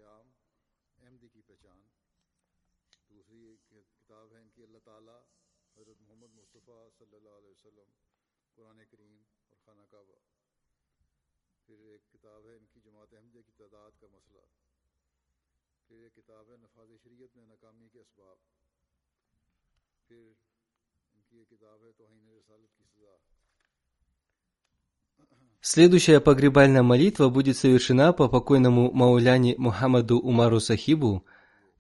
Следующая 25.67 26.21
погребальная 26.21 26.83
молитва 26.83 27.31
будет 27.31 27.57
совершена 27.57 28.13
по 28.13 28.29
покойному 28.29 28.93
Мауляне 28.93 29.55
Мухаммаду 29.57 30.19
Умару 30.19 30.61
Сахибу, 30.61 31.25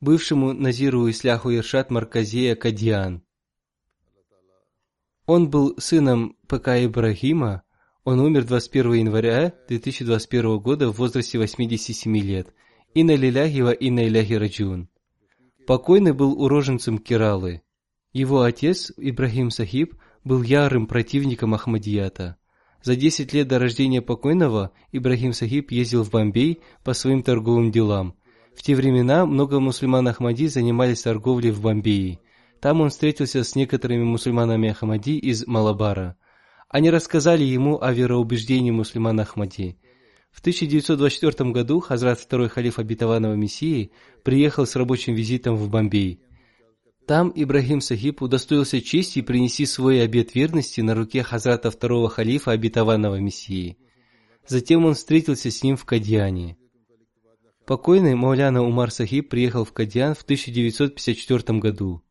бывшему 0.00 0.54
Назиру 0.54 1.10
Исляху 1.10 1.52
Иршат 1.54 1.90
Марказея 1.90 2.54
Кадьян. 2.54 3.22
Он 5.26 5.50
был 5.50 5.74
сыном 5.76 6.34
ПК 6.48 6.68
Ибрагима, 6.68 7.62
он 8.04 8.20
умер 8.20 8.46
21 8.46 8.94
января 8.94 9.52
2021 9.68 10.60
года 10.60 10.90
в 10.90 10.96
возрасте 10.96 11.36
87 11.36 12.16
лет. 12.16 12.54
Инна 12.94 13.14
лиляхи 13.14 13.60
ва 13.60 13.72
инна 13.72 14.08
иляхи 14.08 14.32
раджун. 14.32 14.88
Покойный 15.66 16.14
был 16.14 16.42
уроженцем 16.42 16.96
Кералы. 16.96 17.60
Его 18.14 18.40
отец, 18.40 18.92
Ибрагим 18.96 19.50
Сахиб, 19.50 19.94
был 20.24 20.40
ярым 20.40 20.86
противником 20.86 21.52
Ахмадията. 21.52 22.38
За 22.84 22.96
10 22.96 23.32
лет 23.32 23.48
до 23.48 23.58
рождения 23.58 24.02
покойного 24.02 24.70
Ибрагим 24.92 25.32
Сахиб 25.32 25.70
ездил 25.70 26.04
в 26.04 26.10
Бомбей 26.10 26.60
по 26.82 26.92
своим 26.92 27.22
торговым 27.22 27.70
делам. 27.70 28.14
В 28.54 28.60
те 28.60 28.74
времена 28.74 29.24
много 29.24 29.58
мусульман 29.58 30.06
Ахмади 30.06 30.48
занимались 30.48 31.00
торговлей 31.00 31.50
в 31.50 31.62
Бомбее. 31.62 32.20
Там 32.60 32.82
он 32.82 32.90
встретился 32.90 33.42
с 33.42 33.56
некоторыми 33.56 34.04
мусульманами 34.04 34.68
Ахмади 34.68 35.16
из 35.16 35.46
Малабара. 35.46 36.18
Они 36.68 36.90
рассказали 36.90 37.42
ему 37.42 37.80
о 37.80 37.90
вероубеждении 37.90 38.70
мусульман 38.70 39.18
Ахмади. 39.18 39.78
В 40.30 40.40
1924 40.40 41.52
году 41.52 41.80
Хазрат 41.80 42.20
второй 42.20 42.50
халиф 42.50 42.78
обетованного 42.78 43.32
Мессии 43.32 43.92
приехал 44.24 44.66
с 44.66 44.76
рабочим 44.76 45.14
визитом 45.14 45.56
в 45.56 45.70
Бомбей. 45.70 46.20
Там 47.06 47.30
Ибрагим 47.34 47.82
Сахиб 47.82 48.22
удостоился 48.22 48.80
чести 48.80 49.20
принести 49.20 49.66
свой 49.66 50.02
обет 50.02 50.34
верности 50.34 50.80
на 50.80 50.94
руке 50.94 51.22
Хазрата 51.22 51.70
второго 51.70 52.08
халифа 52.08 52.52
обетованного 52.52 53.16
Мессии. 53.16 53.76
Затем 54.46 54.86
он 54.86 54.94
встретился 54.94 55.50
с 55.50 55.62
ним 55.62 55.76
в 55.76 55.84
Кадьяне. 55.84 56.56
Покойный 57.66 58.14
Мауляна 58.14 58.62
Умар 58.62 58.90
Сахиб 58.90 59.28
приехал 59.28 59.64
в 59.64 59.72
Кадьян 59.72 60.14
в 60.14 60.22
1954 60.22 61.58
году. 61.58 62.02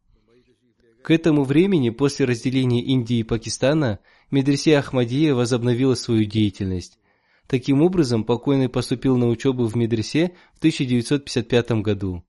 К 1.04 1.12
этому 1.12 1.44
времени, 1.44 1.90
после 1.90 2.26
разделения 2.26 2.84
Индии 2.84 3.18
и 3.18 3.24
Пакистана, 3.24 4.00
медресе 4.32 4.78
Ахмадия 4.78 5.34
возобновила 5.34 5.96
свою 5.96 6.26
деятельность. 6.26 7.00
Таким 7.48 7.82
образом, 7.82 8.24
покойный 8.24 8.70
поступил 8.70 9.18
на 9.18 9.28
учебу 9.28 9.66
в 9.66 9.76
медресе 9.76 10.34
в 10.54 10.60
1955 10.60 11.82
году. 11.82 12.24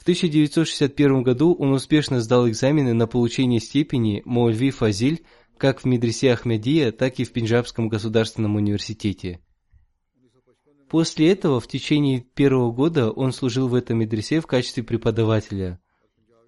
В 0.00 0.02
1961 0.02 1.22
году 1.22 1.54
он 1.54 1.72
успешно 1.72 2.22
сдал 2.22 2.48
экзамены 2.48 2.94
на 2.94 3.06
получение 3.06 3.60
степени 3.60 4.22
Маульви 4.24 4.70
Фазиль 4.70 5.26
как 5.58 5.82
в 5.82 5.84
медресе 5.84 6.32
Ахмадия, 6.32 6.90
так 6.90 7.20
и 7.20 7.24
в 7.24 7.32
Пенджабском 7.34 7.90
государственном 7.90 8.56
университете. 8.56 9.40
После 10.88 11.30
этого 11.30 11.60
в 11.60 11.68
течение 11.68 12.20
первого 12.20 12.72
года 12.72 13.10
он 13.10 13.32
служил 13.32 13.68
в 13.68 13.74
этом 13.74 13.98
медресе 13.98 14.40
в 14.40 14.46
качестве 14.46 14.82
преподавателя– 14.82 15.78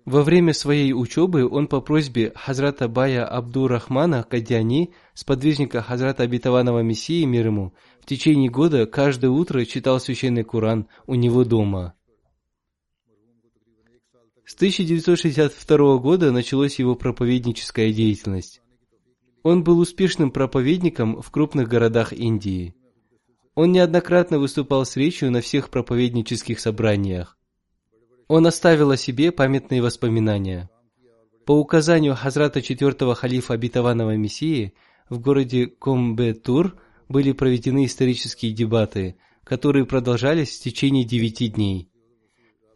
во 0.04 0.22
время 0.24 0.52
своей 0.52 0.92
учебы 0.92 1.48
он 1.48 1.68
по 1.68 1.80
просьбе 1.80 2.32
Хазрата 2.34 2.88
Бая 2.88 3.24
Абдурахмана 3.24 4.24
Кадяни, 4.24 4.92
сподвижника 5.14 5.80
Хазрата 5.80 6.24
Обетованного 6.24 6.80
Мессии 6.80 7.24
мир 7.24 7.46
ему, 7.46 7.72
в 8.00 8.06
течение 8.06 8.50
года 8.50 8.86
каждое 8.86 9.30
утро 9.30 9.64
читал 9.64 10.00
священный 10.00 10.42
Куран 10.42 10.88
у 11.06 11.14
него 11.14 11.44
дома. 11.44 11.94
С 14.44 14.54
1962 14.56 15.98
года 15.98 16.32
началась 16.32 16.78
его 16.78 16.94
проповедническая 16.96 17.92
деятельность. 17.92 18.60
Он 19.42 19.62
был 19.62 19.78
успешным 19.78 20.30
проповедником 20.30 21.22
в 21.22 21.30
крупных 21.30 21.68
городах 21.68 22.12
Индии. 22.12 22.74
Он 23.54 23.70
неоднократно 23.72 24.38
выступал 24.38 24.84
с 24.84 24.96
речью 24.96 25.30
на 25.30 25.40
всех 25.40 25.68
проповеднических 25.68 26.58
собраниях. 26.58 27.38
Он 28.28 28.46
оставил 28.46 28.90
о 28.90 28.96
себе 28.96 29.30
памятные 29.30 29.82
воспоминания. 29.82 30.70
По 31.44 31.52
указанию 31.52 32.14
Хазрата 32.14 32.62
четвертого 32.62 33.14
халифа 33.14 33.54
обетованного 33.54 34.16
Мессии 34.16 34.74
в 35.08 35.20
городе 35.20 35.66
Комбетур 35.66 36.76
были 37.08 37.32
проведены 37.32 37.84
исторические 37.84 38.52
дебаты, 38.52 39.16
которые 39.44 39.86
продолжались 39.86 40.58
в 40.58 40.62
течение 40.62 41.04
девяти 41.04 41.48
дней. 41.48 41.91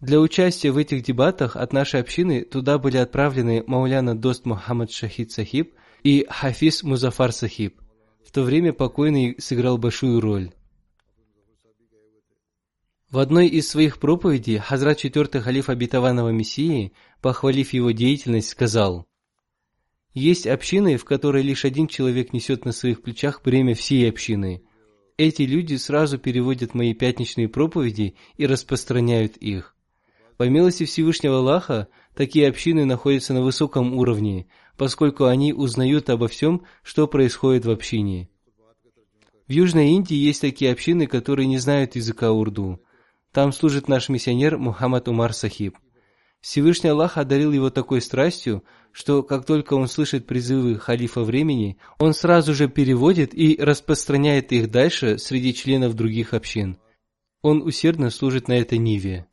Для 0.00 0.20
участия 0.20 0.70
в 0.70 0.76
этих 0.76 1.02
дебатах 1.02 1.56
от 1.56 1.72
нашей 1.72 2.00
общины 2.00 2.42
туда 2.44 2.78
были 2.78 2.98
отправлены 2.98 3.64
Мауляна 3.66 4.14
Дост 4.14 4.44
Мухаммад 4.44 4.92
Шахид 4.92 5.32
Сахиб 5.32 5.74
и 6.02 6.26
Хафиз 6.28 6.82
Музафар 6.82 7.32
Сахиб. 7.32 7.80
В 8.22 8.30
то 8.30 8.42
время 8.42 8.74
покойный 8.74 9.36
сыграл 9.38 9.78
большую 9.78 10.20
роль. 10.20 10.52
В 13.08 13.18
одной 13.18 13.46
из 13.46 13.68
своих 13.70 13.98
проповедей 13.98 14.58
Хазрат 14.58 14.98
четвертый 14.98 15.40
халиф 15.40 15.70
обетованного 15.70 16.30
Мессии, 16.30 16.92
похвалив 17.22 17.72
его 17.72 17.92
деятельность, 17.92 18.50
сказал, 18.50 19.06
«Есть 20.12 20.46
общины, 20.46 20.98
в 20.98 21.04
которой 21.04 21.42
лишь 21.42 21.64
один 21.64 21.86
человек 21.86 22.34
несет 22.34 22.66
на 22.66 22.72
своих 22.72 23.00
плечах 23.00 23.42
бремя 23.42 23.74
всей 23.74 24.10
общины. 24.10 24.62
Эти 25.16 25.42
люди 25.42 25.76
сразу 25.76 26.18
переводят 26.18 26.74
мои 26.74 26.92
пятничные 26.92 27.48
проповеди 27.48 28.16
и 28.36 28.44
распространяют 28.44 29.38
их. 29.38 29.75
По 30.36 30.48
милости 30.48 30.84
Всевышнего 30.84 31.38
Аллаха, 31.38 31.88
такие 32.14 32.48
общины 32.48 32.84
находятся 32.84 33.32
на 33.32 33.42
высоком 33.42 33.94
уровне, 33.94 34.46
поскольку 34.76 35.24
они 35.24 35.52
узнают 35.52 36.10
обо 36.10 36.28
всем, 36.28 36.62
что 36.82 37.06
происходит 37.06 37.64
в 37.64 37.70
общине». 37.70 38.28
В 39.48 39.52
Южной 39.52 39.90
Индии 39.90 40.16
есть 40.16 40.40
такие 40.40 40.72
общины, 40.72 41.06
которые 41.06 41.46
не 41.46 41.58
знают 41.58 41.94
языка 41.94 42.32
урду. 42.32 42.82
Там 43.30 43.52
служит 43.52 43.86
наш 43.86 44.08
миссионер 44.08 44.58
Мухаммад 44.58 45.06
Умар 45.06 45.32
Сахиб. 45.32 45.76
Всевышний 46.40 46.90
Аллах 46.90 47.16
одарил 47.16 47.52
его 47.52 47.70
такой 47.70 48.00
страстью, 48.00 48.64
что 48.90 49.22
как 49.22 49.46
только 49.46 49.74
он 49.74 49.86
слышит 49.86 50.26
призывы 50.26 50.78
халифа 50.80 51.22
времени, 51.22 51.78
он 51.98 52.12
сразу 52.12 52.54
же 52.54 52.68
переводит 52.68 53.34
и 53.34 53.56
распространяет 53.60 54.50
их 54.52 54.70
дальше 54.70 55.18
среди 55.18 55.54
членов 55.54 55.94
других 55.94 56.34
общин. 56.34 56.78
Он 57.42 57.62
усердно 57.62 58.10
служит 58.10 58.48
на 58.48 58.54
этой 58.54 58.78
ниве. 58.78 59.26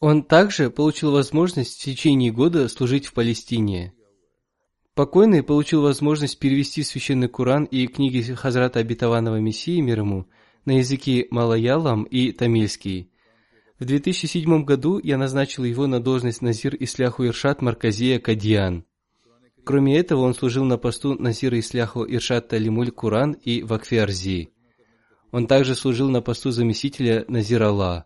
Он 0.00 0.22
также 0.22 0.70
получил 0.70 1.12
возможность 1.12 1.78
в 1.78 1.84
течение 1.84 2.32
года 2.32 2.68
служить 2.68 3.06
в 3.06 3.12
Палестине. 3.12 3.94
Покойный 4.94 5.42
получил 5.42 5.82
возможность 5.82 6.38
перевести 6.38 6.82
священный 6.82 7.28
Куран 7.28 7.64
и 7.64 7.86
книги 7.86 8.20
Хазрата 8.34 8.80
Обетованного 8.80 9.36
Мессии 9.36 9.80
мир 9.80 10.00
ему– 10.00 10.26
на 10.64 10.78
языки 10.78 11.26
малаялам 11.30 12.04
и 12.04 12.32
тамильский. 12.32 13.10
В 13.78 13.84
2007 13.84 14.64
году 14.64 15.00
я 15.02 15.16
назначил 15.16 15.64
его 15.64 15.86
на 15.86 16.00
должность 16.00 16.42
Назир 16.42 16.76
Исляху 16.78 17.26
Иршат 17.26 17.62
Марказия 17.62 18.18
Кадьян. 18.18 18.84
Кроме 19.64 19.98
этого, 19.98 20.20
он 20.20 20.34
служил 20.34 20.64
на 20.64 20.78
посту 20.78 21.14
Назира 21.14 21.58
Исляху 21.58 22.04
Иршат 22.04 22.48
Талимуль 22.48 22.90
Куран 22.90 23.32
и 23.32 23.62
Вакфи 23.62 23.96
Арзи. 23.96 24.50
Он 25.32 25.46
также 25.46 25.74
служил 25.74 26.10
на 26.10 26.20
посту 26.22 26.50
заместителя 26.50 27.24
Назир 27.28 27.62
Аллах. 27.62 28.04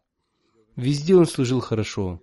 Везде 0.76 1.14
он 1.14 1.26
служил 1.26 1.60
хорошо. 1.60 2.20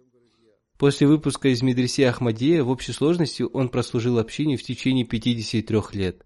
После 0.78 1.08
выпуска 1.08 1.50
из 1.50 1.62
медресе 1.62 2.10
Ахмадия 2.10 2.64
в 2.64 2.70
общей 2.70 2.92
сложности 2.92 3.44
он 3.44 3.70
прослужил 3.70 4.18
общине 4.18 4.58
в 4.58 4.64
течение 4.64 5.06
53 5.06 5.80
лет. 5.94 6.26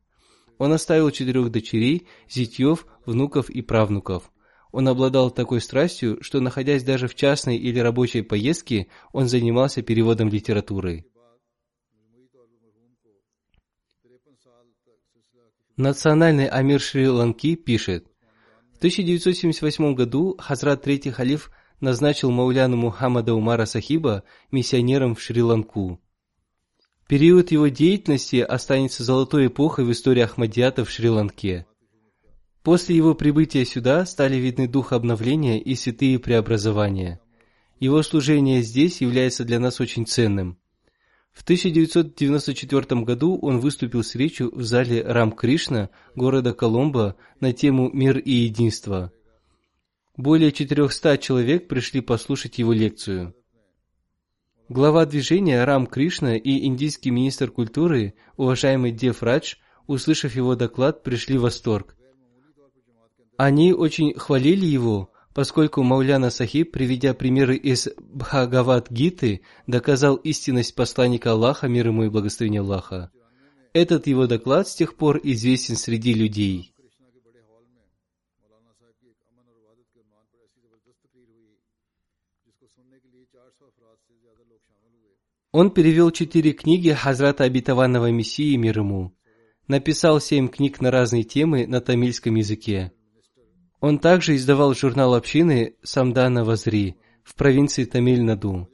Он 0.58 0.72
оставил 0.72 1.12
четырех 1.12 1.52
дочерей, 1.52 2.08
зятьев, 2.30 2.88
внуков 3.06 3.50
и 3.50 3.62
правнуков. 3.62 4.32
Он 4.72 4.88
обладал 4.88 5.30
такой 5.30 5.62
страстью, 5.62 6.18
что, 6.22 6.40
находясь 6.40 6.84
даже 6.84 7.08
в 7.08 7.16
частной 7.16 7.58
или 7.58 7.80
рабочей 7.80 8.22
поездке, 8.22 8.88
он 9.12 9.28
занимался 9.28 9.82
переводом 9.82 10.30
литературы. 10.30 11.06
Национальный 15.78 16.48
амир 16.48 16.80
Шри-Ланки 16.80 17.56
пишет, 17.56 18.08
в 18.74 18.78
1978 18.78 19.94
году 19.94 20.36
Хазрат 20.40 20.84
Третий 20.84 21.12
Халиф 21.12 21.52
назначил 21.86 22.32
Мауляну 22.32 22.76
Мухаммада 22.76 23.34
Умара 23.34 23.66
Сахиба 23.66 24.24
миссионером 24.52 25.16
в 25.16 25.22
Шри-Ланку. 25.22 26.02
Период 27.08 27.52
его 27.52 27.68
деятельности 27.68 28.38
останется 28.38 29.04
золотой 29.04 29.48
эпохой 29.48 29.86
в 29.86 29.92
истории 29.92 30.24
Ахмадиата 30.24 30.84
в 30.84 30.90
Шри-Ланке. 30.90 31.66
После 32.64 32.96
его 32.96 33.14
прибытия 33.14 33.64
сюда 33.64 34.06
стали 34.08 34.38
видны 34.38 34.68
дух 34.68 34.92
обновления 34.92 35.62
и 35.62 35.76
святые 35.76 36.18
преобразования. 36.18 37.22
Его 37.80 38.02
служение 38.02 38.64
здесь 38.64 39.02
является 39.02 39.46
для 39.46 39.60
нас 39.60 39.80
очень 39.80 40.08
ценным. 40.08 40.58
В 41.32 41.44
1994 41.44 43.02
году 43.02 43.38
он 43.40 43.60
выступил 43.60 44.04
с 44.04 44.16
речью 44.16 44.50
в 44.56 44.64
зале 44.64 45.04
Рам 45.04 45.32
Кришна 45.32 45.90
города 46.16 46.54
Коломбо 46.54 47.18
на 47.40 47.54
тему 47.54 47.92
«Мир 47.94 48.18
и 48.18 48.32
единство». 48.32 49.12
Более 50.18 50.52
400 50.52 51.18
человек 51.18 51.68
пришли 51.68 52.00
послушать 52.00 52.58
его 52.58 52.72
лекцию. 52.72 53.36
Глава 54.70 55.06
движения 55.06 55.64
Рам 55.64 55.86
Кришна 55.88 56.38
и 56.38 56.66
индийский 56.66 57.12
министр 57.12 57.52
культуры, 57.52 58.14
уважаемый 58.38 58.92
Дев 58.92 59.22
Радж, 59.22 59.56
услышав 59.88 60.36
его 60.36 60.56
доклад, 60.56 61.04
пришли 61.04 61.38
в 61.38 61.42
восторг. 61.42 61.96
Они 63.38 63.74
очень 63.74 64.14
хвалили 64.14 64.66
его, 64.66 65.12
поскольку 65.34 65.84
Мауляна 65.84 66.30
Сахиб, 66.30 66.72
приведя 66.72 67.14
примеры 67.14 67.58
из 67.58 67.90
Бхагават-гиты, 67.98 69.42
доказал 69.68 70.16
истинность 70.16 70.74
посланника 70.76 71.32
Аллаха, 71.34 71.68
мир 71.68 71.88
ему 71.88 72.06
и 72.06 72.10
благословение 72.10 72.62
Аллаха. 72.62 73.12
Этот 73.74 74.08
его 74.08 74.26
доклад 74.26 74.70
с 74.70 74.76
тех 74.76 74.96
пор 74.96 75.20
известен 75.22 75.76
среди 75.76 76.14
людей. 76.14 76.75
Он 85.58 85.72
перевел 85.72 86.12
четыре 86.12 86.52
книги 86.52 86.90
Хазрата 86.90 87.46
Обетованного 87.46 88.12
Мессии 88.12 88.58
мир 88.58 88.80
ему. 88.80 89.16
Написал 89.70 90.20
семь 90.20 90.50
книг 90.50 90.82
на 90.82 90.92
разные 90.92 91.24
темы 91.24 91.66
на 91.66 91.80
тамильском 91.80 92.36
языке. 92.36 92.92
Он 93.80 94.00
также 94.00 94.36
издавал 94.36 94.74
журнал 94.74 95.14
общины 95.14 95.78
Самдана 95.82 96.44
Вазри 96.44 96.98
в 97.24 97.36
провинции 97.36 97.86
Тамиль-Наду. 97.86 98.68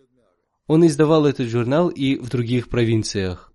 Он 0.66 0.88
издавал 0.88 1.28
этот 1.28 1.50
журнал 1.50 1.90
и 1.90 2.16
в 2.16 2.30
других 2.30 2.68
провинциях. 2.68 3.54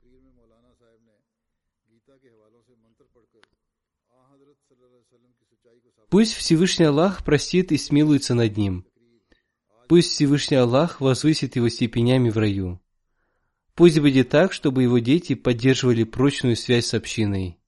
Пусть 6.11 6.35
Всевышний 6.35 6.85
Аллах 6.85 7.24
простит 7.24 7.72
и 7.72 7.77
смилуется 7.77 8.35
над 8.35 8.57
ним. 8.57 8.87
Пусть 9.89 10.12
Всевышний 10.12 10.59
Аллах 10.59 11.01
возвысит 11.01 11.57
его 11.57 11.68
степенями 11.68 12.31
в 12.31 12.39
раю. 12.39 12.81
Пусть 13.77 14.01
будет 14.01 14.31
так, 14.31 14.55
чтобы 14.55 14.85
его 14.85 14.99
дети 15.01 15.35
поддерживали 15.35 16.05
прочную 16.05 16.57
связь 16.57 16.87
с 16.87 16.95
общиной. 16.95 17.59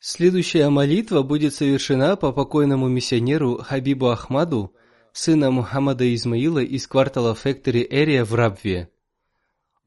Следующая 0.00 0.68
молитва 0.68 1.22
будет 1.22 1.54
совершена 1.54 2.16
по 2.16 2.32
покойному 2.32 2.88
миссионеру 2.88 3.58
Хабибу 3.58 4.08
Ахмаду, 4.08 4.74
сына 5.14 5.52
Мухаммада 5.52 6.12
Измаила 6.12 6.58
из 6.58 6.88
квартала 6.88 7.34
Factory 7.34 7.88
Area 7.88 8.24
в 8.24 8.34
Рабве. 8.34 8.90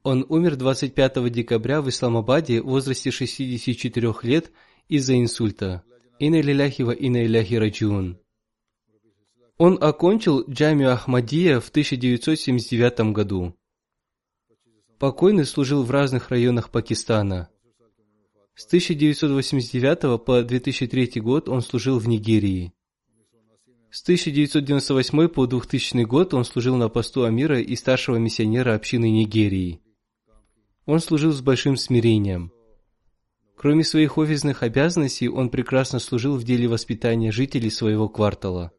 Он 0.01 0.25
умер 0.29 0.55
25 0.55 1.29
декабря 1.29 1.81
в 1.81 1.89
Исламабаде 1.89 2.61
в 2.61 2.67
возрасте 2.67 3.11
64 3.11 4.13
лет 4.23 4.51
из-за 4.87 5.19
инсульта. 5.19 5.83
Инна 6.19 6.41
лиляхи 6.41 6.81
ва 6.81 6.93
раджиун. 7.59 8.17
Он 9.57 9.77
окончил 9.81 10.49
Джамию 10.49 10.93
Ахмадия 10.93 11.59
в 11.59 11.67
1979 11.69 13.11
году. 13.11 13.53
Покойный 14.97 15.45
служил 15.45 15.83
в 15.83 15.91
разных 15.91 16.29
районах 16.29 16.69
Пакистана. 16.71 17.49
С 18.55 18.65
1989 18.65 20.23
по 20.23 20.41
2003 20.41 21.19
год 21.19 21.49
он 21.49 21.61
служил 21.61 21.99
в 21.99 22.07
Нигерии. 22.07 22.73
С 23.89 24.01
1998 24.03 25.27
по 25.29 25.47
2000 25.47 26.03
год 26.03 26.33
он 26.33 26.43
служил 26.43 26.75
на 26.75 26.89
посту 26.89 27.23
Амира 27.23 27.59
и 27.61 27.75
старшего 27.75 28.17
миссионера 28.17 28.75
общины 28.75 29.09
Нигерии. 29.09 29.81
Он 30.85 30.99
служил 30.99 31.31
с 31.31 31.41
большим 31.41 31.77
смирением. 31.77 32.51
Кроме 33.55 33.83
своих 33.83 34.17
офисных 34.17 34.61
обязанностей, 34.61 35.29
он 35.29 35.49
прекрасно 35.49 35.99
служил 35.99 36.37
в 36.37 36.43
деле 36.43 36.67
воспитания 36.67 37.31
жителей 37.31 37.69
своего 37.69 38.07
квартала. 38.09 38.71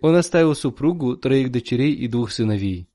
Он 0.00 0.16
оставил 0.16 0.54
супругу, 0.54 1.16
троих 1.16 1.50
дочерей 1.50 1.94
и 1.94 2.08
двух 2.08 2.32
сыновей. 2.32 2.88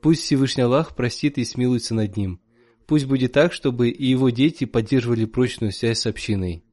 Пусть 0.00 0.22
Всевышний 0.22 0.62
Аллах 0.62 0.94
простит 0.94 1.36
и 1.38 1.44
смилуется 1.44 1.94
над 1.94 2.16
ним. 2.16 2.40
Пусть 2.86 3.06
будет 3.06 3.32
так, 3.32 3.52
чтобы 3.52 3.88
и 3.88 4.06
его 4.06 4.30
дети 4.30 4.64
поддерживали 4.64 5.24
прочную 5.24 5.72
связь 5.72 6.00
с 6.00 6.06
общиной. 6.06 6.64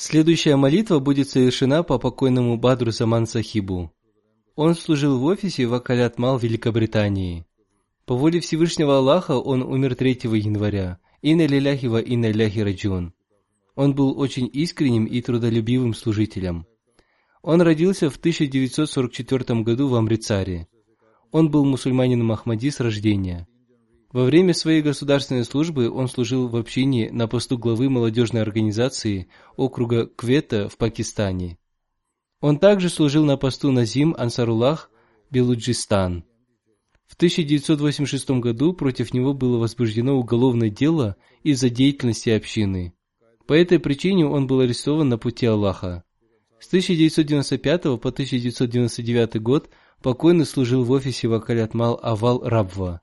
Следующая 0.00 0.54
молитва 0.54 1.00
будет 1.00 1.28
совершена 1.28 1.82
по 1.82 1.98
покойному 1.98 2.56
Бадру 2.56 2.92
Заман 2.92 3.26
Сахибу. 3.26 3.92
Он 4.54 4.76
служил 4.76 5.18
в 5.18 5.24
офисе 5.24 5.66
Вакалят 5.66 6.20
Мал 6.20 6.38
Великобритании. 6.38 7.44
По 8.06 8.14
воле 8.14 8.38
Всевышнего 8.38 8.98
Аллаха 8.98 9.32
он 9.32 9.60
умер 9.60 9.96
3 9.96 10.20
января. 10.22 11.00
Инна 11.20 11.46
лиляхи 11.48 11.86
ва 11.86 12.00
инна 12.00 12.30
ляхи 12.30 12.60
раджун. 12.60 13.12
Он 13.74 13.92
был 13.92 14.16
очень 14.20 14.48
искренним 14.52 15.04
и 15.04 15.20
трудолюбивым 15.20 15.94
служителем. 15.94 16.64
Он 17.42 17.60
родился 17.60 18.08
в 18.08 18.18
1944 18.18 19.62
году 19.62 19.88
в 19.88 19.96
Амрицаре. 19.96 20.68
Он 21.32 21.50
был 21.50 21.64
мусульманином 21.64 22.30
Ахмади 22.30 22.70
с 22.70 22.78
рождения. 22.78 23.48
Во 24.10 24.24
время 24.24 24.54
своей 24.54 24.80
государственной 24.80 25.44
службы 25.44 25.90
он 25.90 26.08
служил 26.08 26.48
в 26.48 26.56
общине 26.56 27.10
на 27.12 27.28
посту 27.28 27.58
главы 27.58 27.90
молодежной 27.90 28.40
организации 28.40 29.28
округа 29.56 30.06
Квета 30.06 30.70
в 30.70 30.78
Пакистане. 30.78 31.58
Он 32.40 32.58
также 32.58 32.88
служил 32.88 33.24
на 33.24 33.36
посту 33.36 33.70
Назим 33.70 34.14
Ансаруллах, 34.16 34.90
Белуджистан. 35.30 36.24
В 37.06 37.16
1986 37.16 38.30
году 38.30 38.72
против 38.72 39.12
него 39.12 39.34
было 39.34 39.58
возбуждено 39.58 40.16
уголовное 40.16 40.70
дело 40.70 41.16
из-за 41.42 41.68
деятельности 41.68 42.30
общины. 42.30 42.94
По 43.46 43.52
этой 43.52 43.78
причине 43.78 44.26
он 44.26 44.46
был 44.46 44.60
арестован 44.60 45.08
на 45.08 45.18
пути 45.18 45.44
Аллаха. 45.44 46.04
С 46.60 46.66
1995 46.68 47.82
по 48.00 48.08
1999 48.08 49.40
год 49.42 49.68
покойный 50.02 50.46
служил 50.46 50.84
в 50.84 50.90
офисе 50.92 51.28
Вакалят 51.28 51.74
Мал 51.74 52.00
Авал 52.02 52.42
Рабва. 52.42 53.02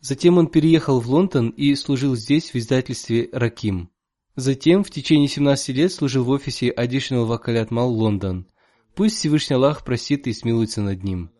Затем 0.00 0.38
он 0.38 0.48
переехал 0.48 1.00
в 1.00 1.08
Лондон 1.08 1.50
и 1.50 1.74
служил 1.74 2.14
здесь 2.16 2.52
в 2.52 2.56
издательстве 2.56 3.28
«Раким». 3.32 3.90
Затем 4.36 4.84
в 4.84 4.90
течение 4.90 5.28
17 5.28 5.68
лет 5.70 5.92
служил 5.92 6.24
в 6.24 6.28
офисе 6.28 6.70
Additional 6.70 7.24
Вакалят 7.24 7.70
Мал 7.70 7.90
Лондон. 7.90 8.46
Пусть 8.94 9.16
Всевышний 9.16 9.56
Аллах 9.56 9.84
простит 9.84 10.26
и 10.26 10.32
смилуется 10.32 10.82
над 10.82 11.02
ним. 11.02 11.30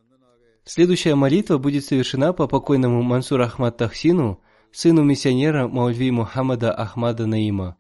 Следующая 0.65 1.15
молитва 1.15 1.59
будет 1.59 1.85
совершена 1.85 2.33
по 2.33 2.49
покойному 2.49 3.03
Мансур 3.03 3.41
Ахмад 3.41 3.77
Тахсину, 3.77 4.41
сыну 4.73 5.05
миссионера 5.05 5.69
Маульви 5.69 6.11
Мухаммада 6.11 6.73
Ахмада 6.73 7.27
Наима. 7.27 7.77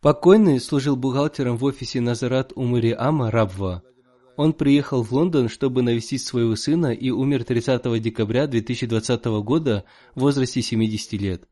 Покойный 0.00 0.58
служил 0.58 0.96
бухгалтером 0.96 1.56
в 1.56 1.64
офисе 1.64 2.00
Назарат 2.00 2.52
Умари 2.56 2.90
Ама 2.90 3.30
Рабва. 3.30 3.82
Он 4.36 4.54
приехал 4.54 5.02
в 5.02 5.12
Лондон, 5.12 5.48
чтобы 5.48 5.82
навестить 5.82 6.22
своего 6.22 6.56
сына 6.56 6.92
и 6.92 7.10
умер 7.10 7.44
30 7.44 8.00
декабря 8.00 8.46
2020 8.46 9.24
года 9.42 9.84
в 10.14 10.20
возрасте 10.20 10.62
70 10.62 11.12
лет. 11.20 11.48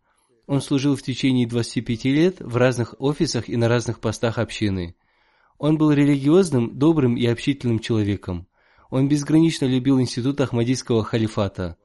Он 0.46 0.60
служил 0.60 0.96
в 0.96 1.02
течение 1.02 1.46
25 1.46 2.04
лет 2.06 2.40
в 2.40 2.56
разных 2.56 2.94
офисах 2.98 3.48
и 3.48 3.56
на 3.56 3.68
разных 3.68 4.00
постах 4.00 4.38
общины. 4.38 4.96
Он 5.58 5.76
был 5.76 5.92
религиозным, 5.92 6.76
добрым 6.78 7.16
и 7.16 7.26
общительным 7.26 7.78
человеком. 7.80 8.48
Он 8.90 9.08
безгранично 9.08 9.66
любил 9.66 10.00
институт 10.00 10.40
Ахмадийского 10.40 11.04
халифата. 11.04 11.76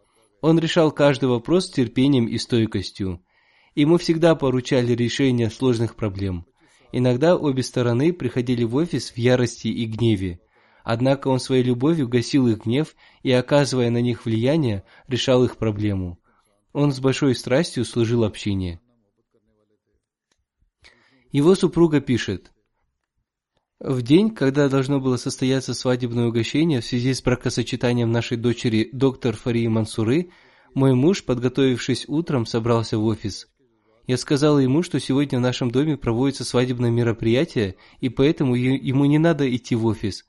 Он 0.42 0.58
решал 0.58 0.92
каждый 0.92 1.30
вопрос 1.30 1.66
с 1.66 1.72
терпением 1.72 2.26
и 2.28 2.38
стойкостью. 2.38 3.22
Ему 3.76 3.98
всегда 3.98 4.34
поручали 4.34 4.94
решение 4.94 5.50
сложных 5.50 5.96
проблем. 5.96 6.46
Иногда 6.92 7.36
обе 7.36 7.62
стороны 7.62 8.14
приходили 8.14 8.64
в 8.64 8.76
офис 8.76 9.12
в 9.12 9.18
ярости 9.18 9.68
и 9.68 9.86
гневе. 9.86 10.40
Однако 10.86 11.30
он 11.30 11.40
своей 11.40 11.64
любовью 11.64 12.08
гасил 12.08 12.48
их 12.48 12.64
гнев 12.64 12.96
и, 13.24 13.32
оказывая 13.32 13.90
на 13.90 14.02
них 14.02 14.24
влияние, 14.24 14.84
решал 15.08 15.44
их 15.44 15.58
проблему. 15.58 16.20
Он 16.74 16.94
с 16.94 17.00
большой 17.00 17.34
страстью 17.34 17.86
служил 17.86 18.24
общине. 18.24 18.80
Его 21.32 21.56
супруга 21.56 22.02
пишет, 22.02 22.52
в 23.80 24.04
день, 24.04 24.30
когда 24.30 24.70
должно 24.70 25.00
было 25.00 25.18
состояться 25.18 25.74
свадебное 25.74 26.28
угощение 26.28 26.82
в 26.82 26.86
связи 26.86 27.16
с 27.16 27.22
бракосочетанием 27.22 28.12
нашей 28.12 28.38
дочери 28.38 28.88
доктор 28.94 29.36
Фарии 29.36 29.68
Мансуры, 29.68 30.30
мой 30.76 30.94
муж, 30.94 31.26
подготовившись 31.26 32.06
утром, 32.08 32.46
собрался 32.46 33.00
в 33.00 33.06
офис. 33.06 33.48
Я 34.06 34.18
сказала 34.18 34.60
ему, 34.60 34.84
что 34.84 35.00
сегодня 35.00 35.40
в 35.40 35.42
нашем 35.42 35.72
доме 35.72 35.98
проводится 35.98 36.46
свадебное 36.46 36.92
мероприятие, 36.92 37.76
и 38.02 38.10
поэтому 38.10 38.54
ему 38.54 39.06
не 39.06 39.18
надо 39.18 39.54
идти 39.54 39.76
в 39.76 39.88
офис. 39.88 40.26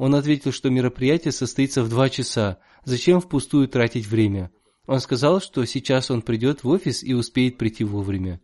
Он 0.00 0.14
ответил, 0.14 0.50
что 0.50 0.70
мероприятие 0.70 1.30
состоится 1.30 1.82
в 1.82 1.90
два 1.90 2.08
часа, 2.08 2.56
зачем 2.86 3.20
впустую 3.20 3.68
тратить 3.68 4.06
время. 4.06 4.50
Он 4.86 4.98
сказал, 4.98 5.42
что 5.42 5.62
сейчас 5.66 6.10
он 6.10 6.22
придет 6.22 6.64
в 6.64 6.68
офис 6.68 7.02
и 7.02 7.12
успеет 7.12 7.58
прийти 7.58 7.84
вовремя. 7.84 8.40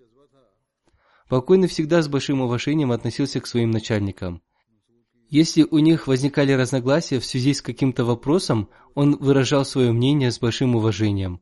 Покойный 1.30 1.66
всегда 1.68 2.02
с 2.02 2.09
большим 2.09 2.42
уважением 2.42 2.92
относился 2.92 3.40
к 3.40 3.46
своим 3.46 3.70
начальникам. 3.70 4.42
Если 5.30 5.62
у 5.62 5.78
них 5.78 6.07
возникали 6.07 6.52
разногласия 6.52 7.20
в 7.20 7.24
связи 7.24 7.54
с 7.54 7.62
каким-то 7.62 8.04
вопросом, 8.04 8.68
он 8.94 9.16
выражал 9.16 9.64
свое 9.64 9.92
мнение 9.92 10.32
с 10.32 10.38
большим 10.38 10.76
уважением. 10.76 11.40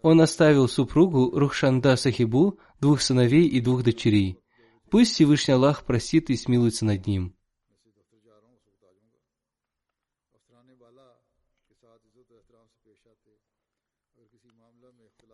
Он 0.00 0.22
оставил 0.22 0.68
супругу 0.68 1.38
Рухшанда 1.38 1.96
Сахибу, 1.96 2.58
двух 2.80 3.02
сыновей 3.02 3.46
и 3.46 3.60
двух 3.60 3.82
дочерей. 3.82 4.38
Пусть 4.90 5.12
Всевышний 5.12 5.52
Аллах 5.52 5.84
простит 5.84 6.30
и 6.30 6.36
смилуется 6.36 6.86
над 6.86 7.06
ним. 7.06 7.34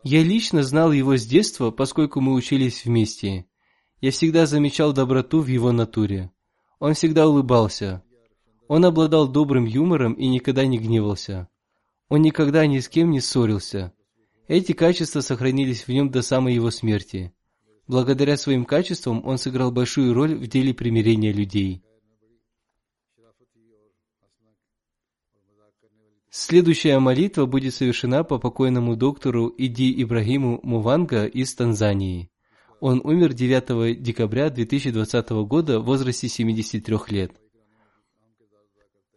Я 0.05 0.22
лично 0.22 0.62
знал 0.62 0.92
его 0.92 1.16
с 1.16 1.24
детства, 1.26 1.70
поскольку 1.70 2.20
мы 2.20 2.34
учились 2.34 2.84
вместе. 2.84 3.46
Я 4.02 4.11
всегда 4.11 4.44
замечал 4.44 4.92
доброту 4.92 5.40
в 5.40 5.46
его 5.46 5.72
натуре. 5.72 6.30
Он 6.78 6.92
всегда 6.92 7.26
улыбался. 7.26 8.05
Он 8.68 8.84
обладал 8.84 9.28
добрым 9.28 9.64
юмором 9.64 10.12
и 10.12 10.26
никогда 10.26 10.66
не 10.66 10.78
гневался. 10.78 11.48
Он 12.11 12.20
никогда 12.20 12.66
ни 12.66 12.80
с 12.80 12.88
кем 12.88 13.11
не 13.11 13.20
ссорился. 13.20 13.94
Эти 14.46 14.72
качества 14.72 15.22
сохранились 15.22 15.86
в 15.86 15.88
нем 15.88 16.11
до 16.11 16.20
самой 16.20 16.55
его 16.55 16.70
смерти. 16.70 17.32
Благодаря 17.86 18.36
своим 18.36 18.64
качествам 18.64 19.24
он 19.24 19.38
сыграл 19.38 19.72
большую 19.72 20.12
роль 20.14 20.34
в 20.34 20.46
деле 20.48 20.74
примирения 20.74 21.32
людей. 21.32 21.84
Следующая 26.37 26.99
молитва 26.99 27.47
будет 27.47 27.74
совершена 27.74 28.24
по 28.24 28.41
покойному 28.41 28.97
доктору 28.97 29.55
Иди 29.57 30.03
Ибрагиму 30.03 30.59
Муванга 30.64 31.26
из 31.26 31.55
Танзании. 31.55 32.28
Он 32.80 33.01
умер 33.05 33.35
9 33.35 34.03
декабря 34.03 34.51
2020 34.51 35.30
года 35.47 35.78
в 35.78 35.85
возрасте 35.85 36.26
73 36.26 36.97
лет. 37.11 37.30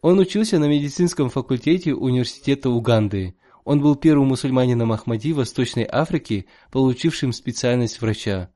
Он 0.03 0.19
учился 0.19 0.59
на 0.59 0.65
медицинском 0.65 1.31
факультете 1.31 1.95
университета 1.95 2.69
Уганды. 2.69 3.33
Он 3.65 3.81
был 3.81 3.95
первым 3.95 4.27
мусульманином 4.27 4.91
Ахмади 4.91 5.33
Восточной 5.33 5.87
Африки, 5.91 6.45
получившим 6.71 7.33
специальность 7.33 7.99
врача. 7.99 8.51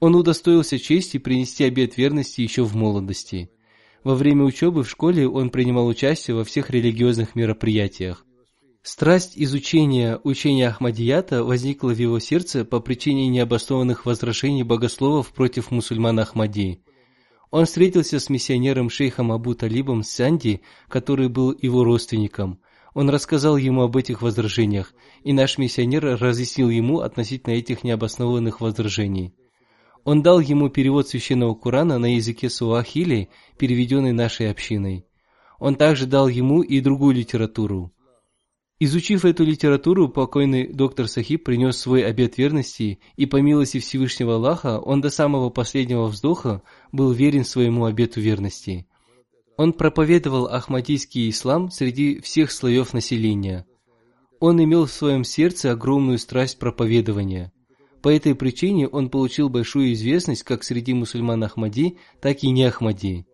Он 0.00 0.16
удостоился 0.16 0.80
чести 0.80 1.18
принести 1.18 1.62
обет 1.62 1.96
верности 1.96 2.40
еще 2.40 2.64
в 2.64 2.74
молодости. 2.74 3.52
Во 4.02 4.14
время 4.14 4.44
учебы 4.44 4.82
в 4.82 4.88
школе 4.88 5.28
он 5.28 5.50
принимал 5.50 5.86
участие 5.86 6.34
во 6.34 6.44
всех 6.44 6.70
религиозных 6.70 7.34
мероприятиях. 7.34 8.24
Страсть 8.82 9.32
изучения 9.36 10.18
учения 10.24 10.68
Ахмадията 10.68 11.44
возникла 11.44 11.90
в 11.90 11.98
его 11.98 12.18
сердце 12.18 12.64
по 12.64 12.80
причине 12.80 13.28
необоснованных 13.28 14.06
возражений 14.06 14.62
богословов 14.62 15.34
против 15.34 15.70
мусульман 15.70 16.18
Ахмади. 16.18 16.80
Он 17.50 17.66
встретился 17.66 18.18
с 18.18 18.30
миссионером 18.30 18.88
шейхом 18.88 19.32
Абу 19.32 19.54
Талибом 19.54 20.02
Санди, 20.02 20.62
который 20.88 21.28
был 21.28 21.54
его 21.60 21.84
родственником. 21.84 22.60
Он 22.94 23.10
рассказал 23.10 23.58
ему 23.58 23.82
об 23.82 23.98
этих 23.98 24.22
возражениях, 24.22 24.94
и 25.24 25.34
наш 25.34 25.58
миссионер 25.58 26.18
разъяснил 26.18 26.70
ему 26.70 27.00
относительно 27.00 27.54
этих 27.54 27.84
необоснованных 27.84 28.62
возражений. 28.62 29.34
Он 30.04 30.22
дал 30.22 30.40
ему 30.40 30.68
перевод 30.70 31.08
священного 31.08 31.54
Корана 31.54 31.98
на 31.98 32.14
языке 32.14 32.48
суахили, 32.48 33.28
переведенный 33.58 34.12
нашей 34.12 34.50
общиной. 34.50 35.06
Он 35.58 35.74
также 35.74 36.06
дал 36.06 36.28
ему 36.28 36.62
и 36.62 36.80
другую 36.80 37.14
литературу. 37.14 37.92
Изучив 38.82 39.26
эту 39.26 39.44
литературу, 39.44 40.08
покойный 40.08 40.72
доктор 40.72 41.06
Сахиб 41.06 41.44
принес 41.44 41.76
свой 41.76 42.02
обет 42.02 42.38
верности, 42.38 42.98
и 43.16 43.26
по 43.26 43.36
милости 43.36 43.78
Всевышнего 43.78 44.36
Аллаха 44.36 44.78
он 44.78 45.02
до 45.02 45.10
самого 45.10 45.50
последнего 45.50 46.06
вздоха 46.06 46.62
был 46.90 47.12
верен 47.12 47.44
своему 47.44 47.84
обету 47.84 48.22
верности. 48.22 48.86
Он 49.58 49.74
проповедовал 49.74 50.46
ахмадийский 50.46 51.28
ислам 51.28 51.70
среди 51.70 52.20
всех 52.20 52.50
слоев 52.50 52.94
населения. 52.94 53.66
Он 54.38 54.64
имел 54.64 54.86
в 54.86 54.92
своем 54.92 55.24
сердце 55.24 55.72
огромную 55.72 56.16
страсть 56.16 56.58
проповедования. 56.58 57.52
По 58.02 58.08
этой 58.08 58.34
причине 58.34 58.88
он 58.88 59.10
получил 59.10 59.48
большую 59.48 59.92
известность 59.92 60.42
как 60.42 60.64
среди 60.64 60.94
мусульман 60.94 61.44
Ахмади, 61.44 61.98
так 62.20 62.42
и 62.42 62.50
не 62.50 62.64
Ахмади. 62.64 63.26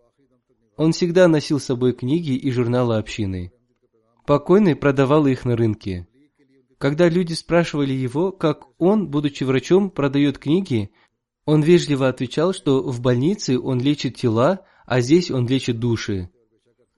Он 0.75 0.91
всегда 0.91 1.27
носил 1.27 1.59
с 1.59 1.65
собой 1.65 1.93
книги 1.93 2.31
и 2.31 2.51
журналы 2.51 2.97
общины. 2.97 3.51
Покойный 4.25 4.75
продавал 4.75 5.25
их 5.25 5.45
на 5.45 5.55
рынке. 5.55 6.07
Когда 6.77 7.09
люди 7.09 7.33
спрашивали 7.33 7.93
его, 7.93 8.31
как 8.31 8.67
он, 8.77 9.07
будучи 9.07 9.43
врачом, 9.43 9.89
продает 9.89 10.37
книги, 10.37 10.91
он 11.45 11.61
вежливо 11.61 12.09
отвечал, 12.09 12.53
что 12.53 12.83
в 12.83 13.01
больнице 13.01 13.57
он 13.57 13.79
лечит 13.79 14.17
тела, 14.17 14.65
а 14.85 14.99
здесь 15.01 15.31
он 15.31 15.47
лечит 15.47 15.79
души. 15.79 16.29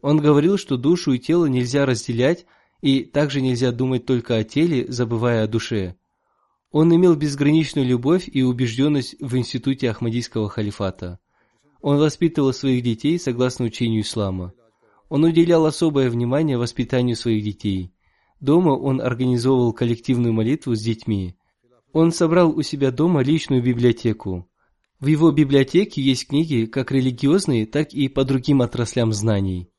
Он 0.01 0.17
говорил, 0.17 0.57
что 0.57 0.75
душу 0.75 1.13
и 1.13 1.19
тело 1.19 1.45
нельзя 1.45 1.85
разделять, 1.85 2.45
и 2.81 3.03
также 3.03 3.41
нельзя 3.41 3.71
думать 3.71 4.05
только 4.05 4.37
о 4.37 4.43
теле, 4.43 4.85
забывая 4.89 5.43
о 5.43 5.47
душе. 5.47 5.95
Он 6.71 6.93
имел 6.95 7.15
безграничную 7.15 7.87
любовь 7.87 8.29
и 8.31 8.43
убежденность 8.43 9.15
в 9.19 9.35
институте 9.35 9.89
Ахмадийского 9.89 10.49
халифата. 10.49 11.19
Он 11.81 11.97
воспитывал 11.97 12.53
своих 12.53 12.83
детей 12.83 13.17
согласно 13.17 13.65
учению 13.65 14.01
ислама. 14.01 14.53
Он 15.07 15.23
уделял 15.23 15.65
особое 15.65 16.09
внимание 16.09 16.57
воспитанию 16.57 17.15
своих 17.15 17.43
детей. 17.43 17.91
Дома 18.39 18.71
он 18.71 19.01
организовывал 19.01 19.73
коллективную 19.73 20.33
молитву 20.33 20.75
с 20.75 20.81
детьми. 20.81 21.35
Он 21.91 22.11
собрал 22.11 22.51
у 22.51 22.61
себя 22.61 22.91
дома 22.91 23.23
личную 23.23 23.63
библиотеку. 23.63 24.47
В 24.99 25.07
его 25.07 25.31
библиотеке 25.31 26.01
есть 26.01 26.27
книги 26.27 26.65
как 26.65 26.91
религиозные, 26.91 27.65
так 27.65 27.93
и 27.93 28.07
по 28.09 28.23
другим 28.23 28.61
отраслям 28.61 29.11
знаний. 29.11 29.69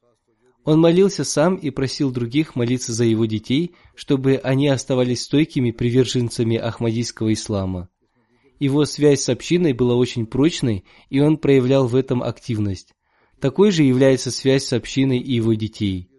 Он 0.64 0.78
молился 0.78 1.24
сам 1.24 1.56
и 1.56 1.70
просил 1.70 2.11
других 2.11 2.54
молиться 2.54 2.92
за 2.92 3.04
его 3.04 3.24
детей, 3.24 3.72
чтобы 3.94 4.36
они 4.36 4.68
оставались 4.68 5.22
стойкими 5.22 5.70
приверженцами 5.70 6.56
ахмадийского 6.56 7.32
ислама. 7.32 7.88
Его 8.58 8.84
связь 8.84 9.22
с 9.22 9.28
общиной 9.30 9.72
была 9.72 9.94
очень 9.94 10.26
прочной, 10.26 10.84
и 11.08 11.20
он 11.20 11.38
проявлял 11.38 11.86
в 11.86 11.96
этом 11.96 12.22
активность. 12.22 12.94
Такой 13.40 13.70
же 13.70 13.84
является 13.84 14.30
связь 14.30 14.64
с 14.66 14.74
общиной 14.74 15.18
и 15.18 15.32
его 15.32 15.54
детей. 15.54 16.11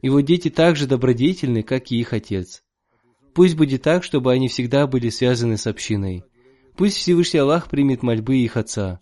Его 0.00 0.20
дети 0.20 0.48
также 0.48 0.86
добродетельны, 0.86 1.62
как 1.62 1.92
и 1.92 2.00
их 2.00 2.14
отец. 2.14 2.62
Пусть 3.34 3.56
будет 3.56 3.82
так, 3.82 4.04
чтобы 4.04 4.32
они 4.32 4.48
всегда 4.48 4.86
были 4.86 5.10
связаны 5.10 5.58
с 5.58 5.66
общиной. 5.66 6.24
Пусть 6.76 6.96
Всевышний 6.96 7.40
Аллах 7.40 7.68
примет 7.68 8.02
мольбы 8.02 8.38
их 8.38 8.56
отца. 8.56 9.00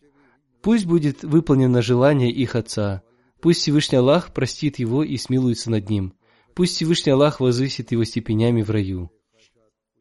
Пусть 0.62 0.86
будет 0.86 1.22
выполнено 1.22 1.82
желание 1.82 2.32
их 2.32 2.56
отца. 2.56 3.02
Пусть 3.44 3.60
Всевышний 3.60 3.98
Аллах 3.98 4.32
простит 4.32 4.78
его 4.78 5.04
и 5.04 5.18
смилуется 5.18 5.70
над 5.70 5.90
ним. 5.90 6.14
Пусть 6.54 6.76
Всевышний 6.76 7.12
Аллах 7.12 7.40
возвысит 7.40 7.92
его 7.92 8.02
степенями 8.04 8.62
в 8.62 8.70
раю. 8.70 9.10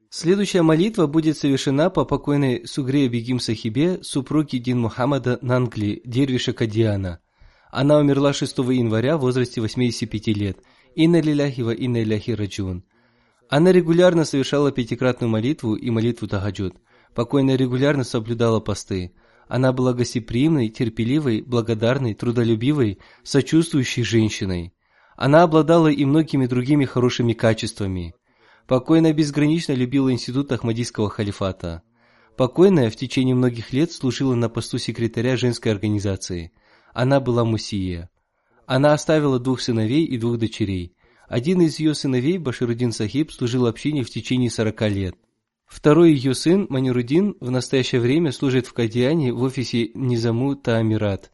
Следующая 0.09 0.61
молитва 0.61 1.07
будет 1.07 1.37
совершена 1.37 1.89
по 1.89 2.05
покойной 2.05 2.65
Сугре 2.65 3.09
Бегим 3.09 3.41
Сахибе, 3.41 3.99
супруге 4.01 4.59
Дин 4.59 4.79
Мухаммада 4.79 5.39
Нангли, 5.41 6.01
дервиша 6.05 6.53
Кадиана. 6.53 7.19
Она 7.69 7.97
умерла 7.97 8.31
6 8.31 8.59
января 8.59 9.17
в 9.17 9.21
возрасте 9.21 9.59
85 9.59 10.27
лет. 10.27 10.59
Инна 10.95 11.19
лиляхи 11.19 11.59
ва 11.63 11.71
инна 11.71 12.01
иляхи 12.01 12.31
раджун. 12.31 12.85
Она 13.49 13.73
регулярно 13.73 14.23
совершала 14.23 14.71
пятикратную 14.71 15.29
молитву 15.29 15.75
и 15.75 15.89
молитву 15.89 16.29
Тахаджуд. 16.29 16.77
Покойная 17.13 17.57
регулярно 17.57 18.05
соблюдала 18.05 18.61
посты. 18.61 19.11
Она 19.53 19.71
была 19.71 19.93
гостеприимной, 19.93 20.69
терпеливой, 20.69 21.43
благодарной, 21.43 22.15
трудолюбивой, 22.15 22.97
сочувствующей 23.21 24.01
женщиной. 24.01 24.73
Она 25.15 25.43
обладала 25.43 25.89
и 25.89 26.05
многими 26.05 26.47
другими 26.47 26.85
хорошими 26.85 27.33
качествами. 27.33 28.15
Покойная 28.67 29.13
безгранично 29.13 29.73
любила 29.73 30.11
институт 30.11 30.51
Ахмадийского 30.51 31.11
халифата. 31.11 31.83
Покойная 32.35 32.89
в 32.89 32.95
течение 32.95 33.35
многих 33.35 33.71
лет 33.73 33.91
служила 33.91 34.33
на 34.33 34.49
посту 34.49 34.79
секретаря 34.79 35.37
женской 35.37 35.71
организации– 35.71 36.51
она 36.93 37.19
была 37.19 37.43
Мусия. 37.43 38.09
Она 38.65 38.93
оставила 38.93 39.39
двух 39.39 39.61
сыновей 39.61 40.05
и 40.05 40.17
двух 40.17 40.39
дочерей. 40.39 40.95
Один 41.27 41.61
из 41.61 41.77
ее 41.77 41.93
сыновей, 41.93 42.39
Баширудин 42.39 42.91
Сахиб, 42.91 43.31
служил 43.31 43.67
общине 43.67 44.03
в 44.03 44.09
течение 44.09 44.49
40 44.49 44.81
лет. 44.89 45.15
Второй 45.73 46.13
ее 46.13 46.35
сын, 46.35 46.67
Манирудин, 46.69 47.35
в 47.39 47.49
настоящее 47.49 47.99
время 47.99 48.31
служит 48.31 48.67
в 48.67 48.73
Кадиане 48.73 49.33
в 49.33 49.41
офисе 49.41 49.89
Низаму 49.95 50.55
Таамират. 50.55 51.31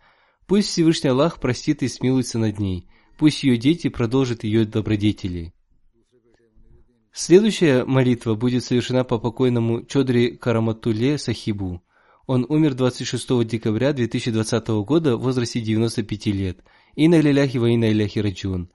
Пусть 0.47 0.69
Всевышний 0.69 1.09
Аллах 1.09 1.41
простит 1.41 1.83
и 1.83 1.89
смилуется 1.89 2.39
над 2.39 2.57
ней. 2.57 2.87
Пусть 3.17 3.43
ее 3.43 3.57
дети 3.57 3.89
продолжат 3.89 4.45
ее 4.45 4.63
добродетели. 4.63 5.53
Следующая 7.11 7.83
молитва 7.83 8.35
будет 8.35 8.63
совершена 8.63 9.03
по 9.03 9.19
покойному 9.19 9.83
Чодри 9.83 10.37
Караматуле 10.37 11.17
Сахибу. 11.17 11.83
Он 12.25 12.45
умер 12.47 12.75
26 12.75 13.45
декабря 13.45 13.91
2020 13.91 14.67
года 14.87 15.17
в 15.17 15.21
возрасте 15.21 15.59
95 15.59 16.25
лет. 16.27 16.63
Инна 16.95 17.19
лиляхи 17.19 17.57
ва 17.57 17.65
инна 17.65 17.91
иляхи 17.91 18.19
раджун. 18.19 18.71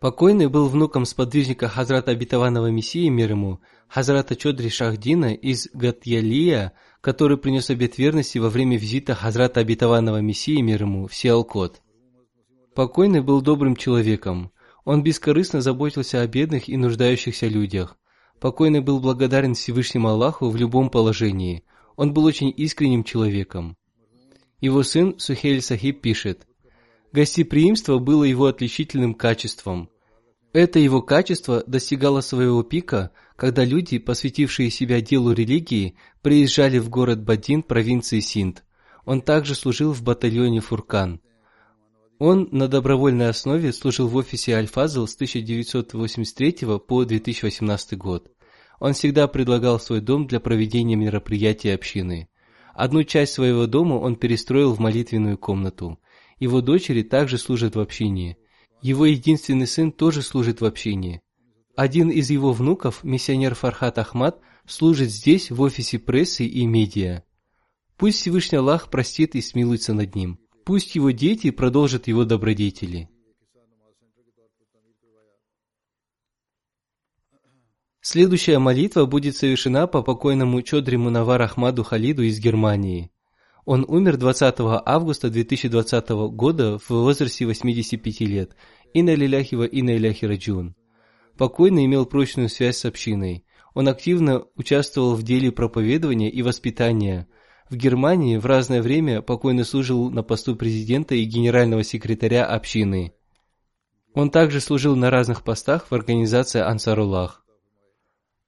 Покойный 0.00 0.48
был 0.48 0.68
внуком 0.68 1.04
сподвижника 1.04 1.68
Хазрата 1.68 2.10
Обетованного 2.10 2.70
Мессии 2.70 3.08
мир 3.08 3.30
ему, 3.32 3.60
Хазрата 3.86 4.34
Чодри 4.34 4.70
Шахдина 4.70 5.34
из 5.34 5.68
Гатьялия, 5.74 6.72
который 7.00 7.36
принес 7.36 7.70
обет 7.70 7.98
верности 7.98 8.38
во 8.38 8.48
время 8.48 8.78
визита 8.78 9.14
Хазрата 9.14 9.60
Обетованного 9.60 10.20
Мессии 10.20 10.60
мир 10.60 10.82
ему 10.82 11.06
в 11.06 11.14
Сиалкот. 11.14 11.82
Покойный 12.74 13.20
был 13.20 13.42
добрым 13.42 13.76
человеком. 13.76 14.52
Он 14.84 15.02
бескорыстно 15.02 15.60
заботился 15.60 16.22
о 16.22 16.26
бедных 16.26 16.68
и 16.68 16.76
нуждающихся 16.76 17.46
людях. 17.46 17.98
Покойный 18.40 18.80
был 18.80 19.00
благодарен 19.00 19.54
Всевышнему 19.54 20.08
Аллаху 20.08 20.48
в 20.48 20.56
любом 20.56 20.88
положении– 20.90 21.62
он 22.00 22.14
был 22.14 22.24
очень 22.24 22.50
искренним 22.56 23.04
человеком. 23.04 23.76
Его 24.58 24.82
сын 24.82 25.18
Сухель 25.18 25.60
Сахиб 25.60 26.00
пишет, 26.00 26.46
«Гостеприимство 27.12 27.98
было 27.98 28.24
его 28.24 28.46
отличительным 28.46 29.14
качеством. 29.14 29.90
Это 30.52 30.78
его 30.78 31.02
качество 31.02 31.62
достигало 31.66 32.20
своего 32.20 32.62
пика, 32.62 33.12
когда 33.36 33.64
люди, 33.64 33.98
посвятившие 33.98 34.70
себя 34.70 35.00
делу 35.00 35.32
религии, 35.32 35.94
приезжали 36.22 36.78
в 36.78 36.88
город 36.88 37.22
Бадин 37.22 37.62
провинции 37.62 38.20
Синд. 38.20 38.64
Он 39.04 39.22
также 39.22 39.54
служил 39.54 39.92
в 39.92 40.02
батальоне 40.02 40.60
Фуркан. 40.60 41.20
Он 42.18 42.48
на 42.52 42.68
добровольной 42.68 43.30
основе 43.30 43.72
служил 43.72 44.08
в 44.08 44.16
офисе 44.16 44.54
Альфазл 44.54 45.06
с 45.06 45.14
1983 45.14 46.78
по 46.86 47.04
2018 47.04 47.96
год. 47.96 48.30
Он 48.78 48.92
всегда 48.92 49.26
предлагал 49.26 49.80
свой 49.80 50.00
дом 50.00 50.26
для 50.26 50.38
проведения 50.38 50.96
мероприятий 50.96 51.70
общины. 51.70 52.28
Одну 52.74 53.04
часть 53.04 53.32
своего 53.32 53.66
дома 53.66 53.94
он 53.94 54.16
перестроил 54.16 54.74
в 54.74 54.80
молитвенную 54.80 55.38
комнату. 55.38 55.98
Его 56.40 56.62
дочери 56.62 57.02
также 57.02 57.36
служат 57.36 57.76
в 57.76 57.80
общине. 57.80 58.38
Его 58.80 59.04
единственный 59.04 59.66
сын 59.66 59.92
тоже 59.92 60.22
служит 60.22 60.62
в 60.62 60.64
общине. 60.64 61.20
Один 61.76 62.10
из 62.10 62.30
его 62.30 62.52
внуков, 62.52 63.04
миссионер 63.04 63.54
Фархат 63.54 63.98
Ахмад, 63.98 64.40
служит 64.66 65.10
здесь, 65.10 65.50
в 65.50 65.60
офисе 65.60 65.98
прессы 65.98 66.46
и 66.46 66.66
медиа. 66.66 67.22
Пусть 67.98 68.20
Всевышний 68.20 68.56
Аллах 68.56 68.90
простит 68.90 69.34
и 69.34 69.42
смилуется 69.42 69.92
над 69.92 70.14
ним. 70.14 70.40
Пусть 70.64 70.94
его 70.94 71.10
дети 71.10 71.50
продолжат 71.50 72.08
его 72.08 72.24
добродетели. 72.24 73.10
Следующая 78.00 78.58
молитва 78.58 79.04
будет 79.04 79.36
совершена 79.36 79.86
по 79.86 80.02
покойному 80.02 80.62
Чодри 80.62 80.96
Мунавар 80.96 81.42
Ахмаду 81.42 81.84
Халиду 81.84 82.22
из 82.22 82.40
Германии. 82.40 83.10
Он 83.64 83.84
умер 83.86 84.16
20 84.16 84.54
августа 84.58 85.30
2020 85.30 86.08
года 86.32 86.78
в 86.78 86.90
возрасте 86.90 87.46
85 87.46 88.20
лет. 88.20 88.56
Инна 88.94 89.14
лиляхи 89.14 89.54
ва 89.54 89.64
инна 89.64 89.96
иляхи 89.96 90.24
раджун. 90.24 90.74
Покойный 91.36 91.86
имел 91.86 92.06
прочную 92.06 92.48
связь 92.48 92.78
с 92.78 92.84
общиной. 92.84 93.44
Он 93.74 93.88
активно 93.88 94.44
участвовал 94.56 95.14
в 95.14 95.22
деле 95.22 95.52
проповедования 95.52 96.30
и 96.30 96.42
воспитания. 96.42 97.28
В 97.68 97.76
Германии 97.76 98.36
в 98.36 98.46
разное 98.46 98.82
время 98.82 99.22
покойный 99.22 99.64
служил 99.64 100.10
на 100.10 100.22
посту 100.22 100.56
президента 100.56 101.14
и 101.14 101.24
генерального 101.24 101.84
секретаря 101.84 102.46
общины. 102.46 103.12
Он 104.12 104.30
также 104.30 104.60
служил 104.60 104.96
на 104.96 105.08
разных 105.10 105.44
постах 105.44 105.86
в 105.90 105.94
организации 105.94 106.60
Ансаруллах. 106.60 107.44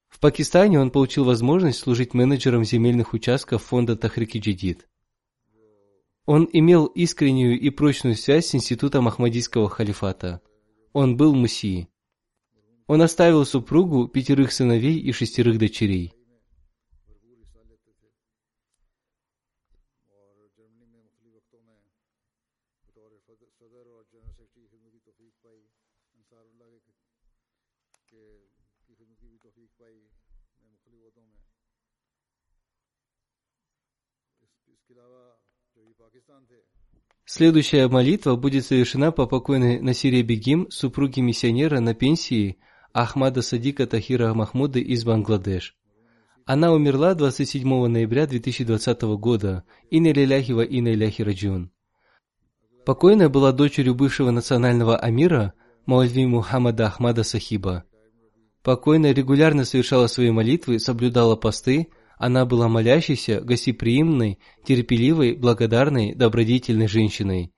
В 0.09 0.19
Пакистане 0.19 0.81
он 0.81 0.91
получил 0.91 1.25
возможность 1.25 1.79
служить 1.79 2.15
менеджером 2.15 2.65
земельных 2.65 3.15
участков 3.15 3.63
фонда 3.63 3.97
Тахрики 3.97 4.39
Джидид. 4.39 4.89
Он 6.25 6.49
имел 6.53 6.87
искреннюю 6.87 7.59
и 7.59 7.71
прочную 7.71 8.15
связь 8.15 8.47
с 8.47 8.55
институтом 8.55 9.09
Ахмадийского 9.09 9.69
халифата. 9.69 10.41
Он 10.93 11.17
был 11.17 11.35
муси. 11.35 11.89
Он 12.87 13.03
оставил 13.03 13.45
супругу, 13.45 14.07
пятерых 14.07 14.53
сыновей 14.53 14.99
и 14.99 15.11
шестерых 15.13 15.59
дочерей. 15.59 16.15
Следующая 37.25 37.89
молитва 37.89 38.37
будет 38.37 38.67
совершена 38.67 39.13
по 39.13 39.27
покойной 39.27 39.81
Насире 39.81 40.23
Бегим, 40.23 40.71
супруге 40.71 41.23
миссионера 41.23 41.81
на 41.81 41.95
пенсии 41.95 42.59
Ахмада 42.93 43.43
Садика 43.43 43.87
Тахира 43.87 44.35
Махмуда 44.35 44.81
из 44.81 45.05
Бангладеш. 45.05 45.77
Она 46.45 46.73
умерла 46.73 47.15
27 47.15 47.87
ноября 47.87 48.27
2020 48.27 49.03
года. 49.17 49.65
Инна 49.91 50.13
Лиляхи 50.13 50.53
ва 50.53 50.63
Инна. 50.63 51.71
Покойная 52.85 53.29
была 53.29 53.53
дочерью 53.53 53.95
бывшего 53.95 54.31
национального 54.31 54.97
амира 54.97 55.55
Маульви 55.87 56.27
Мухаммада 56.27 56.89
Ахмада 56.89 57.23
Сахиба. 57.23 57.85
Покойная 58.63 59.15
регулярно 59.15 59.65
совершала 59.65 60.09
свои 60.09 60.31
молитвы, 60.31 60.81
соблюдала 60.81 61.37
посты, 61.37 61.89
она 62.23 62.47
была 62.47 62.69
молящейся, 62.69 63.41
гостеприимной, 63.41 64.39
терпеливой, 64.65 65.35
благодарной, 65.35 66.15
добродетельной 66.15 66.87
женщиной. 66.87 67.53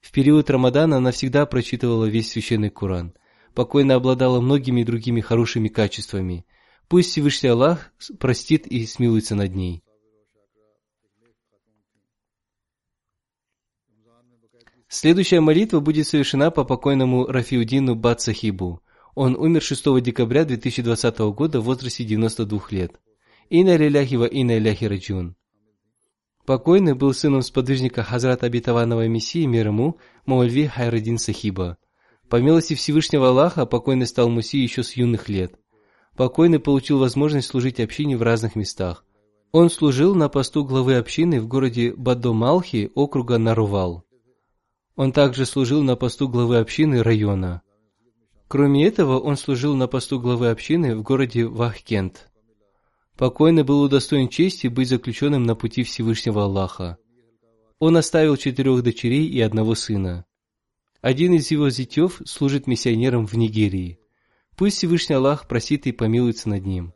В 0.00 0.10
период 0.10 0.50
Рамадана 0.50 0.96
она 0.96 1.12
всегда 1.12 1.46
прочитывала 1.46 2.04
весь 2.06 2.32
священный 2.32 2.68
Коран. 2.68 3.14
Покойно 3.54 3.94
обладала 3.94 4.40
многими 4.40 4.82
другими 4.82 5.20
хорошими 5.20 5.68
качествами. 5.68 6.44
Пусть 6.88 7.10
Всевышний 7.12 7.50
Аллах 7.50 7.92
простит 8.18 8.66
и 8.66 8.86
смилуется 8.86 9.36
над 9.36 9.54
ней. 9.54 9.84
Следующая 14.88 15.38
молитва 15.38 15.78
будет 15.78 16.08
совершена 16.08 16.50
по 16.50 16.64
покойному 16.64 17.24
Рафиудину 17.24 17.94
Бат-Сахибу. 17.94 18.82
Он 19.14 19.36
умер 19.36 19.62
6 19.62 20.00
декабря 20.00 20.44
2020 20.44 21.18
года 21.36 21.60
в 21.60 21.64
возрасте 21.66 22.02
92 22.02 22.62
лет. 22.72 22.98
Инна 23.50 23.76
лиляхи 23.76 24.16
ва 24.16 24.26
инна 24.26 24.58
иляхи 24.58 24.84
раджун. 24.84 25.34
Покойный 26.44 26.94
был 26.94 27.14
сыном 27.14 27.40
сподвижника 27.40 28.02
Хазрата 28.02 28.44
обетованного 28.44 29.08
Мессии 29.08 29.46
мир 29.46 29.68
ему 29.68 29.96
Маульви 30.26 30.66
Хайрадин 30.66 31.16
Сахиба. 31.16 31.78
По 32.28 32.36
милости 32.36 32.74
Всевышнего 32.74 33.28
Аллаха 33.28 33.64
покойный 33.64 34.06
стал 34.06 34.28
муси 34.28 34.58
еще 34.58 34.82
с 34.82 34.92
юных 34.92 35.30
лет. 35.30 35.54
Покойный 36.14 36.58
получил 36.58 36.98
возможность 36.98 37.48
служить 37.48 37.80
общине 37.80 38.18
в 38.18 38.22
разных 38.22 38.54
местах. 38.54 39.06
Он 39.52 39.70
служил 39.70 40.14
на 40.14 40.28
посту 40.28 40.62
главы 40.64 40.96
общины 40.96 41.40
в 41.40 41.48
городе 41.48 41.94
Бадо-Малхи 41.94 42.90
округа 42.94 43.38
Нарувал. 43.38 44.04
Он 44.94 45.10
также 45.10 45.46
служил 45.46 45.82
на 45.82 45.96
посту 45.96 46.28
главы 46.28 46.58
общины 46.58 47.02
района. 47.02 47.62
Кроме 48.46 48.86
этого, 48.86 49.18
он 49.18 49.38
служил 49.38 49.74
на 49.74 49.86
посту 49.86 50.20
главы 50.20 50.50
общины 50.50 50.94
в 50.94 51.02
городе 51.02 51.46
Вахкент. 51.46 52.28
Покойный 53.18 53.64
был 53.64 53.82
удостоен 53.82 54.28
чести 54.28 54.68
быть 54.68 54.88
заключенным 54.88 55.42
на 55.42 55.56
пути 55.56 55.82
Всевышнего 55.82 56.44
Аллаха. 56.44 56.98
Он 57.80 57.96
оставил 57.96 58.36
четырех 58.36 58.84
дочерей 58.84 59.26
и 59.26 59.40
одного 59.40 59.74
сына. 59.74 60.24
Один 61.00 61.34
из 61.34 61.50
его 61.50 61.68
зятев 61.68 62.22
служит 62.24 62.68
миссионером 62.68 63.26
в 63.26 63.34
Нигерии. 63.34 63.98
Пусть 64.56 64.76
Всевышний 64.76 65.16
Аллах 65.16 65.48
просит 65.48 65.88
и 65.88 65.92
помилуется 65.92 66.48
над 66.48 66.64
ним. 66.64 66.94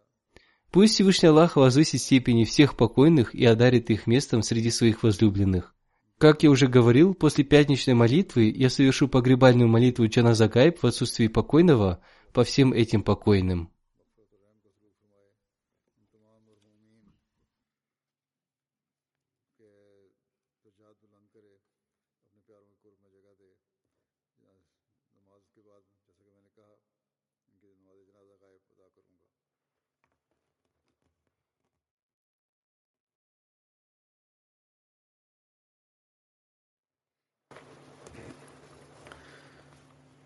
Пусть 0.70 0.94
Всевышний 0.94 1.28
Аллах 1.28 1.56
возвысит 1.56 2.00
степени 2.00 2.44
всех 2.44 2.76
покойных 2.76 3.34
и 3.34 3.44
одарит 3.44 3.90
их 3.90 4.06
местом 4.06 4.44
среди 4.44 4.70
своих 4.70 5.02
возлюбленных. 5.02 5.74
Как 6.18 6.44
я 6.44 6.50
уже 6.50 6.68
говорил, 6.68 7.14
после 7.14 7.42
пятничной 7.42 7.94
молитвы 7.94 8.44
я 8.44 8.70
совершу 8.70 9.08
погребальную 9.08 9.68
молитву 9.68 10.06
Джаназагайб 10.06 10.78
в 10.80 10.86
отсутствии 10.86 11.26
покойного 11.26 11.98
по 12.32 12.44
всем 12.44 12.72
этим 12.72 13.02
покойным. 13.02 13.71